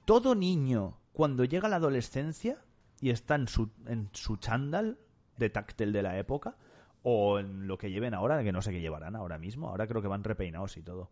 todo 0.05 0.35
niño, 0.35 0.99
cuando 1.13 1.43
llega 1.45 1.65
a 1.67 1.69
la 1.69 1.77
adolescencia 1.77 2.61
y 3.01 3.09
está 3.09 3.35
en 3.35 3.47
su, 3.47 3.71
en 3.87 4.09
su 4.13 4.37
chándal 4.37 4.99
de 5.37 5.49
táctil 5.49 5.91
de 5.91 6.03
la 6.03 6.17
época, 6.19 6.55
o 7.01 7.39
en 7.39 7.67
lo 7.67 7.77
que 7.77 7.89
lleven 7.89 8.13
ahora, 8.13 8.43
que 8.43 8.51
no 8.51 8.61
sé 8.61 8.71
qué 8.71 8.81
llevarán 8.81 9.15
ahora 9.15 9.37
mismo, 9.37 9.69
ahora 9.69 9.87
creo 9.87 10.01
que 10.01 10.07
van 10.07 10.23
repeinados 10.23 10.77
y 10.77 10.81
todo, 10.83 11.09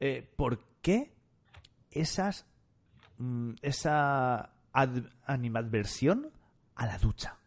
eh, 0.00 0.28
¿por 0.36 0.58
qué 0.82 1.12
esas, 1.90 2.46
mm, 3.18 3.52
esa 3.62 4.50
ad- 4.72 5.06
animadversión 5.24 6.30
a 6.74 6.86
la 6.86 6.98
ducha? 6.98 7.38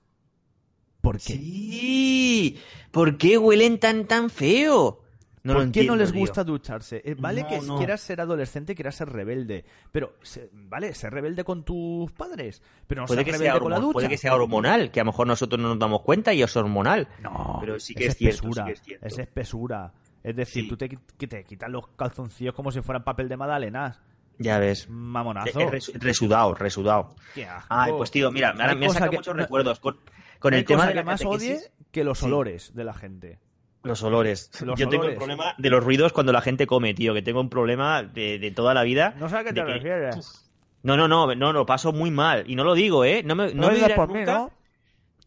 ¿Por 1.01 1.17
qué? 1.17 1.34
Sí, 1.34 2.60
¿por 2.91 3.17
qué 3.17 3.38
huelen 3.38 3.80
tan 3.80 4.08
tan 4.08 4.30
feo? 4.30 5.04
No 5.45 5.53
¿Por 5.53 5.65
lo 5.67 5.71
qué 5.71 5.84
no 5.86 5.95
les 5.95 6.12
tío. 6.12 6.19
gusta 6.21 6.43
ducharse? 6.43 7.01
Eh, 7.05 7.15
vale 7.17 7.43
No, 7.43 7.47
que 7.47 7.62
no. 7.62 7.77
quieras 7.77 8.01
ser 8.01 8.19
adolescente, 8.19 8.73
quieras 8.75 8.95
ser 8.95 9.10
rebelde, 9.10 9.63
pero 9.91 10.15
se- 10.23 10.49
vale, 10.51 10.93
ser 10.95 11.13
rebelde 11.13 11.43
con 11.43 11.63
tus 11.63 12.12
padres, 12.13 12.62
pero 12.88 13.01
no 13.01 13.08
Puede 13.08 13.19
ser 13.19 13.25
que, 13.25 13.31
rebelde 13.34 13.51
sea 13.51 13.60
con 13.60 13.71
la 13.71 13.79
ducha. 13.79 13.93
puede 13.93 14.10
que 14.10 14.17
sea 14.17 14.36
hormonal, 14.36 14.89
que 14.91 14.99
a 14.99 15.03
lo 15.03 15.12
mejor 15.12 15.27
nosotros 15.27 15.62
no 15.62 15.69
nos 15.69 15.79
damos 15.79 16.01
cuenta 16.01 16.34
y 16.34 16.41
es 16.41 16.55
hormonal. 16.58 17.08
No, 17.21 17.58
Pero 17.62 17.79
sí 17.79 17.93
que 17.93 18.05
es 18.08 18.10
es 18.13 18.17
cierto, 18.17 18.36
espesura, 18.47 18.63
sí 18.65 18.67
que 18.67 18.73
es 18.73 18.81
cierto. 19.13 19.21
espesura. 19.21 19.93
Es 20.23 20.36
decir, 20.36 20.63
Sí. 20.63 20.69
tú 20.69 20.77
te, 20.77 20.89
que 20.89 21.27
te 21.27 21.43
quitas 21.43 21.69
los 21.69 21.88
calzoncillos 21.89 22.55
como 22.55 22.71
si 22.71 22.81
fueran 22.81 23.03
papel 23.03 23.29
de 23.29 23.38
magdalenas. 23.38 24.01
Ya 24.39 24.58
ves. 24.58 24.89
Mamonazo. 24.89 25.60
Es 25.60 25.69
res- 25.71 25.91
resudado, 25.93 26.55
resudado. 26.55 27.13
Qué 27.36 27.45
asco. 27.45 27.67
Ay, 27.69 27.93
pues 27.95 28.10
tío, 28.10 28.31
mira, 28.31 28.49
ahora 28.49 28.73
me 28.73 28.88
ha 28.88 28.89
sacado 28.89 29.12
que- 29.12 29.17
muchos 29.17 29.36
recuerdos 29.36 29.79
con, 29.79 29.97
con 30.39 30.55
el 30.55 30.65
tema 30.65 30.88
de 30.88 30.93
que 30.93 30.95
la 30.95 31.03
más 31.03 31.21
catequesis. 31.21 31.51
odie 31.51 31.71
que 31.91 32.03
los 32.03 32.17
Sí. 32.17 32.25
olores 32.25 32.73
de 32.73 32.84
la 32.84 32.93
gente. 32.95 33.39
Los 33.86 34.04
olores. 34.04 34.50
Los 34.63 34.80
Yo 34.80 34.89
tengo 34.89 35.06
el 35.06 35.15
problema 35.15 35.54
de 35.58 35.69
los 35.69 35.84
ruidos 35.84 36.12
cuando 36.12 36.32
la 36.34 36.41
gente 36.41 36.65
come, 36.67 36.93
tío, 36.93 37.13
que 37.13 37.21
tengo 37.21 37.39
un 37.39 37.50
problema 37.50 38.04
de, 38.04 38.39
de 38.39 38.52
toda 38.52 38.74
la 38.74 38.84
vida. 38.84 39.13
No 39.19 39.30
sé 39.30 39.38
a 39.38 39.43
qué 39.43 39.54
te 39.54 39.62
que- 39.63 39.74
refieres. 39.74 40.41
No, 40.84 40.98
no, 40.98 41.08
no, 41.08 41.34
no, 41.34 41.54
lo 41.54 41.65
paso 41.65 41.93
muy 41.93 42.12
mal. 42.12 42.43
Y 42.48 42.56
no 42.56 42.63
lo 42.63 42.74
digo, 42.76 43.06
¿eh? 43.06 43.24
No 43.24 43.36
me, 43.36 43.54
no 43.54 43.71
me 43.71 43.89
por 43.91 44.10
mí. 44.12 44.24
¿no? 44.24 44.52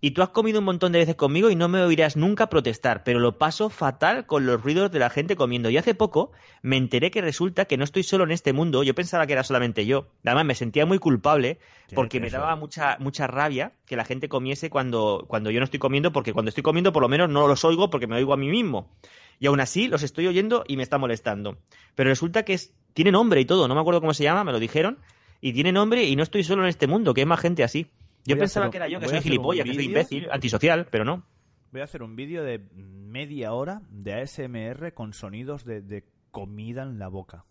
Y 0.01 0.13
tú 0.13 0.23
has 0.23 0.29
comido 0.29 0.61
un 0.61 0.65
montón 0.65 0.93
de 0.93 1.01
veces 1.01 1.17
conmigo 1.17 1.51
y 1.51 1.57
no 1.57 1.69
me 1.69 1.83
oirás 1.83 2.17
nunca 2.17 2.49
protestar, 2.49 3.03
pero 3.03 3.19
lo 3.19 3.37
paso 3.37 3.69
fatal 3.69 4.27
con 4.27 4.47
los 4.47 4.63
ruidos 4.63 4.93
de 4.93 5.01
la 5.01 5.11
gente 5.11 5.35
comiendo. 5.35 5.71
Y 5.71 5.77
hace 5.77 5.95
poco 5.95 6.31
me 6.63 6.77
enteré 6.77 7.11
que 7.11 7.21
resulta 7.21 7.65
que 7.65 7.77
no 7.77 7.83
estoy 7.83 8.05
solo 8.05 8.23
en 8.23 8.31
este 8.31 8.53
mundo, 8.53 8.85
yo 8.85 8.95
pensaba 8.95 9.27
que 9.27 9.33
era 9.33 9.43
solamente 9.43 9.87
yo. 9.87 10.07
Además 10.25 10.45
me 10.45 10.55
sentía 10.55 10.87
muy 10.87 11.01
culpable 11.01 11.59
porque 11.95 12.21
me 12.21 12.31
daba 12.31 12.55
mucha 12.55 12.97
mucha 13.01 13.27
rabia 13.27 13.73
que 13.87 13.97
la 13.97 14.05
gente 14.05 14.29
comiese 14.29 14.71
cuando, 14.71 15.25
cuando 15.27 15.51
yo 15.51 15.59
no 15.59 15.65
estoy 15.65 15.81
comiendo, 15.81 16.13
porque 16.13 16.33
cuando 16.33 16.51
estoy 16.51 16.63
comiendo 16.63 16.93
por 16.93 17.03
lo 17.03 17.09
menos 17.09 17.29
no 17.29 17.49
los 17.49 17.65
oigo 17.65 17.91
porque 17.91 18.07
me 18.07 18.17
oigo 18.17 18.33
a 18.33 18.37
mí 18.37 18.49
mismo. 18.49 18.93
Y 19.41 19.47
aún 19.47 19.61
así 19.61 19.89
los 19.89 20.05
estoy 20.05 20.29
oyendo 20.29 20.63
y 20.69 20.77
me 20.77 20.85
está 20.85 20.99
molestando. 20.99 21.59
Pero 21.97 22.11
resulta 22.11 22.45
que 22.45 22.55
es, 22.55 22.73
tiene 22.95 23.11
nombre 23.11 23.41
y 23.41 23.45
todo, 23.45 23.67
no 23.67 23.75
me 23.75 23.81
acuerdo 23.81 24.01
cómo 24.01 24.15
se 24.15 24.23
llama, 24.23 24.45
me 24.45 24.53
lo 24.53 24.61
dijeron, 24.61 24.99
y 25.41 25.53
tiene 25.53 25.73
nombre 25.73 26.05
y 26.05 26.15
no 26.15 26.23
estoy 26.23 26.45
solo 26.45 26.63
en 26.63 26.69
este 26.69 26.87
mundo, 26.87 27.15
que 27.15 27.23
hay 27.23 27.27
más 27.27 27.41
gente 27.41 27.65
así. 27.65 27.89
Yo 28.25 28.35
Voy 28.37 28.41
pensaba 28.41 28.67
hacer 28.67 28.71
que 28.73 28.77
era 28.79 28.89
yo, 28.89 29.01
que 29.01 29.09
soy 29.09 29.21
gilipollas, 29.21 29.67
que 29.67 29.75
soy 29.75 29.85
imbécil, 29.85 30.29
antisocial, 30.31 30.87
pero 30.91 31.05
no. 31.05 31.25
Voy 31.73 31.81
a 31.81 31.85
hacer 31.85 32.03
un 32.03 32.17
vídeo 32.17 32.43
de 32.45 32.61
media 32.75 33.53
hora 33.53 33.83
de 33.91 34.15
ASMR 34.15 34.93
con 34.95 35.13
sonidos 35.13 35.65
de, 35.65 35.81
de 35.83 36.05
comida 36.31 36.83
en 36.83 36.99
la 36.99 37.09
boca. 37.09 37.45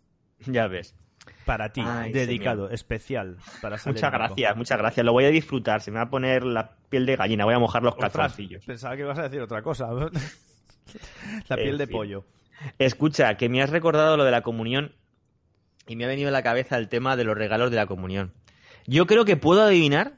Ya 0.45 0.67
ves. 0.67 0.95
Para 1.45 1.71
ti, 1.73 1.82
Ay, 1.84 2.12
dedicado, 2.13 2.69
especial. 2.69 3.38
Para 3.62 3.77
Muchas 3.86 4.12
gracias, 4.12 4.56
muchas 4.56 4.77
gracias. 4.77 5.06
Lo 5.06 5.13
voy 5.13 5.25
a 5.25 5.30
disfrutar. 5.30 5.82
Se 5.82 5.91
me 5.91 5.97
va 5.97 6.03
a 6.03 6.10
poner 6.10 6.43
la 6.43 6.77
piel 6.89 7.06
de 7.06 7.15
gallina. 7.15 7.43
Voy 7.45 7.53
a 7.53 7.60
mojar 7.60 7.84
los 7.84 7.95
calzoncillos. 7.95 8.63
pensaba 8.65 8.95
que 8.95 9.01
ibas 9.01 9.19
a 9.19 9.23
decir 9.23 9.41
otra 9.41 9.62
cosa. 9.62 9.89
la 11.49 11.56
piel 11.56 11.69
En 11.71 11.77
de 11.77 11.88
fin. 11.88 11.95
pollo. 11.95 12.25
Escucha, 12.80 13.36
que 13.36 13.49
me 13.49 13.62
has 13.62 13.69
recordado 13.69 14.17
lo 14.17 14.23
de 14.23 14.32
la 14.32 14.41
comunión 14.41 14.93
y 15.88 15.95
me 15.95 16.06
ha 16.06 16.08
venido 16.08 16.30
a 16.30 16.32
la 16.32 16.43
cabeza 16.43 16.77
el 16.77 16.89
tema 16.89 17.15
de 17.15 17.23
los 17.23 17.38
regalos 17.38 17.71
de 17.71 17.77
la 17.77 17.86
comunión. 17.88 18.34
Yo 18.86 19.06
creo 19.06 19.25
que 19.25 19.38
puedo 19.38 19.63
adivinar, 19.63 20.16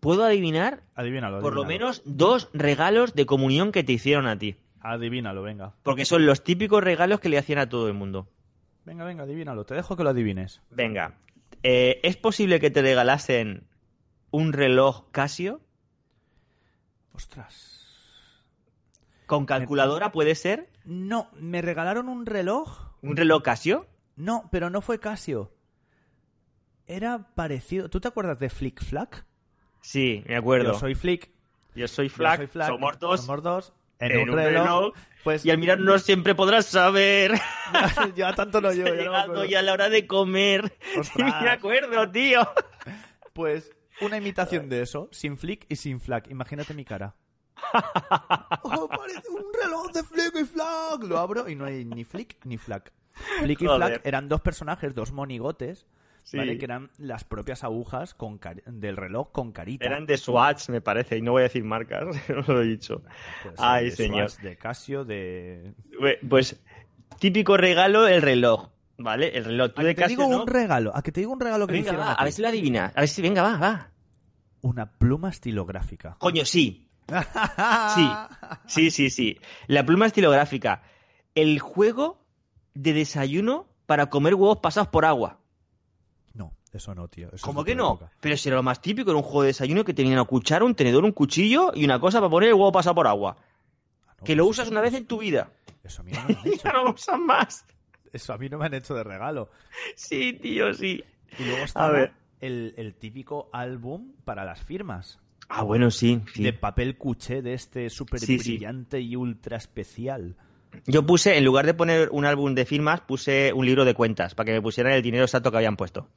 puedo 0.00 0.24
adivinar 0.24 0.82
Adivínalo. 0.94 1.40
por 1.40 1.54
lo 1.54 1.64
menos 1.64 2.02
dos 2.04 2.48
regalos 2.52 3.14
de 3.14 3.26
comunión 3.26 3.72
que 3.72 3.84
te 3.84 3.92
hicieron 3.92 4.26
a 4.26 4.38
ti. 4.38 4.56
Adivínalo, 4.80 5.42
venga. 5.42 5.74
Porque 5.82 6.04
son 6.04 6.26
los 6.26 6.44
típicos 6.44 6.82
regalos 6.82 7.20
que 7.20 7.28
le 7.28 7.38
hacían 7.38 7.58
a 7.58 7.68
todo 7.68 7.88
el 7.88 7.94
mundo. 7.94 8.28
Venga, 8.84 9.04
venga, 9.04 9.24
adivínalo. 9.24 9.66
Te 9.66 9.74
dejo 9.74 9.96
que 9.96 10.04
lo 10.04 10.10
adivines. 10.10 10.62
Venga, 10.70 11.18
eh, 11.62 12.00
¿es 12.04 12.16
posible 12.16 12.60
que 12.60 12.70
te 12.70 12.82
regalasen 12.82 13.66
un 14.30 14.52
reloj 14.52 15.10
Casio? 15.10 15.60
Ostras. 17.12 17.76
¿Con 19.26 19.46
calculadora 19.46 20.12
puede 20.12 20.36
ser? 20.36 20.70
No, 20.84 21.28
me 21.34 21.62
regalaron 21.62 22.08
un 22.08 22.26
reloj. 22.26 22.92
¿Un 23.02 23.16
reloj 23.16 23.42
Casio? 23.42 23.88
No, 24.14 24.48
pero 24.52 24.70
no 24.70 24.80
fue 24.80 25.00
Casio. 25.00 25.52
Era 26.86 27.34
parecido. 27.34 27.90
¿Tú 27.90 28.00
te 28.00 28.06
acuerdas 28.08 28.38
de 28.38 28.50
Flick 28.50 28.82
Flack? 28.84 29.26
Sí, 29.86 30.24
me 30.26 30.34
acuerdo. 30.34 30.72
Yo 30.72 30.78
soy 30.80 30.96
Flick. 30.96 31.30
Yo 31.76 31.86
soy 31.86 32.08
yo 32.08 32.16
Flack, 32.16 32.38
soy 32.38 32.46
Flack, 32.48 32.68
somos 32.68 32.98
dos. 32.98 33.20
Somos 33.20 33.42
dos. 33.42 33.72
En, 34.00 34.10
en 34.10 34.30
un, 34.30 34.36
reloj. 34.36 34.94
Pues 35.22 35.46
Y 35.46 35.50
al 35.52 35.58
mirarnos 35.58 36.02
siempre 36.04 36.34
podrás 36.34 36.66
saber. 36.66 37.34
ya 38.16 38.34
tanto 38.34 38.60
no 38.60 38.72
llevo. 38.72 38.88
ya 38.88 38.94
no 38.94 39.00
Llegando 39.00 39.44
ya 39.44 39.62
la 39.62 39.72
hora 39.74 39.88
de 39.88 40.04
comer. 40.08 40.76
Sí, 41.02 41.22
me 41.22 41.50
acuerdo, 41.50 42.10
tío. 42.10 42.48
Pues 43.32 43.70
una 44.00 44.16
imitación 44.16 44.68
de 44.68 44.82
eso, 44.82 45.08
sin 45.12 45.38
Flick 45.38 45.66
y 45.68 45.76
sin 45.76 46.00
Flack. 46.00 46.30
Imagínate 46.32 46.74
mi 46.74 46.84
cara. 46.84 47.14
Oh, 48.62 48.88
parece 48.88 49.28
un 49.28 49.44
reloj 49.54 49.92
de 49.92 50.02
Flick 50.02 50.34
y 50.34 50.44
Flack. 50.46 51.04
Lo 51.04 51.18
abro 51.18 51.48
y 51.48 51.54
no 51.54 51.64
hay 51.64 51.84
ni 51.84 52.02
Flick 52.02 52.44
ni 52.44 52.58
Flack. 52.58 52.92
Flick 53.40 53.62
y 53.62 53.66
Joder. 53.66 53.88
Flack 53.88 54.06
eran 54.06 54.28
dos 54.28 54.40
personajes, 54.40 54.96
dos 54.96 55.12
monigotes, 55.12 55.86
Sí. 56.28 56.38
¿vale? 56.38 56.58
Que 56.58 56.64
eran 56.64 56.90
las 56.98 57.22
propias 57.22 57.62
agujas 57.62 58.12
con 58.14 58.40
cari- 58.40 58.64
del 58.66 58.96
reloj 58.96 59.30
con 59.30 59.52
carita. 59.52 59.86
Eran 59.86 60.06
de 60.06 60.18
Swatch, 60.18 60.70
me 60.70 60.80
parece, 60.80 61.16
y 61.18 61.22
no 61.22 61.30
voy 61.30 61.42
a 61.42 61.44
decir 61.44 61.62
marcas, 61.62 62.04
no 62.28 62.52
lo 62.52 62.62
he 62.62 62.66
dicho. 62.66 63.02
Puede 63.44 63.56
ser 63.56 63.64
Ay, 63.64 63.84
de 63.84 63.90
señor. 63.92 64.30
Swatch, 64.30 64.42
de 64.42 64.56
Casio, 64.56 65.04
de... 65.04 65.72
Pues, 66.28 66.60
típico 67.20 67.56
regalo, 67.56 68.08
el 68.08 68.22
reloj. 68.22 68.70
¿Vale? 68.98 69.36
El 69.36 69.44
reloj. 69.44 69.72
Tú 69.74 69.82
A 69.82 69.84
de 69.84 69.94
que 69.94 70.02
te 70.02 70.08
digo 70.08 70.26
un 70.26 70.46
regalo, 70.48 70.90
a 70.96 71.02
que 71.02 71.12
te 71.12 71.20
digo 71.20 71.32
un 71.32 71.38
regalo 71.40 71.66
que 71.68 71.74
me 71.74 71.78
Venga, 71.78 71.90
hicieron 71.92 72.08
va, 72.08 72.12
a 72.14 72.24
ver 72.24 72.32
si 72.32 72.42
lo 72.42 72.48
adivinas. 72.48 72.92
A 72.96 73.00
ver 73.00 73.08
si, 73.08 73.22
venga, 73.22 73.42
va, 73.42 73.56
va. 73.58 73.90
Una 74.62 74.90
pluma 74.90 75.28
estilográfica. 75.30 76.16
Coño, 76.18 76.44
sí. 76.44 76.88
Sí. 77.94 78.08
Sí, 78.66 78.90
sí, 78.90 79.10
sí. 79.10 79.38
La 79.68 79.86
pluma 79.86 80.06
estilográfica. 80.06 80.82
El 81.36 81.60
juego 81.60 82.24
de 82.74 82.94
desayuno 82.94 83.68
para 83.86 84.06
comer 84.06 84.34
huevos 84.34 84.58
pasados 84.58 84.88
por 84.88 85.04
agua. 85.04 85.38
Eso 86.76 86.94
no, 86.94 87.08
tío. 87.08 87.28
eso 87.32 87.44
¿Cómo 87.46 87.64
que 87.64 87.74
no? 87.74 87.94
época. 87.94 88.12
Pero 88.20 88.36
si 88.36 88.48
era 88.48 88.56
lo 88.56 88.62
más 88.62 88.80
típico, 88.80 89.10
era 89.10 89.16
un 89.16 89.22
juego 89.22 89.42
de 89.42 89.48
desayuno 89.48 89.84
que 89.84 89.94
tenía 89.94 90.12
una 90.12 90.24
cuchara, 90.24 90.64
un 90.64 90.74
tenedor, 90.74 91.04
un 91.04 91.12
cuchillo 91.12 91.72
y 91.74 91.84
una 91.84 91.98
cosa 92.00 92.20
para 92.20 92.30
poner 92.30 92.48
el 92.50 92.54
huevo 92.54 92.72
pasado 92.72 92.94
por 92.94 93.06
agua. 93.06 93.36
Ah, 94.08 94.14
no, 94.18 94.24
que 94.24 94.36
lo 94.36 94.44
pues 94.44 94.56
usas 94.56 94.66
eso- 94.66 94.72
una 94.72 94.80
vez 94.80 94.94
en 94.94 95.06
tu 95.06 95.18
vida. 95.18 95.50
Eso 95.82 96.02
a 96.02 96.04
mí 96.04 96.12
no 96.12 96.24
me 96.24 96.34
han 96.34 96.40
hecho. 96.46 96.62
ya 96.64 96.72
no 96.72 96.84
lo 96.84 96.90
usas 96.92 97.18
más. 97.18 97.64
Eso 98.12 98.32
a 98.32 98.38
mí 98.38 98.48
no 98.48 98.58
me 98.58 98.66
han 98.66 98.74
hecho 98.74 98.94
de 98.94 99.04
regalo. 99.04 99.50
Sí, 99.94 100.32
tío, 100.34 100.72
sí. 100.74 101.02
Y 101.38 101.44
luego 101.44 101.64
estaba. 101.64 102.10
El, 102.40 102.74
el 102.76 102.94
típico 102.94 103.48
álbum 103.52 104.12
para 104.24 104.44
las 104.44 104.62
firmas. 104.62 105.18
Ah, 105.48 105.62
bueno, 105.62 105.90
sí. 105.90 106.20
sí. 106.34 106.42
De 106.42 106.52
papel 106.52 106.98
cuché 106.98 107.40
de 107.40 107.54
este 107.54 107.88
súper 107.88 108.20
Sí, 108.20 108.38
sí. 108.38 108.50
brillante 108.56 109.00
y 109.00 109.16
ultra 109.16 109.56
especial. 109.56 110.36
Yo 110.86 111.06
puse, 111.06 111.38
en 111.38 111.44
lugar 111.44 111.64
de 111.64 111.72
poner 111.72 112.10
un 112.10 112.26
álbum 112.26 112.54
de 112.54 112.66
firmas, 112.66 113.00
puse 113.00 113.52
un 113.54 113.64
libro 113.64 113.84
de 113.86 113.94
cuentas 113.94 114.34
para 114.34 114.46
que 114.46 114.52
me 114.52 114.60
pusieran 114.60 114.92
el 114.92 115.02
dinero 115.02 115.24
exacto 115.24 115.50
que 115.50 115.56
habían 115.56 115.76
puesto. 115.76 116.08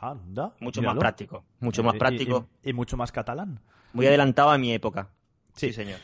Anda. 0.00 0.54
Mucho 0.60 0.80
míralo. 0.80 0.96
más 0.96 1.00
práctico. 1.02 1.44
Mucho 1.60 1.82
más 1.82 1.94
y- 1.94 1.98
práctico. 1.98 2.48
Y, 2.62 2.70
y 2.70 2.72
mucho 2.72 2.96
más 2.96 3.12
catalán. 3.12 3.60
Muy 3.92 4.06
adelantado 4.06 4.50
a 4.50 4.58
mi 4.58 4.72
época. 4.72 5.10
Sí. 5.54 5.68
Sí, 5.68 5.72
señor. 5.72 5.98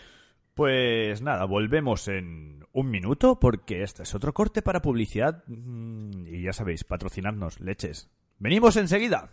Pues 0.55 1.23
nada, 1.23 1.45
volvemos 1.45 2.07
en 2.09 2.65
un 2.73 2.91
minuto 2.91 3.41
porque 3.41 3.83
este 3.83 4.03
es 4.03 4.15
otro 4.15 4.33
corte 4.35 4.63
para 4.63 4.83
publicidad. 4.83 5.43
Mm, 5.47 6.27
Y 6.27 6.43
ya 6.43 6.53
sabéis, 6.53 6.85
patrocinarnos, 6.85 7.61
leches. 7.61 8.11
Venimos 8.39 8.77
enseguida. 8.77 9.31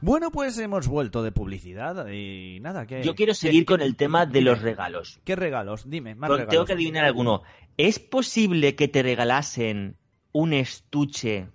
Bueno, 0.00 0.30
pues 0.32 0.58
hemos 0.58 0.88
vuelto 0.88 1.22
de 1.22 1.30
publicidad 1.30 2.08
y 2.08 2.58
nada, 2.60 2.86
que 2.86 3.04
Yo 3.04 3.14
quiero 3.14 3.34
seguir 3.34 3.64
con 3.64 3.80
el 3.80 3.94
tema 3.94 4.26
de 4.26 4.40
los 4.40 4.60
regalos. 4.60 5.20
¿Qué 5.24 5.36
regalos? 5.36 5.88
Dime, 5.88 6.16
más 6.16 6.28
regalos. 6.28 6.50
Tengo 6.50 6.64
que 6.64 6.72
adivinar 6.72 7.04
alguno. 7.04 7.42
¿Es 7.76 8.00
posible 8.00 8.74
que 8.74 8.88
te 8.88 9.02
regalasen 9.02 9.96
un 10.32 10.54
estuche 10.54 11.46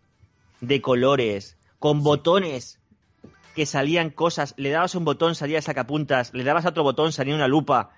de 0.61 0.81
colores 0.81 1.57
con 1.79 2.03
botones 2.03 2.79
que 3.55 3.65
salían 3.65 4.09
cosas? 4.09 4.53
Le 4.57 4.69
dabas 4.69 4.95
un 4.95 5.05
botón, 5.05 5.35
salía 5.35 5.61
sacapuntas. 5.61 6.33
Le 6.33 6.43
dabas 6.43 6.65
a 6.65 6.69
otro 6.69 6.83
botón, 6.83 7.11
salía 7.11 7.35
una 7.35 7.47
lupa. 7.47 7.91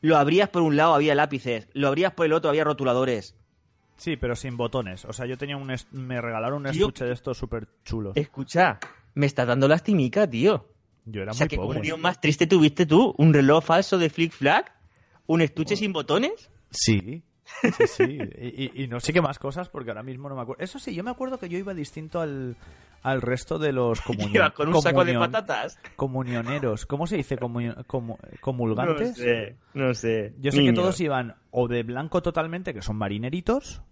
Lo 0.00 0.16
abrías 0.16 0.48
por 0.48 0.62
un 0.62 0.76
lado, 0.76 0.94
había 0.94 1.14
lápices. 1.14 1.68
Lo 1.74 1.88
abrías 1.88 2.12
por 2.12 2.26
el 2.26 2.32
otro, 2.32 2.50
había 2.50 2.64
rotuladores. 2.64 3.36
Sí, 3.96 4.16
pero 4.16 4.34
sin 4.34 4.56
botones. 4.56 5.04
O 5.04 5.12
sea, 5.12 5.26
yo 5.26 5.38
tenía 5.38 5.56
un... 5.56 5.72
Me 5.92 6.20
regalaron 6.20 6.66
un 6.66 6.72
Yo- 6.72 6.86
estuche 6.88 7.04
de 7.04 7.12
estos 7.12 7.38
súper 7.38 7.68
chulos. 7.84 8.16
Escucha, 8.16 8.80
me 9.14 9.26
estás 9.26 9.46
dando 9.46 9.68
lastimica, 9.68 10.28
tío. 10.28 10.66
Yo 11.04 11.22
era 11.22 11.32
o 11.32 11.34
sea, 11.34 11.44
muy 11.44 11.48
¿qué 11.50 11.56
pobre. 11.56 11.68
comunión 11.78 12.00
más 12.00 12.20
triste 12.20 12.46
tuviste 12.46 12.86
tú? 12.86 13.14
¿Un 13.18 13.32
reloj 13.34 13.64
falso 13.64 13.98
de 13.98 14.08
Flick 14.10 14.32
Flag? 14.32 14.72
¿Un 15.26 15.40
Oh. 15.40 15.44
estuche 15.44 15.76
sin 15.76 15.92
botones? 15.92 16.50
Sí. 16.70 17.22
Sí, 17.60 17.86
sí. 17.86 18.18
Y, 18.40 18.64
y- 18.80 18.84
y 18.84 18.88
no 18.88 18.98
sé 19.00 19.12
qué 19.12 19.20
más 19.20 19.38
cosas 19.38 19.68
porque 19.68 19.90
ahora 19.90 20.02
mismo 20.02 20.28
no 20.28 20.34
me 20.36 20.42
acuerdo. 20.42 20.62
Eso 20.62 20.78
sí, 20.78 20.94
yo 20.94 21.04
me 21.04 21.10
acuerdo 21.10 21.38
que 21.38 21.48
yo 21.48 21.58
iba 21.58 21.74
distinto 21.74 22.20
al, 22.20 22.56
al 23.02 23.22
resto 23.22 23.58
de 23.58 23.72
los 23.72 24.00
comunión, 24.02 24.34
Iba 24.34 24.50
con 24.50 24.68
un 24.74 24.82
saco 24.82 25.04
de 25.04 25.14
patatas. 25.18 25.78
comunioneros. 25.96 26.86
¿Cómo 26.86 27.06
se 27.06 27.16
dice? 27.16 27.38
Comu- 27.38 27.84
comu- 27.86 28.18
¿Comulgantes? 28.40 29.10
No 29.10 29.14
sé, 29.24 29.56
no 29.74 29.94
sé. 29.94 30.34
Yo 30.40 30.50
sé 30.52 30.62
que 30.64 30.72
todos 30.72 30.98
iban 31.00 31.36
o 31.50 31.68
de 31.68 31.82
blanco 31.82 32.22
totalmente, 32.22 32.72
que 32.74 32.82
son 32.82 32.96
marineritos, 32.96 33.82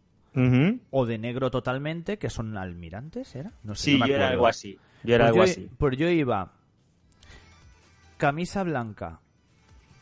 o 0.90 1.06
de 1.06 1.18
negro 1.18 1.50
totalmente, 1.50 2.18
que 2.18 2.30
son 2.30 2.56
almirantes, 2.56 3.34
¿era? 3.34 3.52
No 3.64 3.74
sé, 3.74 3.82
Sí, 3.84 3.92
no 3.98 4.04
me 4.04 4.08
yo 4.10 4.14
era 4.16 4.28
algo 4.28 4.46
así. 4.46 4.78
Yo 5.02 5.14
era 5.14 5.24
Pues 5.26 5.32
algo 5.32 5.44
yo- 5.46 5.50
así. 5.52 5.70
Pues 5.78 5.96
yo 5.96 6.08
iba 6.08 6.52
camisa 8.16 8.62
blanca, 8.62 9.20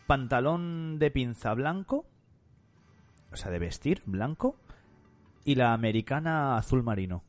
pantalón 0.07 0.99
de 0.99 1.11
pinza 1.11 1.55
blanco, 1.55 2.05
o 3.33 3.37
sea, 3.37 3.51
de 3.51 3.59
vestir 3.59 4.03
blanco, 4.07 4.57
y 5.45 5.55
la 5.55 5.73
americana 5.73 6.57
azul 6.57 6.83
marino. 6.83 7.23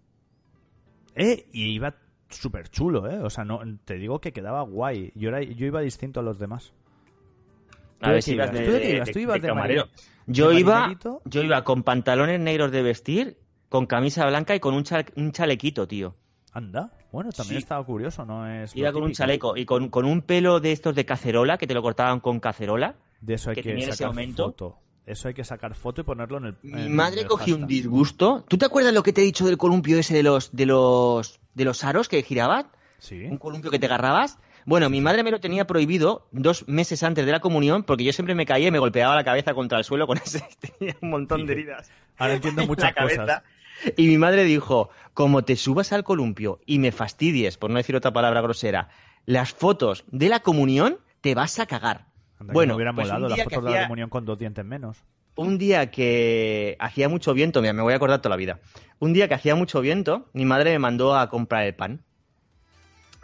Eh, 1.15 1.47
y 1.53 1.65
iba 1.73 1.95
súper 2.29 2.69
chulo, 2.69 3.09
¿eh? 3.09 3.19
O 3.19 3.29
sea, 3.29 3.43
no, 3.43 3.59
te 3.85 3.95
digo 3.95 4.19
que 4.19 4.31
quedaba 4.33 4.61
guay. 4.61 5.11
Yo, 5.15 5.29
era, 5.29 5.41
yo 5.41 5.65
iba 5.65 5.81
distinto 5.81 6.19
a 6.19 6.23
los 6.23 6.37
demás. 6.39 6.73
A 8.01 8.05
¿Tú 8.07 8.11
ver 8.11 8.23
si 8.23 8.33
ibas 8.33 8.51
de, 8.51 8.59
¿Tú 8.65 8.71
ibas? 8.71 9.07
de- 9.07 9.13
¿Tú 9.13 9.19
ibas 9.19 9.35
de 9.35 9.41
de 9.41 9.47
camarero. 9.47 9.87
Yo 10.27 10.51
iba, 10.51 10.95
yo 11.25 11.41
iba 11.43 11.63
con 11.63 11.83
pantalones 11.83 12.39
negros 12.39 12.71
de 12.71 12.83
vestir, 12.83 13.37
con 13.67 13.87
camisa 13.87 14.25
blanca 14.27 14.55
y 14.55 14.59
con 14.59 14.73
un, 14.75 14.83
chal- 14.83 15.11
un 15.15 15.31
chalequito, 15.31 15.87
tío. 15.87 16.15
Anda. 16.53 16.91
Bueno, 17.11 17.31
también 17.31 17.59
Sí. 17.59 17.63
estaba 17.63 17.83
curioso, 17.83 18.25
¿no? 18.25 18.47
Es 18.47 18.75
Iba 18.75 18.91
con 18.91 19.03
un 19.03 19.11
chaleco 19.13 19.57
y 19.57 19.65
con, 19.65 19.89
con 19.89 20.05
un 20.05 20.21
pelo 20.21 20.59
de 20.59 20.71
estos 20.71 20.93
de 20.95 21.05
cacerola, 21.05 21.57
que 21.57 21.65
te 21.67 21.73
lo 21.73 21.81
cortaban 21.81 22.19
con 22.19 22.39
cacerola. 22.39 22.95
De 23.21 23.33
eso 23.33 23.49
hay 23.49 23.55
que 23.55 23.63
que, 23.63 23.69
tenía 23.69 23.85
ese 23.87 23.97
sacar 23.97 24.13
momento. 24.13 24.45
foto. 24.45 24.77
Eso 25.09 25.27
hay 25.27 25.33
que 25.33 25.43
sacar 25.43 25.73
foto 25.73 26.01
y 26.01 26.03
ponerlo 26.03 26.37
en 26.37 26.45
el. 26.45 26.55
Mi 26.61 26.83
en 26.83 26.95
madre 26.95 27.21
el 27.21 27.27
cogió 27.27 27.55
un 27.55 27.65
disgusto. 27.65 28.45
¿Tú 28.47 28.59
te 28.59 28.65
acuerdas 28.65 28.93
lo 28.93 29.01
que 29.01 29.11
te 29.11 29.21
he 29.21 29.23
dicho 29.23 29.43
del 29.47 29.57
columpio 29.57 29.97
ese 29.97 30.13
de 30.13 30.21
los 30.21 30.55
de 30.55 30.67
los 30.67 31.39
de 31.55 31.65
los 31.65 31.83
aros 31.83 32.07
que 32.07 32.21
giraban? 32.21 32.67
Sí. 32.99 33.23
Un 33.23 33.37
columpio 33.39 33.71
que 33.71 33.79
te 33.79 33.87
agarrabas. 33.87 34.37
Bueno, 34.65 34.87
mi 34.91 35.01
madre 35.01 35.23
me 35.23 35.31
lo 35.31 35.39
tenía 35.39 35.65
prohibido 35.65 36.27
dos 36.31 36.67
meses 36.67 37.01
antes 37.01 37.25
de 37.25 37.31
la 37.31 37.39
comunión 37.39 37.81
porque 37.81 38.03
yo 38.03 38.13
siempre 38.13 38.35
me 38.35 38.45
caía 38.45 38.67
y 38.67 38.71
me 38.71 38.77
golpeaba 38.77 39.15
la 39.15 39.23
cabeza 39.23 39.55
contra 39.55 39.79
el 39.79 39.83
suelo 39.83 40.05
con 40.05 40.17
ese. 40.23 40.43
Tenía 40.59 40.95
un 41.01 41.09
montón 41.09 41.47
de 41.47 41.53
heridas. 41.53 41.89
Ahora 42.19 42.35
entiendo 42.35 42.61
en 42.61 42.67
muchas 42.67 42.93
cosas. 42.93 43.41
Y 43.97 44.05
mi 44.05 44.19
madre 44.19 44.43
dijo, 44.43 44.91
como 45.15 45.43
te 45.43 45.55
subas 45.55 45.91
al 45.91 46.03
columpio 46.03 46.59
y 46.67 46.77
me 46.77 46.91
fastidies, 46.91 47.57
por 47.57 47.71
no 47.71 47.77
decir 47.77 47.95
otra 47.95 48.13
palabra 48.13 48.41
grosera, 48.41 48.89
las 49.25 49.53
fotos 49.53 50.03
de 50.11 50.29
la 50.29 50.41
comunión, 50.41 50.99
te 51.21 51.33
vas 51.33 51.57
a 51.57 51.65
cagar. 51.65 52.08
Anda 52.39 52.51
que 52.51 52.55
bueno, 52.55 52.75
hubiera 52.75 52.93
pues 52.93 53.07
molado 53.07 53.35
que 53.35 53.43
foto 53.43 53.61
de 53.61 53.71
la 53.71 53.83
comunión 53.83 54.09
con 54.09 54.25
dos 54.25 54.39
dientes 54.39 54.63
menos. 54.65 54.97
un 55.35 55.57
día 55.57 55.91
que 55.91 56.75
hacía 56.79 57.09
mucho 57.09 57.33
viento, 57.33 57.61
mira, 57.61 57.73
me 57.73 57.81
voy 57.81 57.93
a 57.93 57.95
acordar 57.97 58.21
toda 58.21 58.31
la 58.31 58.37
vida. 58.37 58.59
Un 58.99 59.13
día 59.13 59.27
que 59.27 59.33
hacía 59.33 59.55
mucho 59.55 59.81
viento, 59.81 60.29
mi 60.33 60.45
madre 60.45 60.71
me 60.71 60.79
mandó 60.79 61.17
a 61.17 61.29
comprar 61.29 61.65
el 61.65 61.75
pan. 61.75 62.01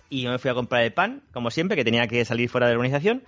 Y 0.10 0.22
yo 0.22 0.32
me 0.32 0.38
fui 0.38 0.52
a 0.52 0.54
comprar 0.54 0.84
el 0.84 0.94
pan, 0.94 1.24
como 1.34 1.52
siempre, 1.52 1.76
que 1.76 1.84
tenía 1.84 2.08
que 2.08 2.24
salir 2.24 2.50
fuera 2.50 2.68
de 2.68 2.74
la 2.74 2.80
organización. 2.80 3.24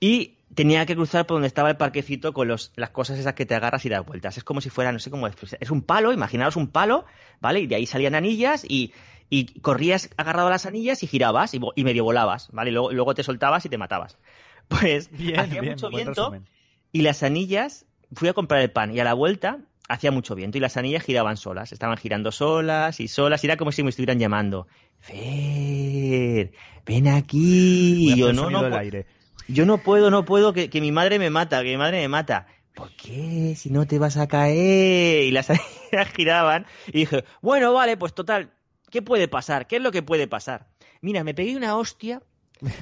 Y 0.00 0.36
tenía 0.54 0.84
que 0.84 0.94
cruzar 0.94 1.26
por 1.26 1.36
donde 1.36 1.48
estaba 1.48 1.70
el 1.70 1.76
parquecito 1.76 2.32
con 2.32 2.48
los, 2.48 2.72
las 2.76 2.90
cosas 2.90 3.18
esas 3.18 3.34
que 3.34 3.46
te 3.46 3.54
agarras 3.54 3.84
y 3.86 3.88
das 3.88 4.04
vueltas. 4.04 4.36
Es 4.36 4.44
como 4.44 4.60
si 4.60 4.68
fuera, 4.68 4.92
no 4.92 4.98
sé 4.98 5.10
cómo 5.10 5.26
es. 5.26 5.34
Es 5.58 5.70
un 5.70 5.82
palo, 5.82 6.12
imaginaos 6.12 6.56
un 6.56 6.68
palo, 6.68 7.06
¿vale? 7.40 7.60
Y 7.60 7.66
de 7.66 7.76
ahí 7.76 7.86
salían 7.86 8.14
anillas 8.14 8.64
y, 8.68 8.92
y 9.30 9.60
corrías 9.60 10.10
agarrado 10.16 10.48
a 10.48 10.50
las 10.50 10.66
anillas 10.66 11.02
y 11.02 11.06
girabas 11.06 11.54
y, 11.54 11.84
medio 11.84 12.04
volabas, 12.04 12.48
¿vale? 12.52 12.70
Y 12.70 12.72
luego, 12.74 12.92
luego 12.92 13.14
te 13.14 13.22
soltabas 13.22 13.64
y 13.64 13.68
te 13.68 13.78
matabas. 13.78 14.18
Pues 14.68 15.10
Bien, 15.10 15.38
hacía 15.40 15.60
bien, 15.60 15.74
mucho 15.74 15.88
viento 15.90 16.10
resumen. 16.24 16.44
y 16.92 17.02
las 17.02 17.22
anillas, 17.22 17.86
fui 18.12 18.28
a 18.28 18.32
comprar 18.32 18.60
el 18.60 18.70
pan 18.70 18.94
y 18.94 19.00
a 19.00 19.04
la 19.04 19.14
vuelta 19.14 19.58
hacía 19.88 20.10
mucho 20.10 20.34
viento 20.34 20.58
y 20.58 20.60
las 20.60 20.76
anillas 20.76 21.04
giraban 21.04 21.36
solas, 21.36 21.72
estaban 21.72 21.96
girando 21.96 22.32
solas 22.32 22.98
y 23.00 23.06
solas 23.08 23.42
y 23.44 23.46
era 23.46 23.56
como 23.56 23.70
si 23.72 23.82
me 23.84 23.90
estuvieran 23.90 24.18
llamando. 24.18 24.66
Fer, 24.98 26.52
ven 26.84 27.08
aquí. 27.08 28.12
Y 28.12 28.16
yo 28.18 28.32
no, 28.32 28.50
no, 28.50 28.76
aire. 28.76 29.06
yo 29.48 29.64
no 29.66 29.78
puedo, 29.78 30.10
no 30.10 30.24
puedo, 30.24 30.52
que, 30.52 30.68
que 30.70 30.80
mi 30.80 30.92
madre 30.92 31.18
me 31.18 31.30
mata, 31.30 31.62
que 31.62 31.70
mi 31.70 31.76
madre 31.76 32.00
me 32.00 32.08
mata. 32.08 32.46
¿Por 32.74 32.90
qué? 32.96 33.54
Si 33.56 33.70
no 33.70 33.86
te 33.86 33.98
vas 33.98 34.16
a 34.16 34.26
caer. 34.28 35.24
Y 35.24 35.30
las 35.30 35.48
anillas 35.50 36.12
giraban 36.14 36.66
y 36.88 36.92
dije, 37.00 37.24
bueno, 37.40 37.72
vale, 37.72 37.96
pues 37.96 38.14
total, 38.14 38.50
¿qué 38.90 39.02
puede 39.02 39.28
pasar? 39.28 39.66
¿Qué 39.66 39.76
es 39.76 39.82
lo 39.82 39.92
que 39.92 40.02
puede 40.02 40.26
pasar? 40.28 40.66
Mira, 41.00 41.24
me 41.24 41.34
pegué 41.34 41.56
una 41.56 41.76
hostia, 41.76 42.22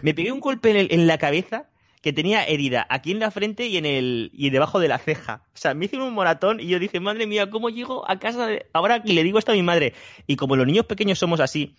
me 0.03 0.15
pegué 0.15 0.33
un 0.33 0.41
golpe 0.41 0.71
en, 0.71 0.77
el- 0.77 0.93
en 0.93 1.07
la 1.07 1.19
cabeza 1.19 1.69
que 2.05 2.13
tenía 2.13 2.45
herida 2.45 2.87
aquí 2.91 3.13
en 3.13 3.19
la 3.19 3.31
frente 3.31 3.67
y 3.67 3.79
en 3.79 3.87
el 3.87 4.31
y 4.35 4.51
debajo 4.51 4.79
de 4.79 4.89
la 4.89 4.99
ceja. 4.99 5.47
O 5.55 5.57
sea, 5.57 5.73
me 5.73 5.87
hice 5.87 5.97
un 5.97 6.13
moratón 6.13 6.61
y 6.61 6.67
yo 6.67 6.79
dije, 6.79 7.01
madre 7.01 7.27
mía, 7.27 7.49
¿cómo 7.49 7.71
llego 7.71 8.05
a 8.11 8.19
casa 8.19 8.47
de- 8.47 8.67
ahora 8.75 9.03
que 9.03 9.15
le 9.15 9.23
digo 9.23 9.39
esto 9.39 9.53
a 9.53 9.55
mi 9.55 9.63
madre? 9.63 9.95
Y 10.27 10.37
como 10.37 10.55
los 10.55 10.67
niños 10.67 10.85
pequeños 10.85 11.19
somos 11.19 11.41
así, 11.41 11.77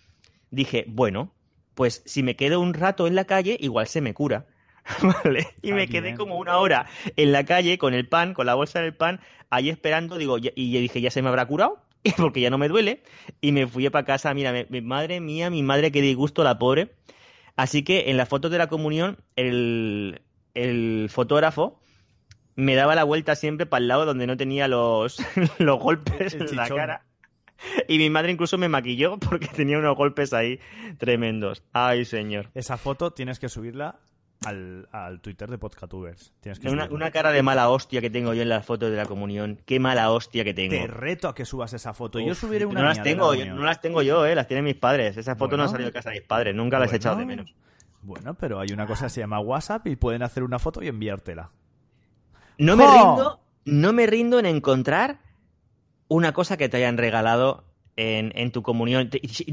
dije, 0.50 0.84
bueno, 0.88 1.32
pues 1.76 2.02
si 2.06 2.24
me 2.24 2.34
quedo 2.34 2.58
un 2.58 2.74
rato 2.74 3.06
en 3.06 3.14
la 3.14 3.24
calle, 3.24 3.56
igual 3.60 3.86
se 3.86 4.00
me 4.00 4.14
cura. 4.14 4.46
¿Vale? 5.00 5.46
Y 5.62 5.70
me 5.72 5.86
quedé 5.86 6.14
como 6.16 6.36
una 6.38 6.58
hora 6.58 6.86
en 7.14 7.30
la 7.30 7.44
calle 7.44 7.78
con 7.78 7.94
el 7.94 8.08
pan, 8.08 8.34
con 8.34 8.46
la 8.46 8.54
bolsa 8.54 8.80
del 8.80 8.94
pan, 8.96 9.20
ahí 9.48 9.68
esperando, 9.70 10.18
digo, 10.18 10.38
y 10.38 10.72
yo 10.72 10.80
dije, 10.80 11.00
ya 11.00 11.12
se 11.12 11.22
me 11.22 11.28
habrá 11.28 11.46
curado, 11.46 11.84
porque 12.16 12.40
ya 12.40 12.50
no 12.50 12.58
me 12.58 12.66
duele, 12.66 13.04
y 13.40 13.52
me 13.52 13.68
fui 13.68 13.88
para 13.90 14.04
casa, 14.04 14.34
mira, 14.34 14.50
me- 14.68 14.80
madre 14.82 15.20
mía, 15.20 15.50
mi 15.50 15.62
madre, 15.62 15.92
qué 15.92 16.00
disgusto 16.02 16.42
la 16.42 16.58
pobre. 16.58 16.96
Así 17.56 17.82
que 17.82 18.10
en 18.10 18.16
las 18.16 18.28
fotos 18.28 18.50
de 18.50 18.58
la 18.58 18.68
comunión, 18.68 19.18
el, 19.34 20.22
el 20.54 21.08
fotógrafo 21.10 21.80
me 22.54 22.74
daba 22.74 22.94
la 22.94 23.04
vuelta 23.04 23.34
siempre 23.34 23.66
para 23.66 23.82
el 23.82 23.88
lado 23.88 24.06
donde 24.06 24.26
no 24.26 24.36
tenía 24.36 24.68
los, 24.68 25.18
los 25.58 25.78
golpes 25.78 26.34
El 26.34 26.48
en 26.48 26.56
la 26.56 26.68
cara. 26.68 27.06
Y 27.88 27.98
mi 27.98 28.10
madre 28.10 28.32
incluso 28.32 28.58
me 28.58 28.68
maquilló 28.68 29.18
porque 29.20 29.48
tenía 29.48 29.78
unos 29.78 29.96
golpes 29.96 30.32
ahí 30.32 30.60
tremendos. 30.98 31.62
Ay, 31.72 32.04
señor. 32.04 32.50
Esa 32.54 32.76
foto 32.76 33.12
tienes 33.12 33.38
que 33.38 33.48
subirla 33.48 33.98
al, 34.44 34.88
al 34.92 35.20
Twitter 35.20 35.48
de 35.50 35.58
Podcatubers. 35.58 36.32
Tienes 36.40 36.58
que 36.60 36.68
Una, 36.68 36.88
una 36.90 37.10
cara 37.10 37.32
de 37.32 37.42
mala 37.42 37.68
hostia 37.70 38.00
que 38.00 38.10
tengo 38.10 38.34
yo 38.34 38.42
en 38.42 38.48
las 38.48 38.64
fotos 38.66 38.90
de 38.90 38.96
la 38.96 39.06
comunión. 39.06 39.58
Qué 39.64 39.80
mala 39.80 40.10
hostia 40.10 40.44
que 40.44 40.52
tengo. 40.54 40.70
Te 40.76 40.86
reto 40.86 41.28
a 41.28 41.34
que 41.34 41.44
subas 41.44 41.72
esa 41.72 41.94
foto. 41.94 42.20
yo 42.20 42.34
subiré 42.34 42.66
una 42.66 42.80
no 42.82 42.86
las 42.88 42.98
la 42.98 43.02
tengo, 43.02 43.34
yo- 43.34 43.46
no 43.54 43.62
las 43.64 43.80
tengo 43.80 44.02
yo, 44.02 44.26
eh, 44.26 44.34
las 44.34 44.46
tienen 44.46 44.64
mis 44.64 44.76
padres. 44.76 45.16
Esas 45.16 45.38
fotos 45.38 45.56
no 45.56 45.64
han 45.64 45.68
Bueno. 45.68 45.72
salido 45.72 45.88
de 45.88 45.92
casa 45.94 46.10
de 46.10 46.16
mis 46.20 46.26
padres, 46.28 46.54
nunca 46.54 46.78
las 46.78 46.92
he 46.92 46.96
echado 46.96 47.16
de 47.16 47.24
Bueno, 47.24 47.42
menos. 47.44 47.54
Bueno, 48.02 48.34
pero 48.34 48.60
hay 48.60 48.68
una 48.72 48.86
cosa 48.86 49.06
que 49.06 49.10
se 49.10 49.20
llama 49.20 49.40
WhatsApp 49.40 49.86
y 49.88 49.96
pueden 49.96 50.22
hacer 50.22 50.42
una 50.44 50.58
foto 50.58 50.82
y 50.82 50.88
enviártela. 50.88 51.50
No 52.58 52.76
me 52.76 52.86
rindo, 52.86 53.40
no 53.64 53.92
me 53.92 54.06
rindo 54.06 54.38
en 54.38 54.46
encontrar 54.46 55.18
una 56.08 56.32
cosa 56.32 56.56
que 56.56 56.68
te 56.68 56.76
hayan 56.76 56.96
regalado 56.98 57.64
en, 57.96 58.32
en 58.36 58.52
tu 58.52 58.62
comunión. 58.62 59.10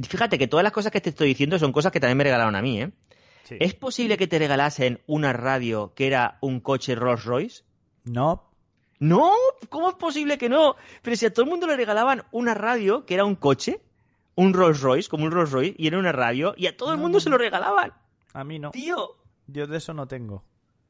Fíjate 0.08 0.38
que 0.38 0.48
todas 0.48 0.63
las 0.63 0.72
cosas 0.72 0.91
que 0.91 1.02
te 1.02 1.10
estoy 1.10 1.30
diciendo 1.30 1.58
son 1.58 1.72
cosas 1.72 1.91
que 1.91 2.00
también 2.00 2.17
me 2.17 2.24
regalaron 2.26 2.56
a 2.56 2.62
mí, 2.62 2.82
¿eh? 2.82 2.91
Sí. 3.44 3.58
¿Es 3.60 3.74
posible 3.74 4.18
que 4.18 4.28
te 4.28 4.40
regalasen 4.40 5.00
una 5.06 5.34
radio 5.34 5.94
que 5.96 6.08
era 6.08 6.38
un 6.42 6.60
coche 6.62 6.96
Rolls 6.96 7.26
Royce? 7.26 7.64
No, 8.06 8.50
No, 9.00 9.32
¿cómo 9.70 9.90
es 9.90 9.96
posible 9.96 10.38
que 10.38 10.48
no? 10.50 10.76
Pero 11.02 11.16
si 11.18 11.26
a 11.26 11.34
todo 11.34 11.44
el 11.44 11.50
mundo 11.52 11.68
le 11.68 11.76
regalaban 11.76 12.24
una 12.32 12.54
radio 12.54 13.06
que 13.06 13.16
era 13.16 13.26
un 13.26 13.36
coche, 13.36 13.82
un 14.36 14.54
Rolls 14.54 14.80
Royce, 14.82 15.10
como 15.10 15.26
un 15.26 15.32
Rolls 15.32 15.52
Royce, 15.52 15.76
y 15.78 15.88
era 15.88 16.00
una 16.00 16.12
radio, 16.14 16.54
y 16.58 16.68
a 16.68 16.78
todo 16.78 16.94
el 16.94 16.98
mundo 17.00 17.20
se 17.20 17.30
lo 17.30 17.38
regalaban. 17.38 17.92
a 18.34 18.44
mí 18.46 18.60
no. 18.60 18.72
Tío, 18.72 19.18
Yo 19.48 19.68
de 19.68 19.78
eso 19.78 19.94
no 19.94 20.08
tengo. 20.08 20.44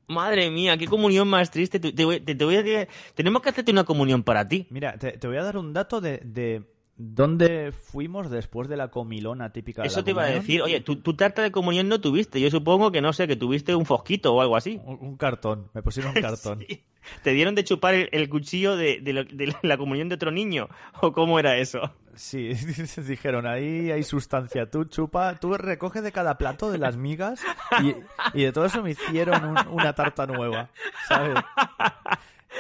madre 0.08 0.52
mía, 0.52 0.78
qué 0.78 0.86
comunión 0.88 1.28
más 1.28 1.50
triste. 1.50 1.80
Te, 1.80 1.92
te 1.92 2.06
voy, 2.06 2.20
te- 2.20 2.36
te 2.36 2.46
voy 2.46 2.56
a 2.58 2.62
decir- 2.64 2.88
tenemos 3.16 3.42
que 3.42 3.50
hacerte 3.50 3.72
una 3.72 3.84
comunión 3.84 4.22
para 4.22 4.48
ti. 4.48 4.68
Mira, 4.70 4.96
te, 4.98 5.14
te 5.14 5.28
voy 5.28 5.38
a 5.38 5.44
dar 5.44 5.58
un 5.58 5.74
dato 5.74 6.00
de, 6.02 6.20
de 6.24 6.64
dónde 6.96 7.72
fuimos 7.72 8.30
después 8.30 8.68
de 8.70 8.78
la 8.78 8.90
comilona 8.90 9.52
típica 9.52 9.82
de 9.82 9.88
Eso 9.88 10.00
la 10.00 10.04
te 10.06 10.12
iba 10.12 10.22
a 10.22 10.26
comunión. 10.26 10.42
decir, 10.46 10.62
oye, 10.62 10.80
tu, 10.82 10.98
tu 10.98 11.16
tarta 11.16 11.42
de 11.42 11.52
comunión 11.52 11.88
no 11.90 12.00
tuviste. 12.02 12.40
Yo 12.40 12.50
supongo 12.52 12.92
que 12.92 13.02
no 13.02 13.14
sé, 13.14 13.28
que 13.28 13.36
tuviste 13.36 13.76
un 13.76 13.86
fosquito 13.86 14.34
o 14.34 14.42
algo 14.42 14.56
así. 14.56 14.80
Un, 14.86 14.98
un 15.02 15.18
cartón, 15.18 15.70
me 15.74 15.82
pusieron 15.82 16.14
un 16.16 16.22
cartón. 16.22 16.64
Sí. 16.68 16.84
¿Te 17.22 17.32
dieron 17.32 17.54
de 17.56 17.66
chupar 17.66 17.96
el, 17.96 18.10
el 18.14 18.30
cuchillo 18.30 18.78
de, 18.78 19.02
de 19.02 19.12
lo- 19.12 19.26
de 19.26 19.54
la 19.64 19.78
comunión 19.78 20.08
de 20.08 20.16
otro 20.16 20.32
niño? 20.32 20.70
¿O 21.02 21.12
cómo 21.12 21.38
era 21.40 21.58
eso? 21.58 21.82
Sí, 22.16 22.52
dijeron, 23.08 23.46
ahí 23.48 23.92
hay 23.92 24.04
sustancia, 24.04 24.70
tú 24.70 24.86
chupa, 24.86 25.36
tú 25.36 25.54
recoge 25.58 26.02
de 26.02 26.12
cada 26.14 26.38
plato 26.38 26.72
de 26.72 26.78
las 26.78 26.96
migas 26.96 27.42
y, 27.82 27.96
y 28.40 28.44
de 28.44 28.52
todo 28.54 28.66
eso 28.66 28.82
me 28.84 28.92
hicieron 28.92 29.44
un- 29.44 29.68
una 29.68 29.94
tarta 29.94 30.26
nueva, 30.28 30.70
¿sabes? 31.10 31.36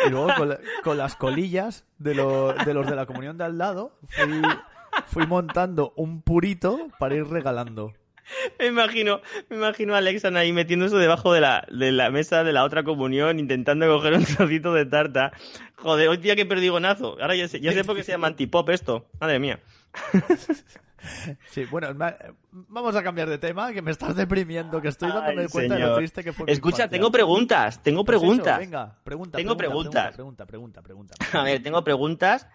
Y 0.05 0.09
luego 0.09 0.29
con, 0.37 0.49
la- 0.49 0.59
con 0.83 0.97
las 0.97 1.15
colillas 1.15 1.85
de, 1.97 2.15
lo- 2.15 2.53
de 2.53 2.73
los 2.73 2.87
de 2.87 2.95
la 2.95 3.05
comunión 3.05 3.37
de 3.37 3.43
al 3.45 3.57
lado 3.57 3.97
fui, 5.07 5.25
montando 5.27 5.93
un 5.95 6.21
purito 6.21 6.87
para 6.99 7.15
ir 7.15 7.25
regalando. 7.27 7.93
Me 8.57 8.67
imagino, 8.67 9.19
me 9.49 9.57
imagino 9.57 9.95
a 9.95 9.97
Alexan 9.97 10.37
ahí 10.37 10.53
metiéndose 10.53 10.95
debajo 10.95 11.33
de 11.33 11.41
la, 11.41 11.67
de 11.69 11.91
la 11.91 12.09
mesa 12.09 12.43
de 12.45 12.53
la 12.53 12.63
otra 12.63 12.83
comunión, 12.83 13.37
intentando 13.37 13.85
coger 13.87 14.13
un 14.13 14.23
trocito 14.25 14.73
de 14.73 14.85
tarta. 14.85 15.33
Joder, 15.75 16.07
hoy 16.07 16.17
día 16.17 16.35
que 16.35 16.45
perdigonazo. 16.45 17.17
Ahora 17.21 17.35
ya 17.35 17.47
sé, 17.49 17.59
ya 17.59 17.73
sé 17.73 17.83
por 17.83 17.95
qué 17.97 18.03
se 18.03 18.13
llama 18.13 18.27
antipop 18.27 18.69
esto. 18.69 19.07
Madre 19.19 19.39
mía. 19.39 19.59
Sí, 21.49 21.65
bueno, 21.65 21.89
vamos 22.51 22.95
a 22.95 23.03
cambiar 23.03 23.29
de 23.29 23.37
tema, 23.37 23.73
que 23.73 23.81
me 23.81 23.91
estás 23.91 24.15
deprimiendo, 24.15 24.81
que 24.81 24.87
estoy 24.87 25.09
dándome 25.09 25.43
Ay, 25.43 25.47
cuenta 25.49 25.75
de 25.75 25.81
lo 25.81 25.95
triste 25.95 26.23
que 26.23 26.33
fue 26.33 26.45
Escucha, 26.51 26.87
tengo 26.87 27.11
preguntas, 27.11 27.81
tengo 27.83 28.05
Pues 28.05 28.15
eso, 28.15 28.21
preguntas. 28.21 28.59
venga, 28.59 28.95
pregunta. 29.03 29.37
Tengo 29.37 29.57
pregunta, 29.57 29.89
preguntas. 29.89 30.15
Pregunta, 30.15 30.45
pregunta, 30.45 30.81
pregunta. 30.81 31.15
A 31.39 31.43
ver, 31.43 31.61
tengo 31.61 31.83
preguntas. 31.83 32.47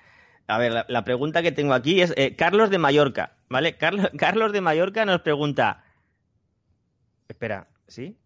A 0.46 0.56
ver, 0.58 0.72
la, 0.72 0.86
la 0.88 1.04
pregunta 1.04 1.42
que 1.42 1.52
tengo 1.52 1.74
aquí 1.74 2.00
es 2.00 2.14
eh, 2.16 2.34
Carlos 2.34 2.70
de 2.70 2.78
Mallorca, 2.78 3.36
¿vale? 3.50 3.76
Carlos, 3.76 4.10
Carlos 4.18 4.52
de 4.52 4.60
Mallorca 4.62 5.04
nos 5.04 5.20
pregunta. 5.20 5.84
Espera, 7.28 7.68
¿sí? 7.86 8.16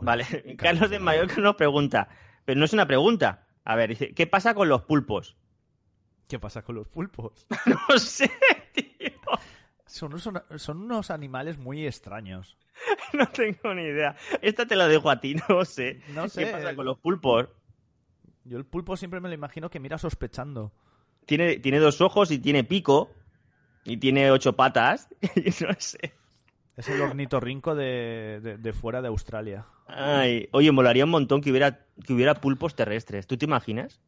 Vale, 0.00 0.56
Carlos 0.58 0.90
de 0.90 0.98
Mallorca 0.98 1.40
nos 1.40 1.54
pregunta, 1.54 2.08
pero 2.44 2.58
no 2.58 2.64
es 2.64 2.72
una 2.72 2.86
pregunta. 2.86 3.46
A 3.64 3.76
ver, 3.76 3.90
dice, 3.90 4.12
¿qué 4.14 4.26
pasa 4.26 4.54
con 4.54 4.68
los 4.68 4.82
pulpos? 4.82 5.36
¿Qué 6.28 6.38
pasa 6.40 6.62
con 6.62 6.74
los 6.76 6.88
pulpos? 6.88 7.46
No 7.66 7.98
sé, 7.98 8.30
tío. 8.72 9.10
Son, 9.86 10.18
son, 10.18 10.42
son 10.56 10.82
unos 10.82 11.10
animales 11.10 11.58
muy 11.58 11.86
extraños. 11.86 12.56
No 13.12 13.26
tengo 13.28 13.74
ni 13.74 13.82
idea. 13.82 14.16
Esta 14.40 14.66
te 14.66 14.76
la 14.76 14.88
dejo 14.88 15.10
a 15.10 15.20
ti, 15.20 15.36
no 15.48 15.64
sé. 15.64 16.00
No 16.14 16.28
sé. 16.28 16.46
¿Qué 16.46 16.52
pasa 16.52 16.74
con 16.74 16.86
los 16.86 16.98
pulpos? 16.98 17.48
Yo 18.44 18.58
el 18.58 18.64
pulpo 18.64 18.96
siempre 18.96 19.20
me 19.20 19.28
lo 19.28 19.34
imagino 19.34 19.70
que 19.70 19.80
mira 19.80 19.98
sospechando. 19.98 20.72
Tiene, 21.26 21.58
tiene 21.58 21.78
dos 21.78 22.00
ojos 22.00 22.30
y 22.30 22.38
tiene 22.38 22.64
pico. 22.64 23.10
Y 23.84 23.98
tiene 23.98 24.30
ocho 24.30 24.54
patas. 24.54 25.08
Y 25.36 25.50
no 25.64 25.74
sé. 25.78 26.14
Es 26.76 26.88
el 26.88 27.00
ornitorrinco 27.02 27.74
de, 27.74 28.40
de, 28.42 28.56
de 28.56 28.72
fuera 28.72 29.02
de 29.02 29.08
Australia. 29.08 29.66
Ay, 29.86 30.48
oye, 30.52 30.72
molaría 30.72 31.04
un 31.04 31.10
montón 31.10 31.42
que 31.42 31.50
hubiera, 31.50 31.84
que 32.04 32.14
hubiera 32.14 32.34
pulpos 32.34 32.74
terrestres. 32.74 33.26
¿Tú 33.26 33.36
te 33.36 33.44
imaginas? 33.44 34.00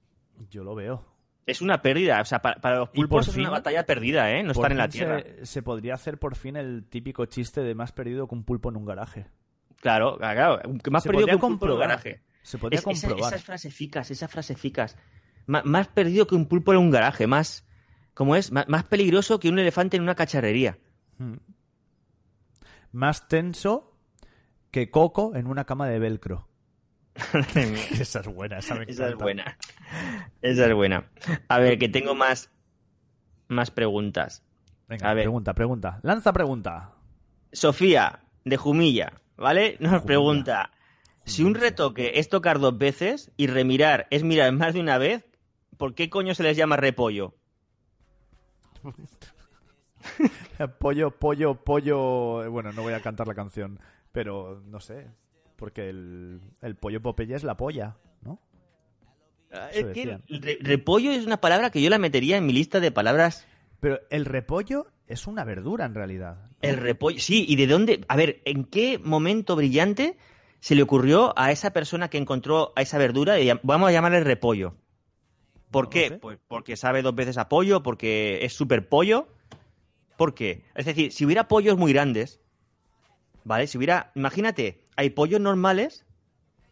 Yo 0.51 0.65
lo 0.65 0.75
veo. 0.75 1.05
Es 1.47 1.61
una 1.61 1.83
pérdida. 1.83 2.21
O 2.21 2.25
sea, 2.25 2.41
para, 2.41 2.61
para 2.61 2.79
los 2.79 2.89
pulpos 2.89 3.29
es 3.29 3.35
fin- 3.35 3.43
una 3.43 3.51
batalla 3.51 3.85
perdida, 3.85 4.31
¿eh? 4.33 4.43
No 4.43 4.53
estar 4.53 4.73
en 4.73 4.79
la 4.79 4.89
tierra. 4.89 5.21
Se, 5.21 5.47
se 5.47 5.63
podría 5.63 5.95
hacer 5.95 6.19
por 6.19 6.37
fin 6.37 6.57
el 6.57 6.85
típico 6.89 7.27
chiste 7.27 7.61
de 7.63 7.75
más 7.75 7.93
perdido 7.93 8.27
que 8.27 8.35
un 8.35 8.45
pulpo 8.45 8.71
en 8.71 8.77
un 8.77 8.85
garaje. 8.87 9.27
Claro, 9.81 10.17
claro. 10.17 10.61
Más 10.91 11.03
Se 11.03 11.11
perdido 11.11 11.27
que 11.27 11.35
un 11.35 11.41
pulpo 11.41 11.67
en 11.67 11.73
un 11.73 11.79
garaje. 11.81 12.23
Se 12.43 12.57
podría 12.59 12.79
Es- 12.79 12.87
esa- 12.87 13.09
comprobar. 13.09 13.33
esas 13.35 13.45
frases 13.45 13.73
eficaz, 13.73 14.11
esas. 14.11 14.97
Ma- 15.47 15.63
Más, 15.65 15.89
perdido 15.89 16.27
que 16.27 16.35
un 16.35 16.47
pulpo 16.47 16.73
en 16.73 16.79
un 16.79 16.91
garaje. 16.91 17.27
Más. 17.27 17.67
¿Cómo 18.15 18.37
es? 18.37 18.51
Más, 18.51 18.67
más 18.69 18.85
peligroso 18.85 19.39
que 19.39 19.49
un 19.51 19.59
elefante 19.59 19.97
en 19.99 20.03
una 20.03 20.15
cacharrería. 20.15 20.79
Mm. 21.19 21.35
Más 22.93 23.29
tenso 23.29 23.93
que 24.71 24.91
Coco 24.91 25.35
en 25.37 25.47
una 25.47 25.65
cama 25.65 25.89
de 25.89 25.99
velcro. 25.99 26.49
Esa 28.01 28.21
es 28.21 28.27
buena, 28.27 28.59
esa 28.59 28.75
me 28.75 28.85
Esa 28.89 29.09
es 29.09 29.15
buena. 29.15 29.57
Esa 30.43 30.67
es 30.67 30.75
buena. 30.75 31.09
A 31.49 31.59
ver, 31.59 31.79
que 31.79 31.89
tengo 31.89 32.15
más, 32.15 32.51
más 33.49 33.71
preguntas. 33.71 34.43
Venga, 34.89 35.11
A 35.11 35.15
ver. 35.15 35.25
pregunta, 35.25 35.55
pregunta. 35.55 36.01
Lanza 36.03 36.33
pregunta. 36.33 36.93
Sofía, 37.53 38.21
de 38.45 38.57
Jumilla, 38.57 39.12
¿vale? 39.37 39.77
Nos 39.81 39.91
Jumilla. 39.91 40.07
pregunta, 40.07 40.71
si 41.25 41.45
un 41.45 41.55
retoque 41.55 42.19
es 42.19 42.29
tocar 42.29 42.59
dos 42.59 42.77
veces 42.77 43.31
y 43.37 43.47
remirar 43.47 44.07
es 44.11 44.25
mirar 44.25 44.53
más 44.53 44.75
de 44.75 44.81
una 44.81 44.99
vez, 44.99 45.25
¿por 45.79 45.95
qué 45.95 46.11
coño 46.11 46.35
se 46.35 46.43
les 46.43 46.57
llama 46.57 46.77
repollo? 46.77 47.35
Pollo, 50.79 51.11
pollo, 51.19 51.55
pollo. 51.65 52.51
Bueno, 52.51 52.73
no 52.73 52.83
voy 52.83 52.93
a 52.93 53.01
cantar 53.01 53.27
la 53.27 53.35
canción, 53.35 53.81
pero 54.12 54.61
no 54.67 54.81
sé. 54.81 55.09
Porque 55.57 55.89
el, 55.89 56.41
el 56.63 56.77
pollo 56.77 57.01
Popeye 57.01 57.35
es 57.35 57.45
la 57.45 57.57
polla, 57.57 57.97
¿no? 58.23 58.41
Es 59.73 59.85
que 59.95 60.19
re- 60.29 60.59
repollo 60.61 61.13
es 61.13 61.27
una 61.27 61.41
palabra 61.41 61.71
que 61.71 61.81
yo 61.81 61.89
la 61.89 61.99
metería 61.99 62.37
en 62.37 62.47
mi 62.47 62.53
lista 62.53 62.81
de 62.81 62.91
palabras. 62.91 63.47
Pero 63.81 64.01
el 64.11 64.25
repollo 64.25 64.87
es 65.07 65.27
una 65.27 65.45
verdura 65.45 65.85
en 65.85 65.95
realidad. 65.95 66.51
El 66.61 66.77
repollo, 66.77 67.21
sí, 67.21 67.45
¿y 67.49 67.57
de 67.57 67.67
dónde? 67.67 68.05
A 68.09 68.17
ver, 68.17 68.41
¿en 68.47 68.65
qué 68.65 68.99
momento 68.99 69.55
brillante 69.55 70.17
se 70.61 70.75
le 70.75 70.83
ocurrió 70.83 71.39
a 71.39 71.53
esa 71.53 71.73
persona 71.73 72.09
que 72.09 72.19
encontró 72.19 72.73
a 72.75 72.83
esa 72.83 72.99
verdura 72.99 73.39
llam- 73.39 73.61
vamos 73.63 73.89
a 73.89 73.93
llamarle 73.93 74.25
repollo? 74.25 74.75
¿Por 75.71 75.85
No 75.85 75.91
qué? 75.91 76.09
sé. 76.09 76.19
Pues 76.19 76.39
porque 76.49 76.77
sabe 76.77 77.03
dos 77.03 77.15
veces 77.15 77.39
a 77.39 77.49
pollo, 77.49 77.83
porque 77.83 78.45
es 78.45 78.55
súper 78.55 78.89
pollo. 78.89 79.29
¿Por 80.17 80.35
qué? 80.35 80.65
Es 80.75 80.87
decir, 80.87 81.13
si 81.13 81.25
hubiera 81.25 81.49
pollos 81.49 81.77
muy 81.77 81.93
grandes, 81.93 82.41
¿vale? 83.45 83.67
Si 83.67 83.79
hubiera, 83.79 84.11
imagínate, 84.15 84.85
hay 84.97 85.11
pollos 85.11 85.41
normales 85.41 86.05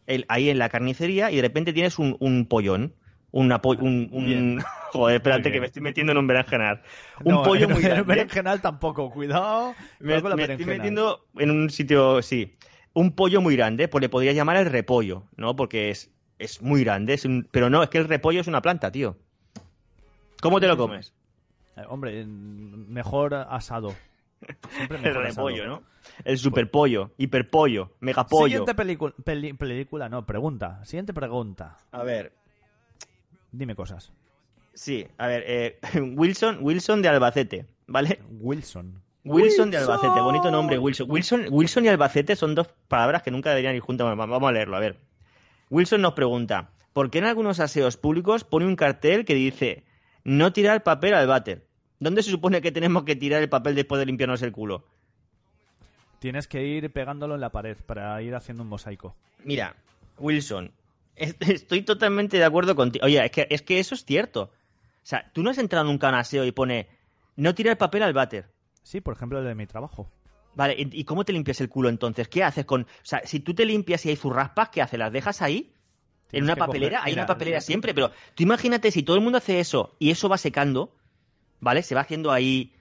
el- 0.07 0.25
ahí 0.29 0.51
en 0.51 0.59
la 0.59 0.68
carnicería 0.68 1.31
y 1.31 1.37
de 1.37 1.43
repente 1.43 1.73
tienes 1.73 1.99
un, 1.99 2.16
un 2.20 2.47
pollón. 2.47 2.95
Una 3.31 3.62
po- 3.62 3.70
un, 3.70 4.09
un-. 4.12 4.62
Joder, 4.93 5.16
espérate 5.16 5.51
que 5.51 5.59
me 5.61 5.66
estoy 5.66 5.81
metiendo 5.81 6.12
en 6.12 6.18
un 6.18 6.27
berenjenal. 6.27 6.83
Un 7.25 7.35
No, 7.37 7.43
pollo 7.45 7.64
en- 7.66 7.73
muy 7.73 7.83
en 7.83 7.89
grande. 7.89 8.03
berenjenal 8.03 8.61
tampoco, 8.61 9.11
cuidado. 9.11 9.75
Me, 10.01 10.20
con 10.20 10.31
la 10.31 10.37
me 10.37 10.43
estoy 10.45 10.66
metiendo 10.66 11.27
en 11.39 11.51
un 11.51 11.70
sitio, 11.70 12.20
sí. 12.20 12.57
Un 12.93 13.12
pollo 13.12 13.41
muy 13.41 13.57
grande, 13.57 13.89
pues 13.89 14.03
le 14.03 14.11
podría 14.11 14.33
llamar 14.33 14.59
el 14.59 14.66
repollo, 14.66 15.25
¿no? 15.37 15.57
Porque 15.57 15.89
es, 15.89 16.11
es 16.39 16.61
muy 16.61 16.85
grande, 16.85 17.14
es 17.14 17.25
un- 17.25 17.49
pero 17.51 17.70
no, 17.70 17.83
es 17.83 17.89
que 17.89 17.97
el 17.99 18.07
repollo 18.09 18.41
es 18.43 18.49
una 18.49 18.61
planta, 18.61 18.93
tío. 18.93 19.16
¿Cómo 20.43 20.61
te 20.61 20.66
lo 20.66 20.77
comes? 20.77 21.14
Eh, 21.77 21.83
hombre, 21.89 22.20
en- 22.20 22.93
mejor 22.93 23.33
asado. 23.35 23.95
El 24.90 25.14
repollo, 25.14 25.66
¿no? 25.66 25.82
El 26.24 26.38
superpollo, 26.38 27.12
hiperpollo, 27.16 27.93
megapollo. 28.01 28.64
Siguiente 28.64 28.74
película, 29.55 30.09
no, 30.09 30.26
pregunta. 30.26 30.84
Siguiente 30.84 31.12
pregunta. 31.12 31.76
A 31.93 32.03
ver, 32.03 32.32
Dime 33.53 33.74
cosas. 33.74 34.11
sí, 34.72 35.07
a 35.18 35.26
ver, 35.26 35.45
eh, 35.47 35.78
Wilson, 36.16 36.59
Wilson 36.62 37.03
de 37.03 37.09
Albacete, 37.09 37.66
¿vale? 37.86 38.20
Wilson. 38.40 39.03
Wilson 39.24 39.70
de 39.70 39.76
Albacete, 39.76 40.20
bonito 40.20 40.51
nombre, 40.51 40.78
Wilson. 40.78 41.09
Wilson. 41.09 41.47
Wilson 41.51 41.84
y 41.84 41.88
Albacete 41.88 42.34
son 42.34 42.55
dos 42.55 42.68
palabras 42.88 43.22
que 43.22 43.30
nunca 43.30 43.51
deberían 43.51 43.76
ir 43.76 43.82
juntas. 43.82 44.07
Vamos 44.07 44.28
vamos 44.28 44.49
a 44.49 44.53
leerlo, 44.53 44.76
a 44.76 44.80
ver. 44.80 44.99
Wilson 45.70 46.01
nos 46.01 46.14
pregunta, 46.14 46.70
¿por 46.93 47.11
qué 47.11 47.18
en 47.18 47.26
algunos 47.26 47.61
aseos 47.61 47.97
públicos 47.97 48.45
pone 48.45 48.66
un 48.66 48.74
cartel 48.74 49.24
que 49.24 49.34
dice 49.34 49.84
no 50.24 50.53
tirar 50.53 50.82
papel 50.82 51.14
al 51.14 51.26
váter? 51.26 51.66
¿Dónde 52.03 52.22
se 52.22 52.30
supone 52.30 52.61
que 52.61 52.72
tenemos 52.72 53.05
que 53.05 53.14
tirar 53.14 53.40
el 53.42 53.48
papel 53.48 53.74
después 53.76 53.98
de 54.00 54.07
limpiarnos 54.07 54.42
el 54.42 54.50
culo? 54.53 54.84
Tienes 56.18 56.46
que 56.46 56.64
ir 56.64 56.92
pegándolo 56.92 57.34
en 57.34 57.40
la 57.40 57.50
pared 57.50 57.76
para 57.86 58.20
ir 58.22 58.34
haciendo 58.34 58.62
un 58.62 58.68
mosaico. 58.68 59.16
Mira, 59.44 59.76
Wilson, 60.18 60.72
es- 61.16 61.36
estoy 61.40 61.82
totalmente 61.82 62.36
de 62.38 62.44
acuerdo 62.44 62.74
contigo. 62.76 63.05
Oye, 63.07 63.24
es 63.24 63.30
que, 63.30 63.46
es 63.50 63.62
que 63.62 63.78
eso 63.80 63.94
es 63.94 64.05
cierto. 64.05 64.42
O 64.44 65.05
sea, 65.05 65.30
tú 65.32 65.42
no 65.42 65.50
has 65.50 65.59
entrado 65.59 65.84
nunca 65.84 66.09
a 66.09 66.11
un 66.11 66.16
aseo 66.16 66.44
y 66.44 66.53
pone 66.53 66.88
no 67.36 67.55
tirar 67.55 67.72
el 67.72 67.78
papel 67.78 68.03
al 68.03 68.12
váter. 68.12 68.50
Sí, 68.82 69.00
por 69.00 69.14
ejemplo, 69.14 69.38
el 69.38 69.44
de 69.44 69.55
mi 69.55 69.66
trabajo. 69.66 70.09
Vale, 70.55 70.74
¿y 70.76 71.05
cómo 71.05 71.24
te 71.24 71.32
limpias 71.32 71.61
el 71.61 71.68
culo 71.68 71.88
entonces? 71.88 72.28
¿Qué 72.28 72.44
haces 72.44 72.66
con...? 72.66 72.82
O 72.82 72.86
sea, 73.05 73.22
si 73.24 73.40
tú 73.40 73.55
te 73.55 73.64
limpias 73.64 74.05
y 74.05 74.11
hay 74.11 74.16
zurraspas, 74.16 74.68
¿qué 74.68 74.82
haces? 74.82 74.98
¿Las 74.98 75.11
dejas 75.12 75.40
ahí? 75.40 75.72
Tienes 76.28 76.40
¿En 76.40 76.44
una 76.44 76.57
papelera? 76.57 76.98
coger- 76.98 77.05
hay 77.07 77.12
mira, 77.12 77.22
una 77.22 77.26
papelera 77.26 77.61
siempre, 77.61 77.94
pero 77.94 78.11
tú 78.34 78.42
imagínate 78.42 78.90
si 78.90 79.03
todo 79.03 79.16
el 79.16 79.22
mundo 79.22 79.38
hace 79.38 79.61
eso 79.61 79.94
y 79.98 80.11
eso 80.11 80.28
va 80.28 80.36
secando, 80.36 80.94
¿vale? 81.62 81.82
Se 81.82 81.94
va 81.94 82.02
haciendo 82.02 82.30
ahí... 82.30 82.74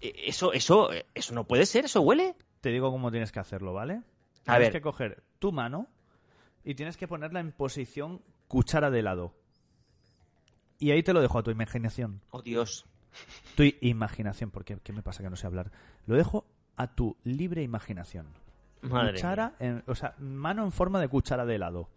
eh, 0.00 0.14
Eso, 0.26 0.54
eso, 0.54 0.90
eh, 0.92 1.04
eso 1.14 1.34
no 1.34 1.44
puede 1.44 1.66
ser, 1.66 1.84
eso 1.84 2.00
huele. 2.00 2.34
Te 2.62 2.70
digo 2.70 2.90
cómo 2.90 3.10
tienes 3.10 3.30
que 3.32 3.40
hacerlo, 3.40 3.74
¿vale? 3.74 4.00
A 4.46 4.54
Tienes 4.54 4.60
ver. 4.60 4.72
que 4.72 4.80
coger 4.80 5.22
tu 5.38 5.52
mano 5.52 5.86
y 6.64 6.74
tienes 6.74 6.96
que 6.96 7.06
ponerla 7.06 7.40
en 7.40 7.52
posición 7.52 8.22
cuchara 8.48 8.90
de 8.90 9.02
lado. 9.02 9.34
Y 10.78 10.90
ahí 10.92 11.02
te 11.02 11.12
lo 11.12 11.20
dejo 11.20 11.38
a 11.38 11.42
tu 11.42 11.50
imaginación. 11.50 12.20
Oh, 12.30 12.40
Dios. 12.42 12.86
Tu 13.56 13.64
imaginación, 13.80 14.50
porque 14.50 14.78
¿qué 14.82 14.92
me 14.92 15.02
pasa 15.02 15.22
que 15.22 15.30
no 15.30 15.36
sé 15.36 15.46
hablar? 15.46 15.70
Lo 16.06 16.16
dejo 16.16 16.44
a 16.76 16.86
tu 16.88 17.16
libre 17.24 17.62
imaginación. 17.62 18.26
Madre 18.82 19.14
cuchara, 19.14 19.54
en- 19.58 19.82
o 19.86 19.94
sea, 19.94 20.14
mano 20.18 20.62
en 20.64 20.70
forma 20.72 21.00
de 21.00 21.08
cuchara 21.08 21.44
de 21.46 21.54
helado. 21.56 21.88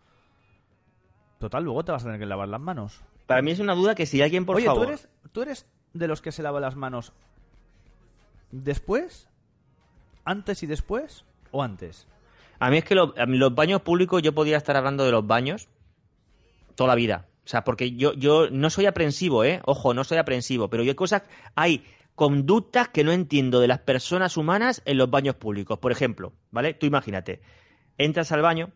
Total, 1.40 1.64
luego 1.64 1.84
te 1.84 1.92
vas 1.92 2.04
a 2.04 2.06
tener 2.06 2.20
que 2.20 2.26
lavar 2.26 2.48
las 2.48 2.62
manos. 2.62 3.02
Para 3.28 3.42
mí 3.42 3.52
es 3.52 3.60
una 3.60 3.76
duda 3.76 3.96
que 3.96 4.06
si 4.06 4.22
alguien, 4.22 4.46
por 4.46 4.56
Oye, 4.58 4.66
favor... 4.66 4.86
¿tú 4.86 4.90
eres, 4.92 5.10
¿tú 5.32 5.42
eres 5.42 5.66
de 5.94 6.08
los 6.08 6.22
que 6.22 6.32
se 6.32 6.44
lava 6.44 6.60
las 6.60 6.76
manos 6.76 7.12
después, 8.52 9.28
antes 10.26 10.64
y 10.64 10.68
después 10.68 11.26
o 11.52 11.64
antes? 11.64 12.08
A 12.60 12.70
mí 12.70 12.78
es 12.78 12.84
que 12.84 12.96
lo- 12.96 13.14
los 13.28 13.56
baños 13.56 13.82
públicos 13.82 14.22
yo 14.22 14.34
podría 14.34 14.58
estar 14.58 14.76
hablando 14.76 15.06
de 15.06 15.12
los 15.12 15.26
baños 15.26 15.70
toda 16.76 16.90
la 16.90 16.96
vida. 16.96 17.26
O 17.46 17.48
sea, 17.50 17.64
porque 17.64 17.96
yo, 17.96 18.14
yo 18.14 18.50
no 18.52 18.70
soy 18.70 18.86
aprensivo, 18.86 19.44
¿eh? 19.44 19.62
Ojo, 19.66 19.94
no 19.94 20.04
soy 20.04 20.18
aprensivo, 20.18 20.70
pero 20.70 20.84
hay 20.84 20.94
cosas, 20.94 21.24
hay 21.56 21.84
conductas 22.16 22.90
que 22.90 23.04
no 23.04 23.12
entiendo 23.12 23.60
de 23.60 23.68
las 23.68 23.80
personas 23.80 24.38
humanas 24.38 24.82
en 24.86 24.98
los 24.98 25.10
baños 25.10 25.36
públicos. 25.36 25.80
Por 25.80 25.92
ejemplo, 25.92 26.34
¿vale? 26.52 26.74
Tú 26.74 26.86
imagínate, 26.86 27.42
entras 27.98 28.32
al 28.34 28.42
baño 28.42 28.72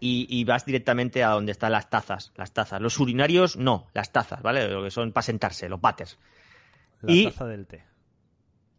y, 0.00 0.26
y 0.28 0.44
vas 0.44 0.64
directamente 0.66 1.22
a 1.24 1.30
donde 1.30 1.52
están 1.52 1.72
las 1.72 1.88
tazas, 1.90 2.32
las 2.36 2.52
tazas. 2.52 2.80
Los 2.80 2.98
urinarios, 3.00 3.56
no, 3.56 3.88
las 3.94 4.12
tazas, 4.12 4.42
¿vale? 4.42 4.68
Lo 4.68 4.82
que 4.82 4.90
son 4.90 5.12
para 5.12 5.22
sentarse, 5.22 5.68
los 5.68 5.80
váteres. 5.80 6.18
La 7.02 7.12
Y- 7.12 7.24
taza 7.24 7.46
del 7.46 7.66
té. 7.66 7.84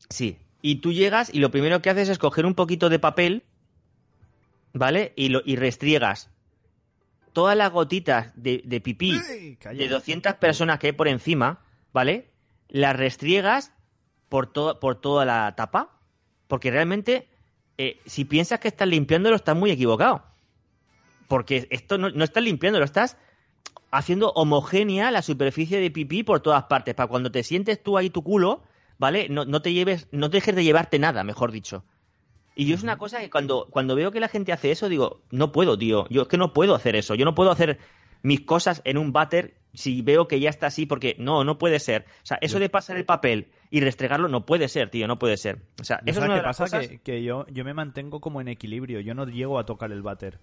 Sí. 0.10 0.38
Y 0.62 0.76
tú 0.78 0.92
llegas 0.94 1.34
y 1.34 1.40
lo 1.40 1.52
primero 1.52 1.82
que 1.82 1.90
haces 1.90 2.10
es 2.10 2.18
coger 2.18 2.46
un 2.46 2.56
poquito 2.56 2.90
de 2.90 3.00
papel, 3.00 3.44
¿vale? 4.74 5.14
Y, 5.16 5.30
lo, 5.30 5.42
y 5.46 5.56
restriegas 5.56 6.30
todas 7.34 7.56
las 7.58 7.72
gotitas 7.72 8.32
de, 8.36 8.62
de 8.66 8.82
pipí 8.82 9.20
de 9.20 9.88
200 9.90 10.34
personas 10.36 10.80
que 10.80 10.88
hay 10.88 10.94
por 10.94 11.08
encima, 11.08 11.60
¿vale? 11.94 12.30
Las 12.70 12.96
restriegas 12.96 13.72
por, 14.30 14.48
to- 14.52 14.80
por 14.80 15.00
toda 15.00 15.26
la 15.26 15.54
tapa, 15.56 15.90
porque 16.48 16.72
realmente, 16.72 17.28
eh, 17.78 18.00
si 18.06 18.26
piensas 18.26 18.60
que 18.60 18.68
estás 18.68 18.88
limpiándolo, 18.88 19.36
estás 19.36 19.56
muy 19.56 19.70
equivocado. 19.72 20.24
Porque 21.28 21.68
esto 21.72 21.98
no, 21.98 22.10
no 22.10 22.24
estás 22.24 22.44
limpiándolo, 22.44 22.86
estás 22.86 23.18
haciendo 23.92 24.32
homogénea 24.32 25.12
la 25.12 25.22
superficie 25.22 25.80
de 25.80 25.92
pipí 25.92 26.24
por 26.24 26.40
todas 26.42 26.64
partes, 26.66 26.96
para 26.96 27.08
cuando 27.08 27.32
te 27.32 27.44
sientes 27.44 27.82
tú 27.82 27.98
ahí 27.98 28.10
tu 28.10 28.24
culo, 28.24 28.64
¿vale? 28.98 29.28
No, 29.30 29.46
no 29.46 29.62
te 29.62 29.74
lleves, 29.74 30.08
no 30.12 30.30
te 30.30 30.38
dejes 30.38 30.56
de 30.56 30.64
llevarte 30.64 31.00
nada, 31.00 31.24
mejor 31.24 31.52
dicho. 31.52 31.84
Y 32.58 32.66
yo 32.68 32.76
es 32.76 32.84
una 32.84 32.98
cosa 32.98 33.20
que 33.20 33.30
cuando, 33.30 33.68
cuando 33.70 33.96
veo 33.96 34.12
que 34.12 34.20
la 34.22 34.30
gente 34.30 34.54
hace 34.54 34.72
eso, 34.72 34.88
digo, 34.88 35.22
no 35.30 35.52
puedo, 35.52 35.78
tío. 35.78 36.08
Yo 36.10 36.22
es 36.24 36.28
que 36.30 36.38
no 36.38 36.54
puedo 36.54 36.74
hacer 36.74 36.96
eso. 36.96 37.14
Yo 37.14 37.26
no 37.26 37.36
puedo 37.36 37.52
hacer 37.52 37.80
mis 38.24 38.42
cosas 38.42 38.82
en 38.86 38.98
un 38.98 39.12
váter 39.12 39.56
si 39.74 40.02
veo 40.02 40.30
que 40.30 40.40
ya 40.40 40.50
está 40.50 40.68
así, 40.68 40.86
porque 40.86 41.18
no, 41.20 41.44
no 41.44 41.58
puede 41.58 41.80
ser. 41.82 42.06
O 42.24 42.26
sea, 42.26 42.38
eso 42.40 42.60
de 42.60 42.70
pasar 42.70 42.96
el 42.96 43.04
papel 43.04 43.52
y 43.72 43.82
restregarlo 43.82 44.30
no 44.30 44.46
puede 44.46 44.70
ser, 44.70 44.90
tío, 44.90 45.06
no 45.06 45.20
puede 45.20 45.36
ser. 45.36 45.64
O 45.82 45.84
sea, 45.84 45.98
eso 45.98 46.12
es 46.12 46.16
¿Sabes 46.16 46.30
una 46.30 46.36
de 46.38 46.42
las 46.44 46.58
pasa? 46.58 46.78
cosas- 46.78 46.88
Que, 46.92 47.00
que 47.00 47.24
yo, 47.24 47.46
yo 47.52 47.66
me 47.66 47.74
mantengo 47.74 48.22
como 48.22 48.40
en 48.40 48.48
equilibrio. 48.48 49.02
Yo 49.02 49.14
no 49.16 49.26
llego 49.26 49.60
a 49.60 49.66
tocar 49.66 49.92
el 49.92 50.02
váter. 50.02 50.40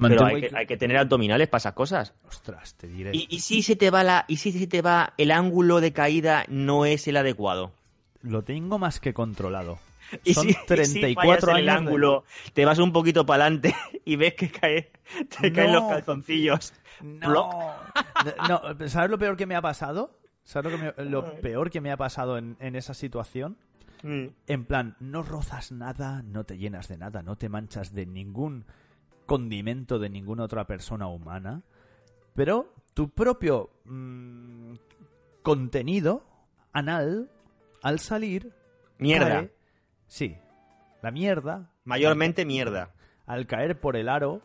Pero 0.00 0.24
hay 0.24 0.40
que, 0.40 0.56
hay 0.56 0.66
que 0.66 0.76
tener 0.76 0.96
abdominales 0.96 1.48
para 1.48 1.58
esas 1.58 1.74
cosas. 1.74 2.14
Ostras, 2.26 2.74
te 2.76 2.86
diré. 2.88 3.10
Y, 3.14 3.26
y 3.30 3.40
si 3.40 3.62
se 3.62 3.76
te 3.76 3.90
va 3.90 4.02
la, 4.02 4.24
y 4.28 4.36
si 4.38 4.50
se 4.52 4.66
te 4.66 4.80
va 4.82 5.12
el 5.18 5.30
ángulo 5.30 5.80
de 5.80 5.92
caída 5.92 6.44
no 6.48 6.86
es 6.86 7.06
el 7.08 7.16
adecuado. 7.18 7.72
Lo 8.22 8.42
tengo 8.42 8.78
más 8.78 9.00
que 9.00 9.12
controlado. 9.14 9.78
Y 10.24 10.34
Son 10.34 10.44
si, 10.44 10.50
y 10.50 10.54
si 10.54 10.66
34 10.66 11.24
fallas 11.24 11.42
en 11.42 11.48
años. 11.48 11.58
el 11.58 11.64
de- 11.64 11.70
ángulo, 11.70 12.24
te 12.52 12.64
vas 12.66 12.78
un 12.78 12.92
poquito 12.92 13.24
para 13.24 13.44
adelante 13.46 13.74
y 14.04 14.16
ves 14.16 14.34
que 14.34 14.50
cae, 14.50 14.92
te 15.40 15.50
caen 15.52 15.72
los 15.72 15.82
No. 15.84 15.88
calzoncillos. 15.88 16.74
No. 17.02 17.74
no. 18.48 18.88
¿Sabes 18.88 19.10
lo 19.10 19.18
peor 19.18 19.36
que 19.36 19.46
me 19.46 19.56
ha 19.56 19.62
pasado? 19.62 20.16
¿Sabes 20.44 20.70
lo, 20.72 20.78
que 20.78 21.02
me- 21.02 21.10
lo 21.10 21.34
peor 21.40 21.70
que 21.70 21.80
me 21.80 21.90
ha 21.90 21.96
pasado 21.96 22.36
en, 22.38 22.56
en 22.60 22.76
esa 22.76 22.94
situación? 22.94 23.56
Mm. 24.02 24.26
En 24.46 24.64
plan, 24.66 24.96
no 25.00 25.22
rozas 25.22 25.72
nada, 25.72 26.22
no 26.22 26.44
te 26.44 26.58
llenas 26.58 26.88
de 26.88 26.98
nada, 26.98 27.22
no 27.22 27.36
te 27.36 27.48
manchas 27.48 27.94
de 27.94 28.04
ningún 28.06 28.64
condimento 29.26 29.98
de 29.98 30.08
ninguna 30.10 30.44
otra 30.44 30.66
persona 30.66 31.06
humana, 31.06 31.62
pero 32.34 32.72
tu 32.94 33.08
propio 33.10 33.70
mm, 33.84 34.74
contenido 35.42 36.24
anal, 36.72 37.30
al 37.82 37.98
salir, 37.98 38.52
Mierda. 38.98 39.28
cae- 39.42 39.50
sí, 40.06 40.36
la 41.02 41.10
mierda, 41.10 41.70
Mayormente 41.84 42.44
mierda. 42.44 42.92
al 43.26 43.46
caer 43.46 43.78
por 43.80 43.96
el 43.96 44.08
aro, 44.08 44.40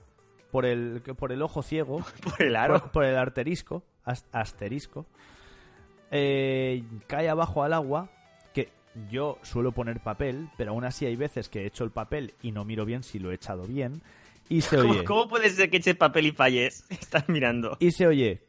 por 0.52 0.66
el, 0.66 1.02
por 1.02 1.32
el 1.32 1.42
ojo 1.42 1.62
ciego, 1.62 2.04
Por 2.24 2.42
el 2.42 2.56
aro. 2.56 2.80
por, 2.80 2.92
por 2.92 3.04
el 3.06 3.18
arterisco, 3.18 3.84
as- 4.06 4.26
asterisco, 4.32 5.06
eh, 6.12 6.84
cae 7.08 7.30
abajo 7.30 7.64
al 7.64 7.74
agua, 7.74 8.10
que 8.54 8.72
yo 9.10 9.38
suelo 9.44 9.72
poner 9.72 10.00
papel, 10.02 10.50
pero 10.58 10.72
aún 10.72 10.86
así 10.86 11.06
hay 11.06 11.16
veces 11.16 11.50
que 11.50 11.62
he 11.64 11.66
hecho 11.68 11.84
el 11.84 11.92
papel 11.92 12.34
y 12.42 12.52
no 12.52 12.66
miro 12.66 12.86
bien 12.86 13.04
si 13.04 13.20
lo 13.20 13.32
he 13.32 13.36
echado 13.36 13.64
bien, 13.64 14.02
y 14.50 14.62
se 14.62 14.78
¿Cómo, 14.78 14.92
oye, 14.92 15.04
cómo 15.04 15.28
puede 15.28 15.50
ser 15.50 15.70
que 15.70 15.78
eches 15.78 15.96
papel 15.96 16.28
y 16.28 16.32
falles? 16.32 16.86
Estás 16.90 17.28
mirando. 17.30 17.78
y 17.80 17.92
se 17.92 18.08
oye, 18.08 18.44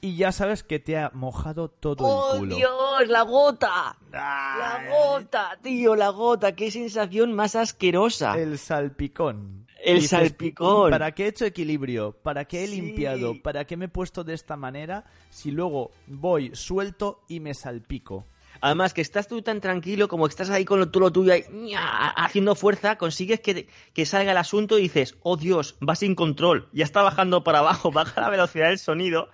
y 0.00 0.16
ya 0.16 0.32
sabes 0.32 0.62
que 0.62 0.78
te 0.78 0.98
ha 0.98 1.10
mojado 1.14 1.68
todo 1.70 2.34
el 2.34 2.38
culo. 2.40 2.54
¡Oh, 2.54 2.58
Dios! 2.58 3.08
¡La 3.08 3.22
gota! 3.22 3.96
¡La 4.12 4.84
gota, 4.90 5.58
tío! 5.62 5.96
¡La 5.96 6.10
gota! 6.10 6.54
¡Qué 6.54 6.70
sensación 6.70 7.32
más 7.32 7.56
asquerosa! 7.56 8.38
El 8.38 8.58
salpicón. 8.58 9.66
El 9.82 9.96
Dices, 9.96 10.10
salpicón. 10.10 10.90
¿Para 10.90 11.12
qué 11.12 11.24
he 11.24 11.28
hecho 11.28 11.44
equilibrio? 11.46 12.12
¿Para 12.12 12.44
qué 12.46 12.64
he 12.64 12.66
Sí. 12.68 12.80
limpiado? 12.80 13.34
¿Para 13.42 13.64
qué 13.66 13.76
me 13.78 13.86
he 13.86 13.88
puesto 13.88 14.24
de 14.24 14.34
esta 14.34 14.56
manera 14.56 15.04
si 15.30 15.50
luego 15.50 15.90
voy 16.06 16.50
suelto 16.54 17.22
y 17.28 17.40
me 17.40 17.54
salpico? 17.54 18.26
Además, 18.64 18.94
que 18.94 19.02
estás 19.02 19.28
tú 19.28 19.42
tan 19.42 19.60
tranquilo 19.60 20.08
como 20.08 20.24
que 20.26 20.30
estás 20.30 20.48
ahí 20.48 20.64
con 20.64 20.78
lo, 20.80 20.88
tú 20.90 20.98
lo 20.98 21.12
tuyo 21.12 21.34
ahí, 21.34 21.44
ña, 21.52 22.08
haciendo 22.10 22.54
fuerza, 22.54 22.96
consigues 22.96 23.40
que, 23.40 23.68
que 23.92 24.06
salga 24.06 24.32
el 24.32 24.38
asunto 24.38 24.78
y 24.78 24.82
dices, 24.84 25.16
oh 25.22 25.36
Dios, 25.36 25.76
va 25.86 25.94
sin 25.94 26.14
control, 26.14 26.68
ya 26.72 26.84
está 26.84 27.02
bajando 27.02 27.44
para 27.44 27.58
abajo, 27.58 27.90
baja 27.92 28.22
la 28.22 28.30
velocidad 28.30 28.68
del 28.68 28.78
sonido 28.78 29.28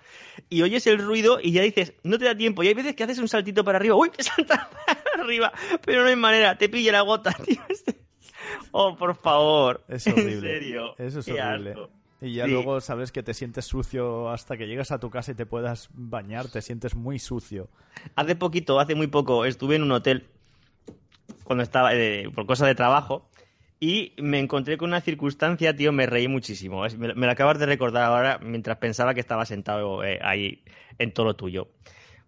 y 0.49 0.63
oyes 0.63 0.85
el 0.87 0.99
ruido 0.99 1.39
y 1.41 1.53
ya 1.53 1.61
dices, 1.61 1.93
no 2.03 2.17
te 2.17 2.25
da 2.25 2.35
tiempo. 2.35 2.61
Y 2.61 2.67
hay 2.67 2.73
veces 2.73 2.93
que 2.93 3.05
haces 3.05 3.19
un 3.19 3.29
saltito 3.29 3.63
para 3.63 3.77
arriba, 3.77 3.95
uy, 3.95 4.09
te 4.09 4.21
saltas 4.23 4.67
para 4.67 5.23
arriba, 5.23 5.53
pero 5.85 6.01
no 6.03 6.09
hay 6.09 6.15
manera, 6.17 6.57
te 6.57 6.67
pilla 6.67 6.91
la 6.91 7.01
gota, 7.01 7.31
tío. 7.45 7.61
Este- 7.69 8.01
Oh, 8.71 8.95
por 8.97 9.15
favor. 9.15 9.83
Es 9.87 10.07
horrible. 10.07 10.33
En 10.33 10.41
serio. 10.41 10.95
Eso 10.97 11.19
es 11.19 11.27
horrible. 11.29 11.75
Y 12.21 12.33
ya 12.35 12.45
Sí. 12.45 12.51
luego 12.51 12.79
sabes 12.81 13.11
que 13.11 13.23
te 13.23 13.33
sientes 13.33 13.65
sucio 13.65 14.29
hasta 14.29 14.55
que 14.55 14.67
llegas 14.67 14.91
a 14.91 14.99
tu 14.99 15.09
casa 15.09 15.31
y 15.31 15.35
te 15.35 15.45
puedas 15.47 15.89
bañar, 15.93 16.47
te 16.49 16.61
sientes 16.61 16.95
muy 16.95 17.17
sucio. 17.17 17.67
Hace 18.15 18.35
poquito, 18.35 18.79
hace 18.79 18.93
muy 18.95 19.07
poco, 19.07 19.43
estuve 19.45 19.75
en 19.77 19.83
un 19.83 19.91
hotel 19.91 20.27
cuando 21.43 21.63
estaba 21.63 21.95
eh, 21.95 22.29
por 22.33 22.45
cosa 22.45 22.67
de 22.67 22.75
trabajo 22.75 23.27
y 23.79 24.13
me 24.19 24.37
encontré 24.39 24.77
con 24.77 24.89
una 24.89 25.01
circunstancia, 25.01 25.75
tío, 25.75 25.91
me 25.91 26.05
reí 26.05 26.27
muchísimo. 26.27 26.85
Es- 26.85 26.95
Me, 26.97 27.13
me 27.15 27.25
lo 27.25 27.31
acabas 27.31 27.57
de 27.57 27.65
recordar 27.65 28.03
ahora 28.03 28.37
mientras 28.39 28.77
pensaba 28.77 29.15
que 29.15 29.19
estaba 29.19 29.45
sentado 29.47 30.03
eh, 30.03 30.19
ahí 30.21 30.63
en 30.99 31.13
todo 31.13 31.25
lo 31.25 31.35
tuyo. 31.35 31.69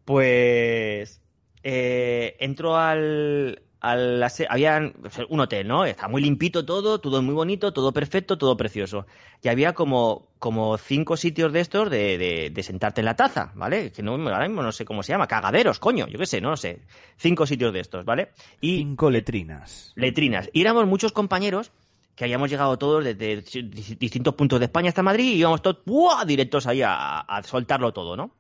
Pues 0.06 1.22
eh, 1.62 2.36
entro 2.40 2.76
al, 2.78 3.62
al 3.84 4.24
había 4.50 4.94
un 5.30 5.40
hotel, 5.42 5.68
¿no? 5.68 5.84
Está 5.86 6.08
muy 6.08 6.22
limpito 6.22 6.66
todo, 6.66 7.00
todo 7.00 7.22
muy 7.22 7.34
bonito, 7.36 7.74
todo 7.74 7.92
perfecto, 7.92 8.38
todo 8.38 8.56
precioso. 8.56 9.06
Y 9.42 9.50
había 9.50 9.74
como, 9.74 10.30
como 10.40 10.78
cinco 10.78 11.18
sitios 11.18 11.52
de 11.52 11.60
estos 11.60 11.90
de, 11.90 12.18
de- 12.18 12.50
de 12.50 12.64
sentarte 12.64 13.02
en 13.02 13.06
la 13.06 13.16
taza, 13.18 13.52
¿vale? 13.56 13.92
Que 13.92 14.02
no, 14.02 14.14
ahora 14.14 14.48
mismo 14.48 14.64
no 14.64 14.72
sé 14.72 14.86
cómo 14.86 15.04
se 15.04 15.12
llama, 15.12 15.28
cagaderos, 15.28 15.80
coño, 15.80 16.08
yo 16.08 16.18
qué 16.18 16.26
sé, 16.26 16.40
no 16.40 16.50
lo 16.52 16.58
sé. 16.58 16.80
Cinco 17.18 17.46
sitios 17.46 17.74
de 17.74 17.82
estos, 17.82 18.06
¿vale? 18.06 18.30
Y 18.62 18.78
Cinco 18.78 19.12
letrinas. 19.12 19.92
letrinas. 19.96 20.50
Y 20.54 20.62
éramos 20.62 20.88
muchos 20.88 21.12
compañeros 21.12 21.72
que 22.16 22.24
habíamos 22.24 22.50
llegado 22.50 22.78
todos 22.78 23.04
desde 23.04 23.44
dis- 23.44 23.98
distintos 23.98 24.36
puntos 24.36 24.60
de 24.60 24.66
España 24.66 24.90
hasta 24.90 25.04
Madrid 25.04 25.26
y 25.34 25.40
íbamos 25.40 25.62
todos 25.62 25.84
¡buah! 25.86 26.24
directos 26.26 26.68
ahí 26.68 26.82
a, 26.82 27.20
a 27.20 27.44
soltarlo 27.44 27.92
todo, 27.92 28.16
¿no? 28.16 28.32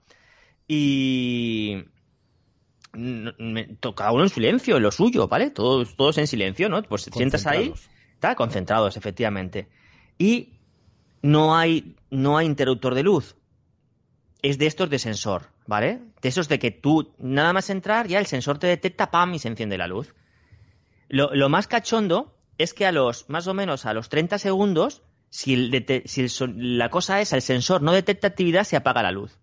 Y 0.68 1.84
cada 3.96 4.12
uno 4.12 4.24
en 4.24 4.30
silencio, 4.30 4.78
en 4.78 4.84
lo 4.84 4.92
suyo, 4.92 5.28
¿vale? 5.28 5.50
Todos, 5.50 5.96
todos 5.96 6.18
en 6.18 6.28
silencio, 6.28 6.70
¿no? 6.70 6.82
Pues 6.84 7.06
te 7.06 7.12
sientas 7.12 7.46
ahí, 7.48 7.74
está 8.14 8.36
concentrados, 8.36 8.98
efectivamente. 8.98 9.68
Y 10.18 10.54
no 11.22 11.56
hay, 11.56 11.96
no 12.10 12.38
hay 12.38 12.46
interruptor 12.46 12.94
de 12.96 13.04
luz. 13.04 13.36
Es 14.42 14.58
de 14.58 14.68
estos 14.68 14.90
de 14.90 15.00
sensor, 15.00 15.50
¿vale? 15.66 16.02
De 16.22 16.30
esos 16.30 16.48
de 16.50 16.60
que 16.60 16.72
tú, 16.72 17.14
nada 17.18 17.54
más 17.54 17.70
entrar, 17.70 18.08
ya 18.08 18.20
el 18.20 18.28
sensor 18.28 18.60
te 18.60 18.68
detecta, 18.68 19.10
¡pam! 19.10 19.34
y 19.34 19.40
se 19.40 19.48
enciende 19.48 19.78
la 19.78 19.88
luz. 19.88 20.14
Lo, 21.10 21.34
lo 21.34 21.50
más 21.50 21.68
cachondo 21.68 22.36
es 22.58 22.74
que 22.74 22.86
a 22.86 22.92
los, 22.92 23.30
más 23.30 23.48
o 23.48 23.54
menos 23.54 23.86
a 23.86 23.94
los 23.94 24.10
30 24.10 24.38
segundos, 24.38 25.02
si, 25.30 25.54
el 25.54 26.04
si 26.06 26.22
el 26.22 26.78
la 26.78 26.90
cosa 26.90 27.20
es, 27.22 27.34
el 27.34 27.42
sensor 27.42 27.82
no 27.82 27.92
detecta 27.92 28.28
actividad, 28.28 28.66
se 28.66 28.76
apaga 28.76 29.02
la 29.02 29.12
luz. 29.12 29.40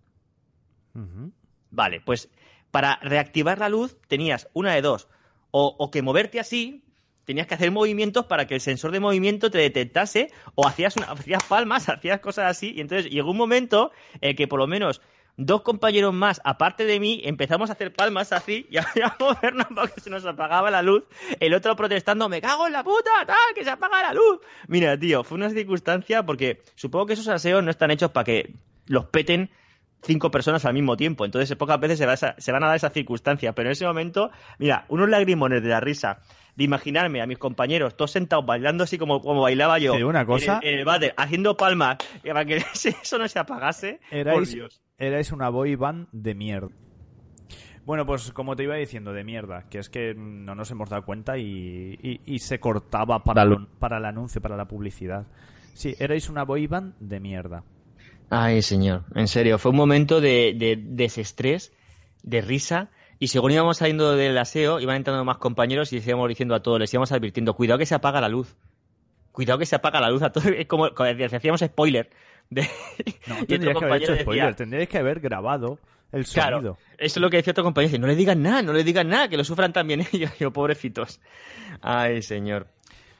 Vale, 1.69 2.01
pues 2.01 2.29
para 2.71 2.99
reactivar 3.01 3.59
la 3.59 3.69
luz 3.69 3.97
tenías 4.07 4.49
una 4.53 4.73
de 4.73 4.81
dos. 4.81 5.07
O, 5.51 5.75
o 5.77 5.91
que 5.91 6.01
moverte 6.01 6.39
así, 6.39 6.83
tenías 7.25 7.47
que 7.47 7.55
hacer 7.55 7.71
movimientos 7.71 8.25
para 8.25 8.47
que 8.47 8.55
el 8.55 8.61
sensor 8.61 8.91
de 8.91 8.99
movimiento 8.99 9.51
te 9.51 9.57
detectase, 9.59 10.31
o 10.55 10.67
hacías, 10.67 10.95
una, 10.97 11.05
hacías 11.11 11.43
palmas, 11.43 11.89
hacías 11.89 12.19
cosas 12.19 12.49
así, 12.49 12.73
y 12.75 12.81
entonces 12.81 13.11
llegó 13.11 13.31
un 13.31 13.37
momento 13.37 13.91
en 14.21 14.35
que 14.35 14.47
por 14.47 14.59
lo 14.59 14.67
menos 14.67 15.01
dos 15.37 15.61
compañeros 15.61 16.13
más, 16.13 16.41
aparte 16.43 16.85
de 16.85 16.99
mí, 16.99 17.21
empezamos 17.23 17.69
a 17.69 17.73
hacer 17.73 17.93
palmas 17.93 18.31
así 18.31 18.67
y 18.71 18.77
a, 18.77 18.85
movernos 19.19 19.67
porque 19.73 20.01
se 20.01 20.09
nos 20.09 20.25
apagaba 20.25 20.71
la 20.71 20.81
luz. 20.81 21.03
El 21.39 21.53
otro 21.53 21.75
protestando, 21.75 22.29
me 22.29 22.41
cago 22.41 22.67
en 22.67 22.73
la 22.73 22.83
puta, 22.83 23.11
tal, 23.25 23.53
que 23.55 23.63
se 23.63 23.69
apaga 23.69 24.01
la 24.01 24.13
luz. 24.13 24.39
Mira, 24.67 24.97
tío, 24.97 25.23
fue 25.23 25.37
una 25.37 25.49
circunstancia 25.49 26.23
porque 26.25 26.61
supongo 26.75 27.07
que 27.07 27.13
esos 27.13 27.27
aseos 27.27 27.63
no 27.63 27.71
están 27.71 27.91
hechos 27.91 28.11
para 28.11 28.25
que 28.25 28.53
los 28.87 29.05
peten 29.05 29.49
cinco 30.03 30.31
personas 30.31 30.65
al 30.65 30.73
mismo 30.73 30.97
tiempo. 30.97 31.25
Entonces, 31.25 31.55
pocas 31.57 31.79
veces 31.79 31.97
se, 31.99 32.05
va 32.05 32.13
esa- 32.13 32.35
se 32.37 32.51
van 32.51 32.63
a 32.63 32.67
dar 32.67 32.75
esa 32.75 32.89
circunstancia. 32.89 33.53
Pero 33.53 33.69
en 33.69 33.73
ese 33.73 33.85
momento, 33.85 34.31
mira, 34.59 34.85
unos 34.89 35.09
lagrimones 35.09 35.61
de 35.63 35.69
la 35.69 35.79
risa 35.79 36.19
de 36.55 36.63
imaginarme 36.65 37.21
a 37.21 37.27
mis 37.27 37.37
compañeros 37.37 37.95
todos 37.95 38.11
sentados 38.11 38.45
bailando 38.45 38.83
así 38.83 38.97
como, 38.97 39.21
como 39.21 39.41
bailaba 39.41 39.79
yo. 39.79 39.93
Una 40.07 40.25
cosa. 40.25 40.59
En 40.61 40.67
el, 40.67 40.73
en 40.73 40.79
el 40.79 40.85
váter, 40.85 41.13
haciendo 41.17 41.55
palmas 41.55 41.97
para 42.25 42.43
que 42.45 42.57
eso 43.03 43.17
no 43.17 43.27
se 43.27 43.39
apagase. 43.39 43.99
Por 44.09 44.17
Erais, 44.19 44.51
Dios. 44.53 44.81
erais 44.97 45.31
una 45.31 45.49
boy 45.49 45.75
band 45.75 46.07
de 46.11 46.35
mierda. 46.35 46.69
Bueno, 47.85 48.05
pues 48.05 48.31
como 48.31 48.55
te 48.55 48.63
iba 48.63 48.75
diciendo, 48.75 49.11
de 49.11 49.23
mierda, 49.23 49.63
que 49.69 49.79
es 49.79 49.89
que 49.89 50.13
no 50.15 50.53
nos 50.53 50.69
hemos 50.69 50.89
dado 50.89 51.03
cuenta 51.03 51.37
y, 51.39 51.97
y- 52.01 52.21
y 52.25 52.39
se 52.39 52.59
cortaba 52.59 53.23
para, 53.23 53.43
lo- 53.43 53.67
para 53.79 53.97
el 53.97 54.05
anuncio, 54.05 54.39
para 54.39 54.55
la 54.55 54.65
publicidad. 54.67 55.25
Sí, 55.73 55.95
erais 55.99 56.29
una 56.29 56.43
boy 56.43 56.67
band 56.67 56.93
de 56.99 57.19
mierda. 57.19 57.63
Ay, 58.33 58.61
señor, 58.61 59.03
en 59.13 59.27
serio, 59.27 59.57
fue 59.59 59.71
un 59.71 59.77
momento 59.77 60.21
de, 60.21 60.53
de 60.57 60.79
desestrés, 60.81 61.73
de 62.23 62.39
risa, 62.41 62.89
y 63.19 63.27
según 63.27 63.51
íbamos 63.51 63.77
saliendo 63.77 64.15
del 64.15 64.37
aseo, 64.37 64.79
iban 64.79 64.95
entrando 64.95 65.25
más 65.25 65.37
compañeros 65.37 65.91
y 65.91 65.97
les 65.97 66.07
íbamos 66.07 66.29
diciendo 66.29 66.55
a 66.55 66.63
todos, 66.63 66.79
les 66.79 66.93
íbamos 66.93 67.11
advirtiendo, 67.11 67.53
cuidado 67.53 67.77
que 67.77 67.85
se 67.85 67.93
apaga 67.93 68.21
la 68.21 68.29
luz. 68.29 68.55
Cuidado 69.33 69.59
que 69.59 69.65
se 69.65 69.75
apaga 69.75 69.99
la 70.01 70.09
luz 70.09 70.21
a 70.23 70.31
todos. 70.31 70.47
Es 70.47 70.65
como, 70.65 70.93
como 70.93 71.07
decía, 71.13 71.37
hacíamos 71.37 71.59
spoiler. 71.61 72.09
De... 72.49 72.61
No, 73.27 73.35
y 73.35 73.41
otro 73.43 73.47
tendríais 73.47 73.77
que 73.77 73.85
haber 73.85 74.01
hecho 74.01 74.11
decía, 74.11 74.23
spoiler, 74.23 74.55
tendríais 74.55 74.89
que 74.89 74.97
haber 74.97 75.19
grabado 75.19 75.77
El 76.11 76.25
Claro, 76.25 76.57
sonido. 76.57 76.77
eso 76.97 77.19
es 77.19 77.21
lo 77.21 77.29
que 77.29 77.37
decía 77.37 77.53
tu 77.53 77.63
compañero. 77.63 77.89
Dice, 77.89 77.99
no 77.99 78.07
le 78.07 78.15
digan 78.15 78.41
nada, 78.41 78.61
no 78.61 78.73
le 78.73 78.83
digan 78.83 79.07
nada, 79.09 79.27
que 79.27 79.37
lo 79.37 79.43
sufran 79.43 79.71
también 79.73 80.01
ellos. 80.13 80.31
Yo, 80.39 80.51
pobrecitos. 80.51 81.19
Ay, 81.81 82.21
señor. 82.21 82.67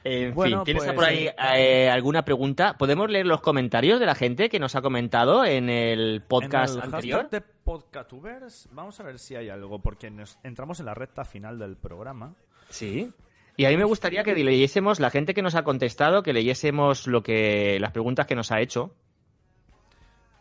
En 0.04 0.34
Bueno, 0.34 0.58
fin, 0.58 0.64
¿tienes 0.64 0.84
pues, 0.84 0.94
por 0.94 1.04
ahí 1.04 1.26
eh, 1.26 1.34
eh, 1.56 1.90
alguna 1.90 2.24
pregunta? 2.24 2.76
¿Podemos 2.76 3.08
leer 3.08 3.26
los 3.26 3.40
comentarios 3.40 4.00
de 4.00 4.06
la 4.06 4.14
gente 4.14 4.48
que 4.48 4.58
nos 4.58 4.74
ha 4.74 4.82
comentado 4.82 5.44
en 5.44 5.68
el 5.68 6.22
podcast 6.22 6.74
en 6.74 6.80
el 6.80 6.94
anterior? 6.94 7.30
de 7.30 7.40
Podcatubers, 7.40 8.68
vamos 8.72 8.98
a 8.98 9.04
ver 9.04 9.18
si 9.18 9.36
hay 9.36 9.48
algo, 9.48 9.80
porque 9.80 10.10
nos 10.10 10.38
entramos 10.42 10.80
en 10.80 10.86
la 10.86 10.94
recta 10.94 11.24
final 11.24 11.58
del 11.58 11.76
programa. 11.76 12.34
Sí. 12.68 13.12
Y 13.56 13.64
a 13.66 13.68
mí 13.68 13.76
me 13.76 13.84
gustaría 13.84 14.24
que 14.24 14.34
leyésemos, 14.34 14.98
la 14.98 15.10
gente 15.10 15.34
que 15.34 15.42
nos 15.42 15.54
ha 15.54 15.62
contestado, 15.62 16.22
que 16.22 16.32
leyésemos 16.32 17.06
lo 17.06 17.22
que 17.22 17.78
las 17.80 17.92
preguntas 17.92 18.26
que 18.26 18.34
nos 18.34 18.50
ha 18.50 18.60
hecho. 18.60 18.94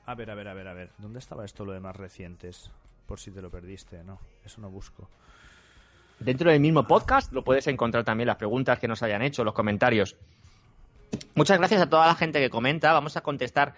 A 0.06 0.16
ver, 0.16 0.32
a 0.32 0.36
ver, 0.36 0.48
a 0.48 0.54
ver, 0.54 0.68
a 0.68 0.74
ver. 0.74 0.92
¿Dónde 0.98 1.20
estaba 1.20 1.46
esto 1.46 1.66
lo 1.66 1.74
de 1.74 1.80
más 1.80 1.96
recientes? 1.96 2.72
Por 3.06 3.20
si 3.20 3.32
te 3.32 3.42
lo 3.42 3.52
perdiste, 3.52 4.04
no. 4.04 4.20
Eso 4.44 4.62
no 4.62 4.70
busco. 4.72 5.10
Dentro 6.22 6.52
del 6.52 6.60
mismo 6.60 6.86
podcast 6.86 7.34
lo 7.34 7.44
puedes 7.44 7.66
encontrar 7.66 8.04
también 8.04 8.28
las 8.28 8.36
preguntas 8.36 8.78
que 8.78 8.88
nos 8.88 9.02
hayan 9.02 9.24
hecho, 9.24 9.44
los 9.44 9.56
comentarios. 9.56 10.18
Muchas 11.34 11.58
gracias 11.58 11.82
a 11.82 11.90
toda 11.90 12.06
la 12.06 12.14
gente 12.14 12.40
que 12.40 12.52
comenta. 12.52 12.94
Vamos 12.94 13.18
a 13.18 13.22
contestar 13.22 13.74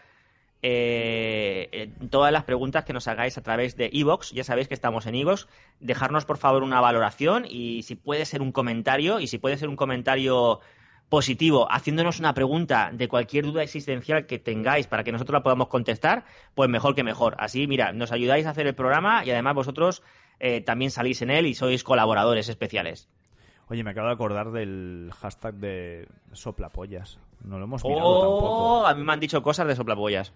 eh, 0.61 1.69
eh, 1.71 1.89
todas 2.09 2.33
las 2.33 2.43
preguntas 2.43 2.83
que 2.83 2.91
nos 2.91 3.07
hagáis 3.07 3.37
a 3.37 3.43
través 3.43 3.77
de 3.77 3.89
Evox. 3.93 4.31
Ya 4.31 4.43
sabéis 4.43 4.67
que 4.67 4.73
estamos 4.73 5.05
en 5.05 5.15
Evox. 5.15 5.47
Dejarnos 5.79 6.25
por 6.25 6.37
favor 6.37 6.63
una 6.63 6.81
valoración 6.81 7.45
y 7.47 7.83
si 7.83 7.95
puede 7.95 8.25
ser 8.25 8.41
un 8.41 8.51
comentario 8.51 9.21
y 9.21 9.27
si 9.27 9.37
puede 9.37 9.55
ser 9.55 9.69
un 9.69 9.77
comentario 9.77 10.59
positivo, 11.07 11.71
haciéndonos 11.71 12.19
una 12.19 12.33
pregunta 12.33 12.89
de 12.91 13.07
cualquier 13.07 13.45
duda 13.45 13.63
existencial 13.63 14.25
que 14.25 14.39
tengáis 14.39 14.87
para 14.87 15.05
que 15.05 15.13
nosotros 15.13 15.33
la 15.33 15.43
podamos 15.43 15.67
contestar, 15.69 16.25
pues 16.55 16.69
mejor 16.69 16.93
que 16.93 17.03
mejor. 17.03 17.35
Así, 17.37 17.67
mira, 17.67 17.93
nos 17.93 18.11
ayudáis 18.11 18.45
a 18.47 18.49
hacer 18.49 18.67
el 18.67 18.75
programa 18.75 19.23
y 19.23 19.31
además 19.31 19.55
vosotros 19.55 20.03
eh, 20.39 20.61
también 20.61 20.91
salís 20.91 21.21
en 21.21 21.29
él 21.29 21.45
y 21.45 21.55
sois 21.55 21.83
colaboradores 21.83 22.49
especiales. 22.49 23.09
Oye, 23.69 23.83
me 23.83 23.91
acabo 23.91 24.07
de 24.07 24.13
acordar 24.13 24.51
del 24.51 25.09
hashtag 25.19 25.55
de 25.55 26.07
soplapollas. 26.33 27.19
No 27.43 27.57
lo 27.57 27.65
hemos 27.65 27.83
mirado 27.83 28.19
tampoco. 28.19 28.79
Oh, 28.81 28.85
a 28.85 28.93
mí 28.93 29.03
me 29.03 29.13
han 29.13 29.19
dicho 29.19 29.41
cosas 29.41 29.67
de 29.67 29.75
soplapollas. 29.75 30.33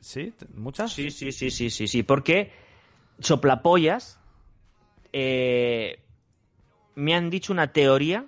¿Sí? 0.00 0.34
¿Muchas? 0.54 0.92
Sí, 0.92 1.10
sí, 1.10 1.32
sí, 1.32 1.50
sí, 1.50 1.70
sí, 1.70 1.88
sí, 1.88 2.02
porque 2.02 2.52
soplapollas 3.20 4.20
eh, 5.12 6.00
me 6.94 7.14
han 7.14 7.30
dicho 7.30 7.52
una 7.52 7.72
teoría, 7.72 8.26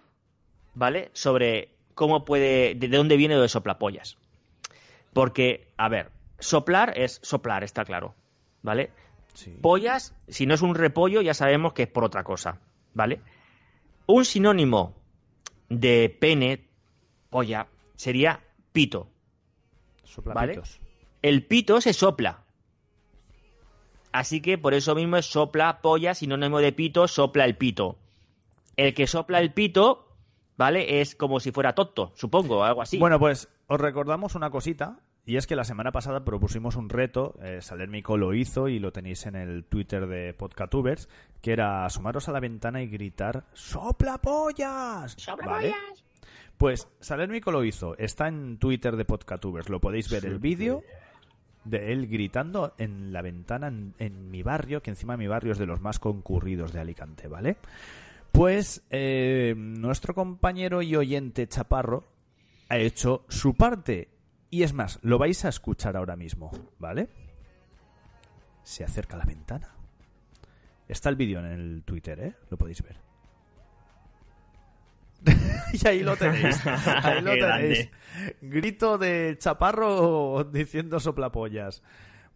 ¿vale? 0.74 1.10
Sobre 1.12 1.70
cómo 1.94 2.24
puede, 2.24 2.74
de 2.74 2.88
dónde 2.88 3.16
viene 3.16 3.36
lo 3.36 3.42
de 3.42 3.48
soplapollas. 3.48 4.16
Porque, 5.12 5.68
a 5.76 5.88
ver, 5.88 6.10
soplar 6.38 6.98
es 6.98 7.20
soplar, 7.22 7.62
está 7.62 7.84
claro, 7.84 8.14
¿vale? 8.62 8.90
Sí. 9.34 9.58
Pollas, 9.60 10.14
si 10.28 10.46
no 10.46 10.54
es 10.54 10.62
un 10.62 10.74
repollo, 10.74 11.20
ya 11.20 11.34
sabemos 11.34 11.72
que 11.72 11.82
es 11.84 11.88
por 11.88 12.04
otra 12.04 12.24
cosa, 12.24 12.60
¿vale? 12.94 13.20
Un 14.06 14.24
sinónimo 14.24 14.94
de 15.68 16.16
pene, 16.20 16.68
polla, 17.30 17.66
sería 17.96 18.40
pito. 18.72 19.08
Soplapitos. 20.04 20.80
El 21.22 21.44
pito 21.46 21.80
se 21.80 21.92
sopla. 21.92 22.44
Así 24.12 24.40
que 24.40 24.58
por 24.58 24.74
eso 24.74 24.94
mismo 24.94 25.16
es 25.16 25.26
sopla 25.26 25.80
polla, 25.80 26.14
sinónimo 26.14 26.60
de 26.60 26.72
pito, 26.72 27.08
sopla 27.08 27.44
el 27.44 27.56
pito. 27.56 27.98
El 28.76 28.94
que 28.94 29.06
sopla 29.06 29.40
el 29.40 29.52
pito, 29.52 30.06
¿vale? 30.56 31.00
Es 31.00 31.16
como 31.16 31.40
si 31.40 31.50
fuera 31.50 31.74
tonto, 31.74 32.12
supongo, 32.14 32.62
algo 32.62 32.82
así. 32.82 32.98
Bueno, 32.98 33.18
pues 33.18 33.48
os 33.66 33.80
recordamos 33.80 34.34
una 34.34 34.50
cosita. 34.50 35.00
Y 35.26 35.36
es 35.36 35.46
que 35.46 35.56
la 35.56 35.64
semana 35.64 35.90
pasada 35.90 36.24
propusimos 36.24 36.76
un 36.76 36.90
reto, 36.90 37.34
eh, 37.42 37.62
Salermico 37.62 38.18
lo 38.18 38.34
hizo 38.34 38.68
y 38.68 38.78
lo 38.78 38.92
tenéis 38.92 39.24
en 39.26 39.36
el 39.36 39.64
Twitter 39.64 40.06
de 40.06 40.34
Podcatubers, 40.34 41.08
que 41.40 41.52
era 41.52 41.86
asomaros 41.86 42.28
a 42.28 42.32
la 42.32 42.40
ventana 42.40 42.82
y 42.82 42.88
gritar 42.88 43.46
¡Sopla 43.54 44.18
pollas! 44.18 45.16
¿Vale? 45.44 45.74
Pues 46.58 46.88
Salermico 47.00 47.50
lo 47.50 47.64
hizo, 47.64 47.96
está 47.96 48.28
en 48.28 48.58
Twitter 48.58 48.96
de 48.96 49.04
Podcatubers, 49.06 49.70
lo 49.70 49.80
podéis 49.80 50.10
ver 50.10 50.26
el 50.26 50.38
vídeo 50.38 50.82
de 51.64 51.92
él 51.92 52.06
gritando 52.06 52.74
en 52.76 53.12
la 53.12 53.22
ventana 53.22 53.68
en, 53.68 53.94
en 53.98 54.30
mi 54.30 54.42
barrio, 54.42 54.82
que 54.82 54.90
encima 54.90 55.16
mi 55.16 55.26
barrio 55.26 55.52
es 55.52 55.58
de 55.58 55.66
los 55.66 55.80
más 55.80 55.98
concurridos 55.98 56.72
de 56.72 56.80
Alicante, 56.80 57.28
¿vale? 57.28 57.56
Pues 58.30 58.82
eh, 58.90 59.54
nuestro 59.56 60.12
compañero 60.12 60.82
y 60.82 60.96
oyente 60.96 61.46
Chaparro 61.46 62.04
ha 62.68 62.78
hecho 62.78 63.24
su 63.28 63.54
parte. 63.54 64.08
Y 64.54 64.62
es 64.62 64.72
más, 64.72 65.00
lo 65.02 65.18
vais 65.18 65.44
a 65.44 65.48
escuchar 65.48 65.96
ahora 65.96 66.14
mismo, 66.14 66.52
¿vale? 66.78 67.08
Se 68.62 68.84
acerca 68.84 69.16
a 69.16 69.18
la 69.18 69.24
ventana. 69.24 69.74
Está 70.86 71.08
el 71.08 71.16
vídeo 71.16 71.40
en 71.40 71.46
el 71.46 71.82
Twitter, 71.82 72.20
¿eh? 72.20 72.36
Lo 72.50 72.56
podéis 72.56 72.80
ver. 72.80 73.00
y 75.72 75.88
ahí 75.88 76.04
lo 76.04 76.16
tenéis. 76.16 76.64
Ahí 76.64 77.20
lo 77.20 77.32
tenéis. 77.34 77.90
Grito 78.42 78.96
de 78.96 79.34
chaparro 79.40 80.44
diciendo 80.44 81.00
soplapollas. 81.00 81.82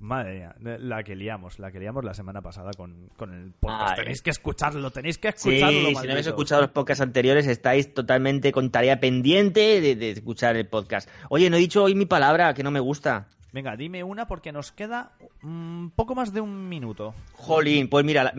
Madre 0.01 0.35
mía, 0.37 0.55
la 0.79 1.03
que 1.03 1.17
liamos, 1.17 1.59
la 1.59 1.73
que 1.73 1.81
liamos 1.81 2.05
la 2.05 2.15
semana 2.15 2.41
pasada 2.41 2.71
con, 2.77 3.09
con 3.17 3.35
el 3.35 3.53
podcast. 3.53 3.91
Ay. 3.91 3.97
Tenéis 3.97 4.23
que 4.23 4.31
escucharlo, 4.31 4.91
tenéis 4.93 5.19
que 5.19 5.33
Sí, 5.33 5.51
escucharlo. 5.57 5.89
si 6.01 6.07
no 6.07 6.13
habéis 6.13 6.27
escuchado 6.29 6.63
los 6.63 6.71
podcasts 6.71 7.01
anteriores, 7.03 7.47
estáis 7.49 7.93
totalmente 7.93 8.53
con 8.53 8.71
tarea 8.71 9.01
pendiente 9.01 9.81
de, 9.81 9.97
de 9.97 10.11
escuchar 10.13 10.55
el 10.57 10.69
podcast. 10.69 11.09
Oye, 11.31 11.51
no 11.51 11.57
he 11.57 11.61
dicho 11.61 11.83
hoy 11.83 11.97
mi 11.97 12.07
palabra, 12.07 12.55
que 12.55 12.63
no 12.63 12.71
me 12.71 12.79
gusta. 12.79 13.27
Venga, 13.53 13.77
dime 13.77 14.05
una 14.05 14.29
porque 14.29 14.53
nos 14.53 14.71
queda 14.71 15.13
un 15.43 15.91
poco 15.97 16.15
más 16.15 16.33
de 16.33 16.43
un 16.43 16.69
minuto. 16.69 17.15
Jolín, 17.33 17.89
pues 17.89 18.05
mira, 18.05 18.33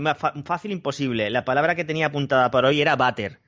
fácil 0.46 0.72
imposible. 0.72 1.30
La 1.30 1.44
palabra 1.44 1.76
que 1.76 1.84
tenía 1.84 2.06
apuntada 2.06 2.52
para 2.52 2.70
hoy 2.70 2.80
era 2.80 2.96
váter. 2.96 3.40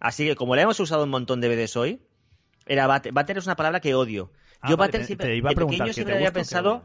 Así 0.00 0.26
que 0.26 0.34
como 0.34 0.56
la 0.56 0.62
hemos 0.62 0.80
usado 0.80 1.04
un 1.04 1.10
montón 1.10 1.40
de 1.40 1.48
veces 1.48 1.76
hoy, 1.76 2.00
era 2.66 2.86
váter. 2.88 3.12
Váter 3.12 3.38
es 3.38 3.46
una 3.46 3.54
palabra 3.54 3.78
que 3.80 3.94
odio. 3.94 4.32
Ah, 4.62 4.70
Yo 4.70 4.76
vale, 4.76 4.92
te- 4.92 5.04
siempre, 5.04 5.28
te 5.28 5.36
iba 5.36 5.50
a 5.50 5.54
de 5.54 5.56
pequeño 5.56 5.84
¿que 5.84 5.92
siempre 5.92 6.14
te 6.14 6.18
había 6.18 6.30
que 6.30 6.34
pensado... 6.40 6.82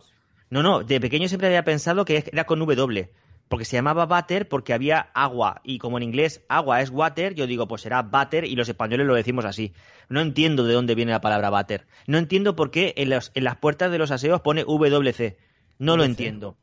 No, 0.56 0.64
no, 0.64 0.84
de 0.86 1.02
pequeño 1.02 1.28
siempre 1.28 1.48
había 1.48 1.66
pensado 1.66 2.06
que 2.06 2.24
era 2.32 2.46
con 2.46 2.60
W. 2.60 3.10
Porque 3.50 3.66
se 3.66 3.76
llamaba 3.76 4.06
váter 4.06 4.48
porque 4.48 4.72
había 4.74 5.02
agua. 5.14 5.60
Y 5.66 5.80
como 5.80 5.98
en 5.98 6.04
inglés 6.04 6.46
agua 6.48 6.80
es 6.82 6.92
water, 6.92 7.36
yo 7.36 7.46
digo, 7.46 7.68
pues 7.68 7.82
será 7.82 8.02
váter 8.04 8.46
y 8.46 8.56
los 8.56 8.70
españoles 8.70 9.06
lo 9.06 9.16
decimos 9.16 9.44
así. 9.44 9.74
No 10.08 10.22
entiendo 10.22 10.64
de 10.64 10.74
dónde 10.74 10.96
viene 10.96 11.12
la 11.12 11.20
palabra 11.20 11.50
váter. 11.50 11.86
No 12.08 12.18
entiendo 12.18 12.56
por 12.56 12.72
qué 12.72 12.94
en, 12.96 13.10
los- 13.10 13.32
en 13.36 13.44
las 13.44 13.58
puertas 13.58 13.92
de 13.92 13.98
los 13.98 14.12
aseos 14.12 14.40
pone 14.40 14.64
WC. 14.64 15.38
No 15.78 15.98
lo 15.98 16.06
entiendo. 16.06 16.56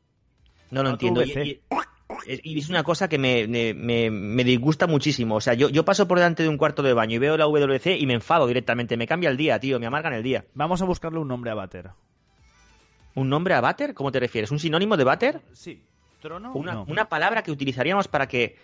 No 0.71 0.81
lo 0.81 0.89
No, 0.89 0.93
entiendo. 0.95 1.21
Y, 1.21 1.25
VC. 1.31 1.45
y- 1.45 2.55
y 2.55 2.57
es 2.59 2.69
una 2.69 2.83
cosa 2.83 3.07
que 3.07 3.19
me, 3.19 3.47
me- 3.47 3.75
me- 4.09 4.43
disgusta 4.43 4.87
muchísimo. 4.87 5.35
O 5.35 5.41
sea, 5.41 5.53
yo, 5.53 5.69
yo 5.69 5.85
paso 5.85 6.07
por 6.07 6.17
delante 6.17 6.41
de 6.41 6.49
un 6.49 6.57
cuarto 6.57 6.81
de 6.81 6.93
baño 6.93 7.15
y 7.15 7.19
veo 7.19 7.37
la 7.37 7.45
WC 7.45 7.95
y 7.97 8.07
me 8.07 8.15
enfado 8.15 8.47
directamente. 8.47 8.97
Me 8.97 9.05
cambia 9.05 9.29
el 9.29 9.37
día, 9.37 9.59
tío. 9.59 9.79
Me 9.79 9.85
amargan 9.85 10.13
el 10.13 10.23
día. 10.23 10.45
Vamos 10.55 10.81
a 10.81 10.85
buscarle 10.85 11.19
un 11.19 11.27
nombre 11.27 11.51
a 11.51 11.53
Bater. 11.53 11.91
¿Un 13.15 13.29
nombre 13.29 13.53
a 13.53 13.61
váter? 13.61 13.93
¿Cómo 13.93 14.11
te 14.11 14.19
refieres? 14.19 14.51
¿Un 14.51 14.59
sinónimo 14.59 14.97
de 14.97 15.03
váter? 15.03 15.41
Sí. 15.53 15.83
¿Trono? 16.21 16.53
Una, 16.53 16.73
No. 16.73 16.83
una 16.87 17.09
palabra 17.09 17.43
que 17.43 17.51
utilizaríamos 17.51 18.07
para 18.07 18.27
que. 18.27 18.57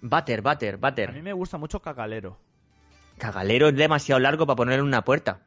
Váter, 0.00 0.42
váter, 0.42 0.74
A 0.74 0.76
mí 0.76 0.80
váter. 0.80 1.22
me 1.22 1.32
gusta 1.32 1.56
mucho 1.58 1.80
cagalero. 1.80 2.38
Cagalero 3.18 3.68
es 3.68 3.76
demasiado 3.76 4.18
largo 4.18 4.46
para 4.46 4.56
ponerle 4.56 4.80
en 4.80 4.86
una 4.88 5.04
puerta. 5.04 5.40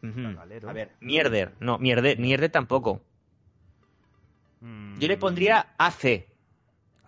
Cagalero. 0.00 0.68
A 0.70 0.72
ver, 0.72 0.92
mierder. 1.00 1.54
No, 1.60 1.78
mierder, 1.78 2.18
mierder 2.18 2.50
tampoco. 2.50 3.02
Mm, 4.60 4.98
Yo 4.98 5.08
le 5.08 5.16
pondría 5.16 5.74
AC. 5.78 6.26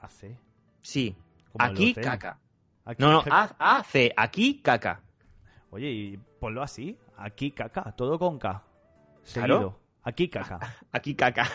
AC. 0.01 0.37
Sí. 0.83 1.17
Aquí 1.59 1.95
caca. 1.95 2.39
Aquí 2.85 3.03
No, 3.03 3.13
no, 3.13 3.23
caca. 3.23 3.57
A- 3.59 3.79
AC. 3.79 4.13
Aquí 4.17 4.61
caca. 4.61 5.01
Oye, 5.71 5.91
y 5.91 6.17
ponlo 6.41 6.63
así. 6.63 6.99
Aquí 7.17 7.51
caca. 7.53 7.93
Todo 7.93 8.19
con 8.19 8.39
K. 8.39 8.63
Claro. 9.33 9.79
Aquí 10.09 10.29
caca. 10.29 10.59
Aquí 10.93 11.15
caca. 11.15 11.49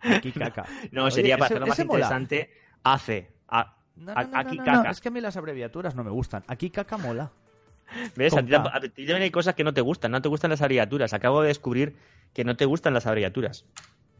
Aquí 0.00 0.32
caca. 0.38 0.64
No, 0.92 1.04
Oye, 1.04 1.10
sería 1.12 1.36
para 1.36 1.46
hacerlo 1.46 1.66
más 1.66 1.78
mola. 1.84 2.06
interesante. 2.06 2.50
AC. 2.82 3.28
A- 3.48 3.76
No, 3.96 4.14
no, 4.14 4.22
no, 4.28 4.38
aquí 4.38 4.56
caca. 4.58 4.90
Es 4.90 5.00
que 5.00 5.08
a 5.08 5.10
mí 5.10 5.20
las 5.20 5.36
abreviaturas 5.36 5.94
no 5.94 6.02
me 6.04 6.10
gustan. 6.10 6.42
Aquí 6.48 6.70
caca 6.70 6.96
mola. 6.96 7.30
¿Ves? 8.16 8.34
A 8.36 8.42
ti, 8.42 8.54
a 8.54 8.62
también 8.62 9.22
hay 9.22 9.30
cosas 9.30 9.54
que 9.54 9.64
no 9.64 9.74
te 9.74 9.80
gustan. 9.80 10.10
No 10.12 10.22
te 10.22 10.28
gustan 10.28 10.50
las 10.50 10.62
abreviaturas. 10.62 11.12
Acabo 11.12 11.42
de 11.42 11.48
descubrir 11.48 11.96
que 12.32 12.44
no 12.44 12.56
te 12.56 12.64
gustan 12.64 12.94
las 12.94 13.06
abreviaturas. 13.06 13.64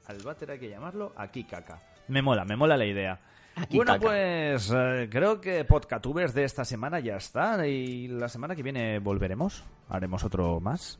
Al 0.07 0.19
váter 0.19 0.51
hay 0.51 0.59
que 0.59 0.69
llamarlo 0.69 1.13
aquí 1.17 1.45
caca. 1.45 1.79
Me 2.09 2.21
mola, 2.21 2.45
me 2.45 2.57
mola 2.57 2.77
la 2.77 2.85
idea. 2.85 3.21
Aquí 3.57 3.77
bueno, 3.77 3.93
caca. 3.95 4.07
pues 4.07 4.73
eh, 4.75 5.09
creo 5.11 5.41
que 5.41 5.65
Podcatubers 5.65 6.35
de 6.35 6.45
esta 6.45 6.65
semana 6.65 6.99
ya 7.01 7.17
está. 7.17 7.65
Y 7.67 8.09
la 8.09 8.29
semana 8.29 8.55
que 8.57 8.63
viene 8.65 8.99
volveremos. 8.99 9.65
Haremos 9.89 10.25
otro 10.25 10.61
más. 10.61 10.99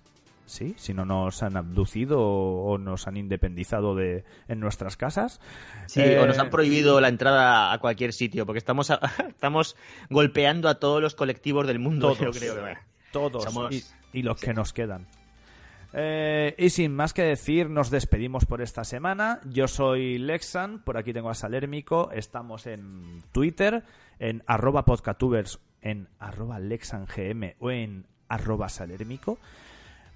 Sí, 0.51 0.75
si 0.77 0.93
no 0.95 1.05
nos 1.05 1.43
han 1.45 1.57
abducido 1.57 2.21
o 2.21 2.77
nos 2.77 3.07
han 3.07 3.17
independizado 3.17 3.95
de 3.95 4.25
en 4.49 4.59
nuestras 4.59 4.97
casas. 4.97 5.41
Sí, 5.87 6.01
Eh, 6.01 6.19
o 6.19 6.27
nos 6.27 6.39
han 6.39 6.51
prohibido 6.51 7.01
la 7.01 7.07
entrada 7.09 7.73
a 7.73 7.79
cualquier 7.79 8.13
sitio, 8.13 8.47
porque 8.47 8.59
estamos, 8.59 8.91
a- 8.91 9.01
estamos 9.29 9.77
golpeando 10.09 10.69
a 10.69 10.75
todos 10.81 11.01
los 11.01 11.15
colectivos 11.15 11.67
del 11.67 11.79
mundo, 11.79 12.15
Todos. 12.15 12.19
yo 12.21 12.31
creo. 12.33 12.55
que- 12.65 12.79
Todos. 13.13 13.45
Somos- 13.45 13.73
Y, 13.73 13.85
y 14.19 14.23
los 14.23 14.41
que 14.41 14.53
nos 14.53 14.73
quedan. 14.73 15.07
Eh, 15.93 16.55
y 16.59 16.71
sin 16.71 16.95
más 16.95 17.13
que 17.13 17.23
decir, 17.23 17.69
nos 17.69 17.91
despedimos 17.91 18.45
por 18.47 18.63
esta 18.63 18.85
semana. 18.85 19.41
Yo 19.45 19.67
soy 19.69 20.19
Lexan, 20.19 20.81
por 20.83 20.97
aquí 20.97 21.13
tengo 21.13 21.31
a 21.31 21.35
Salérmico. 21.35 22.11
Estamos 22.13 22.67
en 22.67 23.23
Twitter, 23.33 23.83
en 24.21 24.43
arroba 24.47 24.85
podcatubers, 24.85 25.59
en 25.83 26.09
arroba 26.19 26.59
lexangm 26.61 27.07
o 27.59 27.71
en 27.71 28.07
arroba 28.29 28.69
salérmico. 28.69 29.39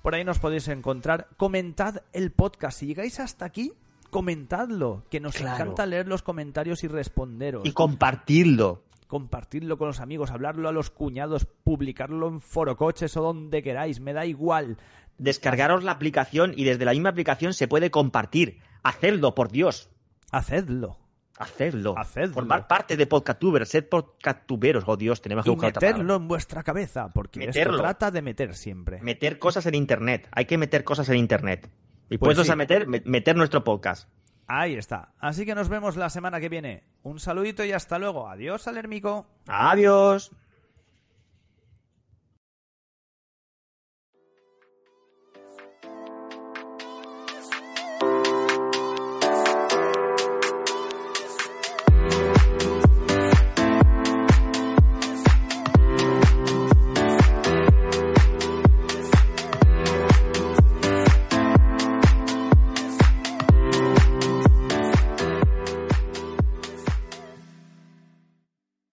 Por 0.04 0.14
ahí 0.14 0.22
nos 0.22 0.38
podéis 0.38 0.68
encontrar. 0.68 1.28
Comentad 1.38 2.02
el 2.12 2.30
podcast. 2.30 2.78
Si 2.80 2.86
llegáis 2.86 3.20
hasta 3.20 3.46
aquí, 3.46 3.72
comentadlo. 4.10 5.02
Que 5.08 5.18
nos 5.18 5.34
Claro. 5.34 5.54
encanta 5.64 5.86
leer 5.86 6.06
los 6.08 6.20
comentarios 6.20 6.84
y 6.84 6.88
responderos 6.88 7.66
Y 7.66 7.72
compartirlo. 7.72 8.82
compartirlo 9.06 9.78
con 9.78 9.86
los 9.88 10.00
amigos, 10.00 10.30
hablarlo 10.30 10.68
a 10.68 10.72
los 10.72 10.90
cuñados, 10.90 11.46
publicarlo 11.46 12.28
en 12.28 12.42
forocoches 12.42 13.16
o 13.16 13.22
donde 13.22 13.62
queráis, 13.62 13.98
me 14.00 14.12
da 14.12 14.26
igual. 14.26 14.76
Descargaros 15.16 15.84
la 15.84 15.92
aplicación 15.92 16.52
y 16.54 16.64
desde 16.64 16.84
la 16.84 16.90
misma 16.92 17.08
aplicación 17.08 17.54
se 17.54 17.66
puede 17.66 17.90
compartir. 17.90 18.58
Hacedlo, 18.82 19.34
por 19.34 19.50
Dios. 19.50 19.88
Hacedlo. 20.32 20.98
Hacedlo. 21.38 21.98
Hacedlo. 21.98 22.34
Formar 22.34 22.66
parte 22.68 22.96
de 22.96 23.06
podcastubers, 23.06 23.68
ser 23.68 23.88
podcasttuberos. 23.88 24.84
Oh 24.86 24.96
Dios, 24.96 25.20
tenemos 25.20 25.44
que 25.44 25.50
Y 25.50 25.54
buscar 25.54 25.70
otra 25.70 25.80
palabra. 25.80 25.98
meterlo 25.98 26.16
en 26.16 26.28
vuestra 26.28 26.62
cabeza, 26.62 27.08
porque 27.12 27.40
Meterlo. 27.40 27.72
esto 27.74 27.82
trata 27.82 28.10
de 28.10 28.22
meter 28.22 28.54
siempre. 28.54 29.00
Meter 29.02 29.38
cosas 29.38 29.66
en 29.66 29.74
internet. 29.74 30.28
Hay 30.32 30.44
que 30.44 30.58
meter 30.58 30.84
cosas 30.84 31.08
en 31.08 31.16
internet. 31.16 31.68
Y 32.08 32.18
Pues 32.18 32.28
puestos 32.28 32.46
sí. 32.46 32.52
a 32.52 32.56
meter, 32.56 32.86
me- 32.86 33.02
meter 33.04 33.34
nuestro 33.36 33.64
podcast. 33.64 34.08
Ahí 34.46 34.74
está. 34.74 35.14
Así 35.18 35.46
que 35.46 35.54
nos 35.54 35.68
vemos 35.70 35.96
la 35.96 36.10
semana 36.10 36.38
que 36.38 36.48
viene. 36.50 36.84
Un 37.02 37.18
saludito 37.18 37.64
y 37.64 37.72
hasta 37.72 37.98
luego. 37.98 38.28
Adiós, 38.28 38.68
Alermico. 38.68 39.26
Adiós. 39.48 40.30